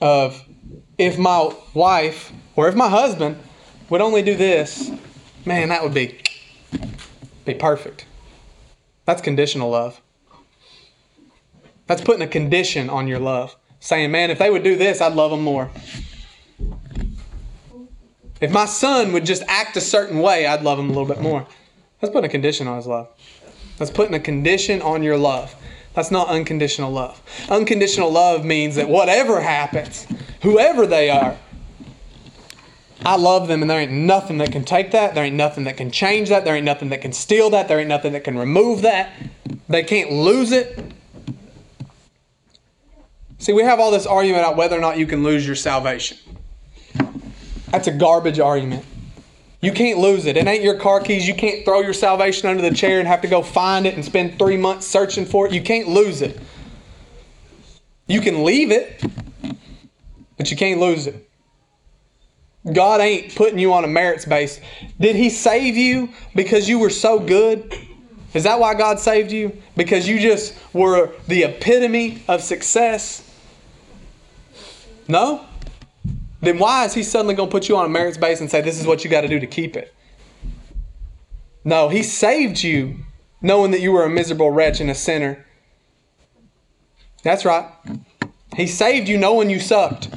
of 0.00 0.42
if 0.98 1.18
my 1.18 1.54
wife 1.74 2.32
or 2.56 2.68
if 2.68 2.74
my 2.74 2.88
husband 2.88 3.36
would 3.90 4.00
only 4.00 4.22
do 4.22 4.36
this, 4.36 4.90
man, 5.44 5.68
that 5.68 5.82
would 5.82 5.94
be 5.94 6.20
be 7.44 7.54
perfect. 7.54 8.06
That's 9.04 9.20
conditional 9.20 9.70
love. 9.70 10.00
That's 11.86 12.00
putting 12.00 12.22
a 12.22 12.26
condition 12.26 12.88
on 12.88 13.06
your 13.06 13.18
love. 13.18 13.54
Saying, 13.80 14.10
man, 14.10 14.30
if 14.30 14.38
they 14.38 14.48
would 14.48 14.62
do 14.62 14.76
this, 14.76 15.02
I'd 15.02 15.12
love 15.12 15.30
them 15.30 15.42
more. 15.42 15.70
If 18.44 18.52
my 18.52 18.66
son 18.66 19.14
would 19.14 19.24
just 19.24 19.42
act 19.48 19.74
a 19.78 19.80
certain 19.80 20.18
way, 20.18 20.46
I'd 20.46 20.60
love 20.60 20.78
him 20.78 20.90
a 20.90 20.92
little 20.92 21.06
bit 21.06 21.22
more. 21.22 21.46
That's 21.98 22.12
putting 22.12 22.26
a 22.26 22.30
condition 22.30 22.68
on 22.68 22.76
his 22.76 22.86
love. 22.86 23.08
That's 23.78 23.90
putting 23.90 24.14
a 24.14 24.20
condition 24.20 24.82
on 24.82 25.02
your 25.02 25.16
love. 25.16 25.56
That's 25.94 26.10
not 26.10 26.28
unconditional 26.28 26.92
love. 26.92 27.22
Unconditional 27.48 28.10
love 28.10 28.44
means 28.44 28.74
that 28.74 28.86
whatever 28.86 29.40
happens, 29.40 30.06
whoever 30.42 30.86
they 30.86 31.08
are, 31.08 31.38
I 33.02 33.16
love 33.16 33.48
them 33.48 33.62
and 33.62 33.70
there 33.70 33.80
ain't 33.80 33.92
nothing 33.92 34.36
that 34.38 34.52
can 34.52 34.62
take 34.62 34.90
that. 34.90 35.14
There 35.14 35.24
ain't 35.24 35.36
nothing 35.36 35.64
that 35.64 35.78
can 35.78 35.90
change 35.90 36.28
that. 36.28 36.44
There 36.44 36.54
ain't 36.54 36.66
nothing 36.66 36.90
that 36.90 37.00
can 37.00 37.14
steal 37.14 37.48
that. 37.48 37.66
There 37.66 37.80
ain't 37.80 37.88
nothing 37.88 38.12
that 38.12 38.24
can 38.24 38.36
remove 38.36 38.82
that. 38.82 39.10
They 39.70 39.84
can't 39.84 40.12
lose 40.12 40.52
it. 40.52 40.92
See, 43.38 43.54
we 43.54 43.62
have 43.62 43.80
all 43.80 43.90
this 43.90 44.04
argument 44.04 44.44
about 44.44 44.56
whether 44.58 44.76
or 44.76 44.80
not 44.80 44.98
you 44.98 45.06
can 45.06 45.22
lose 45.22 45.46
your 45.46 45.56
salvation. 45.56 46.18
That's 47.74 47.88
a 47.88 47.92
garbage 47.92 48.38
argument. 48.38 48.84
You 49.60 49.72
can't 49.72 49.98
lose 49.98 50.26
it. 50.26 50.36
It 50.36 50.46
ain't 50.46 50.62
your 50.62 50.78
car 50.78 51.00
keys. 51.00 51.26
You 51.26 51.34
can't 51.34 51.64
throw 51.64 51.80
your 51.80 51.92
salvation 51.92 52.48
under 52.48 52.62
the 52.62 52.72
chair 52.72 53.00
and 53.00 53.08
have 53.08 53.20
to 53.22 53.26
go 53.26 53.42
find 53.42 53.84
it 53.84 53.94
and 53.94 54.04
spend 54.04 54.38
three 54.38 54.56
months 54.56 54.86
searching 54.86 55.24
for 55.24 55.48
it. 55.48 55.52
You 55.52 55.60
can't 55.60 55.88
lose 55.88 56.22
it. 56.22 56.38
You 58.06 58.20
can 58.20 58.44
leave 58.44 58.70
it, 58.70 59.02
but 60.38 60.52
you 60.52 60.56
can't 60.56 60.78
lose 60.78 61.08
it. 61.08 61.28
God 62.72 63.00
ain't 63.00 63.34
putting 63.34 63.58
you 63.58 63.72
on 63.72 63.82
a 63.82 63.88
merits 63.88 64.24
base. 64.24 64.60
Did 65.00 65.16
He 65.16 65.28
save 65.28 65.76
you 65.76 66.10
because 66.36 66.68
you 66.68 66.78
were 66.78 66.90
so 66.90 67.18
good? 67.18 67.74
Is 68.34 68.44
that 68.44 68.60
why 68.60 68.74
God 68.74 69.00
saved 69.00 69.32
you? 69.32 69.60
Because 69.76 70.06
you 70.06 70.20
just 70.20 70.54
were 70.72 71.10
the 71.26 71.42
epitome 71.42 72.22
of 72.28 72.40
success? 72.40 73.28
No? 75.08 75.44
Then 76.44 76.58
why 76.58 76.84
is 76.84 76.94
He 76.94 77.02
suddenly 77.02 77.34
going 77.34 77.48
to 77.48 77.52
put 77.52 77.68
you 77.68 77.76
on 77.76 77.86
a 77.86 77.88
merits 77.88 78.18
base 78.18 78.40
and 78.40 78.50
say, 78.50 78.60
this 78.60 78.78
is 78.80 78.86
what 78.86 79.04
you 79.04 79.10
got 79.10 79.22
to 79.22 79.28
do 79.28 79.40
to 79.40 79.46
keep 79.46 79.76
it? 79.76 79.94
No, 81.64 81.88
He 81.88 82.02
saved 82.02 82.62
you 82.62 82.98
knowing 83.40 83.70
that 83.72 83.80
you 83.80 83.92
were 83.92 84.04
a 84.04 84.10
miserable 84.10 84.50
wretch 84.50 84.80
and 84.80 84.90
a 84.90 84.94
sinner. 84.94 85.44
That's 87.22 87.44
right. 87.44 87.66
He 88.56 88.66
saved 88.66 89.08
you 89.08 89.18
knowing 89.18 89.50
you 89.50 89.60
sucked. 89.60 90.08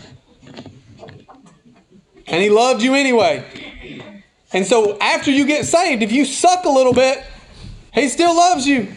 And 2.27 2.43
He 2.43 2.49
loved 2.49 2.81
you 2.81 2.93
anyway. 2.93 3.43
And 4.53 4.65
so 4.65 4.97
after 4.99 5.31
you 5.31 5.45
get 5.45 5.65
saved, 5.65 6.03
if 6.03 6.11
you 6.11 6.25
suck 6.25 6.65
a 6.65 6.69
little 6.69 6.93
bit, 6.93 7.23
He 7.93 8.09
still 8.09 8.35
loves 8.35 8.67
you. 8.67 8.93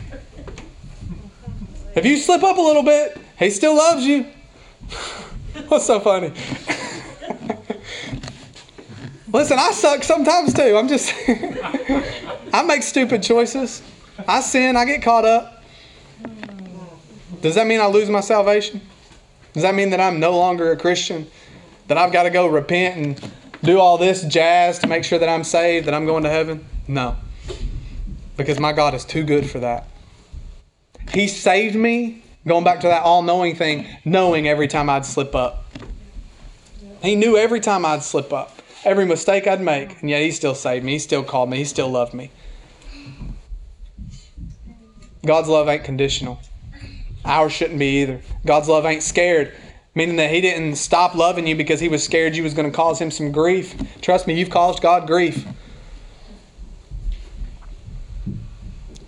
If 1.95 2.05
you 2.05 2.17
slip 2.17 2.43
up 2.43 2.57
a 2.57 2.61
little 2.61 2.83
bit, 2.83 3.17
He 3.39 3.51
still 3.51 3.77
loves 3.77 4.05
you. 4.05 4.27
What's 5.69 5.87
so 5.87 6.01
funny? 6.01 6.33
Listen, 9.33 9.59
I 9.59 9.71
suck 9.71 10.03
sometimes 10.03 10.55
too. 10.55 10.77
I'm 10.77 10.89
just, 10.89 11.13
I 12.53 12.63
make 12.67 12.83
stupid 12.83 13.23
choices. 13.23 13.83
I 14.27 14.41
sin, 14.41 14.77
I 14.77 14.85
get 14.85 15.03
caught 15.03 15.25
up. 15.25 15.63
Does 17.41 17.55
that 17.55 17.67
mean 17.67 17.81
I 17.81 17.87
lose 17.87 18.11
my 18.11 18.21
salvation? 18.21 18.81
Does 19.53 19.63
that 19.63 19.75
mean 19.75 19.91
that 19.91 20.01
I'm 20.01 20.21
no 20.21 20.37
longer 20.37 20.73
a 20.73 20.77
Christian? 20.77 21.27
That 21.89 21.97
I've 21.97 22.13
got 22.13 22.25
to 22.25 22.31
go 22.31 22.47
repent 22.47 22.97
and 22.97 23.33
do 23.63 23.79
all 23.79 23.99
this 23.99 24.23
jazz 24.25 24.79
to 24.81 24.87
make 24.87 25.05
sure 25.05 25.19
that 25.19 25.29
I'm 25.29 25.45
saved, 25.45 25.87
that 25.87 25.95
I'm 25.95 26.07
going 26.07 26.25
to 26.25 26.31
heaven? 26.31 26.65
No. 26.87 27.17
Because 28.37 28.59
my 28.59 28.73
God 28.73 28.95
is 28.95 29.05
too 29.05 29.23
good 29.23 29.49
for 29.49 29.61
that. 29.61 29.87
He 31.13 31.29
saved 31.29 31.75
me, 31.75 32.23
going 32.47 32.65
back 32.65 32.81
to 32.81 32.89
that 32.89 33.03
all 33.03 33.23
knowing 33.23 33.57
thing, 33.57 33.87
knowing 34.05 34.47
every 34.47 34.69
time 34.69 34.89
I'd 34.89 35.05
slip 35.05 35.35
up. 35.35 35.65
He 37.03 37.17
knew 37.17 37.37
every 37.37 37.61
time 37.61 37.85
I'd 37.85 38.03
slip 38.03 38.33
up, 38.33 38.60
every 38.85 39.05
mistake 39.05 39.47
I'd 39.47 39.61
make, 39.61 40.01
and 40.01 40.11
yet 40.11 40.23
He 40.23 40.31
still 40.31 40.55
saved 40.55 40.85
me. 40.85 40.93
He 40.93 40.99
still 40.99 41.23
called 41.23 41.51
me. 41.51 41.59
He 41.59 41.65
still 41.65 41.89
loved 41.89 42.15
me. 42.15 42.31
God's 45.25 45.49
love 45.49 45.69
ain't 45.69 45.85
conditional. 45.85 46.41
Ours 47.25 47.53
shouldn't 47.53 47.79
be 47.79 48.03
either. 48.03 48.21
God's 48.47 48.69
love 48.69 48.87
ain't 48.87 49.03
scared, 49.03 49.53
meaning 49.95 50.17
that 50.17 50.31
He 50.31 50.41
didn't 50.41 50.77
stop 50.77 51.15
loving 51.15 51.47
you 51.47 51.55
because 51.55 51.81
He 51.81 51.89
was 51.89 52.03
scared 52.03 52.35
you 52.35 52.43
was 52.43 52.55
going 52.55 52.71
to 52.71 52.75
cause 52.75 53.01
Him 53.01 53.11
some 53.11 53.31
grief. 53.33 53.75
Trust 54.01 54.27
me, 54.27 54.35
you've 54.35 54.51
caused 54.51 54.83
God 54.83 55.07
grief. 55.07 55.47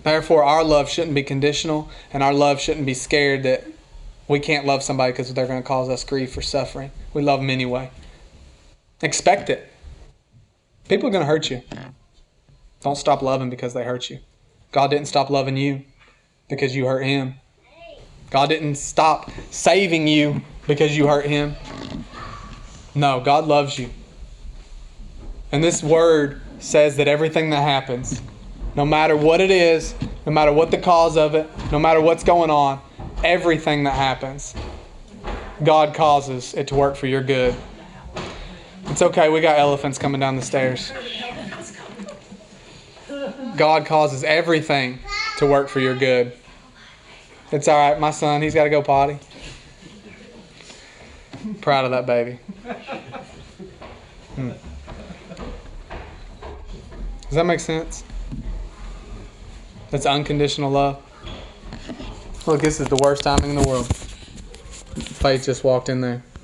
Therefore, 0.03 0.43
our 0.43 0.63
love 0.63 0.89
shouldn't 0.89 1.15
be 1.15 1.23
conditional, 1.23 1.89
and 2.11 2.21
our 2.21 2.33
love 2.33 2.59
shouldn't 2.59 2.85
be 2.85 2.93
scared 2.93 3.43
that 3.43 3.63
we 4.27 4.39
can't 4.39 4.65
love 4.65 4.83
somebody 4.83 5.13
because 5.13 5.33
they're 5.33 5.47
going 5.47 5.61
to 5.61 5.67
cause 5.67 5.89
us 5.89 6.03
grief 6.03 6.35
or 6.37 6.41
suffering. 6.41 6.91
We 7.13 7.21
love 7.21 7.39
them 7.39 7.49
anyway. 7.49 7.89
Expect 9.03 9.49
it. 9.49 9.69
People 10.87 11.09
are 11.09 11.11
going 11.11 11.23
to 11.23 11.27
hurt 11.27 11.49
you. 11.51 11.61
Don't 12.79 12.95
stop 12.95 13.21
loving 13.21 13.49
because 13.49 13.73
they 13.73 13.83
hurt 13.83 14.09
you. 14.09 14.19
God 14.71 14.89
didn't 14.89 15.07
stop 15.07 15.29
loving 15.29 15.57
you 15.57 15.83
because 16.49 16.73
you 16.73 16.87
hurt 16.87 17.01
Him. 17.01 17.35
God 18.31 18.47
didn't 18.47 18.75
stop 18.75 19.29
saving 19.51 20.07
you 20.07 20.41
because 20.67 20.97
you 20.97 21.07
hurt 21.07 21.25
Him. 21.25 21.55
No, 22.95 23.19
God 23.19 23.45
loves 23.45 23.77
you. 23.77 23.89
And 25.51 25.61
this 25.61 25.83
word 25.83 26.41
says 26.59 26.95
that 26.95 27.09
everything 27.09 27.49
that 27.49 27.61
happens, 27.61 28.21
no 28.73 28.85
matter 28.85 29.17
what 29.17 29.41
it 29.41 29.51
is, 29.51 29.95
no 30.25 30.31
matter 30.31 30.53
what 30.53 30.71
the 30.71 30.77
cause 30.77 31.17
of 31.17 31.35
it, 31.35 31.49
no 31.73 31.79
matter 31.79 31.99
what's 31.99 32.23
going 32.23 32.49
on, 32.49 32.81
everything 33.21 33.83
that 33.83 33.95
happens, 33.95 34.55
God 35.61 35.93
causes 35.93 36.53
it 36.53 36.69
to 36.69 36.75
work 36.75 36.95
for 36.95 37.07
your 37.07 37.21
good. 37.21 37.53
It's 38.87 39.01
okay, 39.01 39.29
we 39.29 39.41
got 39.41 39.57
elephants 39.57 39.97
coming 39.97 40.19
down 40.19 40.35
the 40.35 40.41
stairs. 40.41 40.91
God 43.55 43.85
causes 43.85 44.23
everything 44.23 44.99
to 45.37 45.45
work 45.45 45.69
for 45.69 45.79
your 45.79 45.95
good. 45.95 46.33
It's 47.51 47.67
all 47.67 47.91
right, 47.91 47.99
my 47.99 48.11
son, 48.11 48.41
he's 48.41 48.53
got 48.53 48.63
to 48.63 48.69
go 48.69 48.81
potty. 48.81 49.19
Proud 51.61 51.85
of 51.85 51.91
that 51.91 52.05
baby. 52.05 52.39
Hmm. 54.35 54.51
Does 57.23 57.35
that 57.35 57.45
make 57.45 57.59
sense? 57.59 58.03
That's 59.91 60.05
unconditional 60.05 60.71
love. 60.71 61.01
Look, 62.47 62.61
this 62.61 62.79
is 62.79 62.87
the 62.87 62.95
worst 62.97 63.23
timing 63.23 63.51
in 63.51 63.55
the 63.55 63.67
world. 63.67 63.87
Faith 63.87 65.45
just 65.45 65.63
walked 65.63 65.89
in 65.89 66.01
there. 66.01 66.23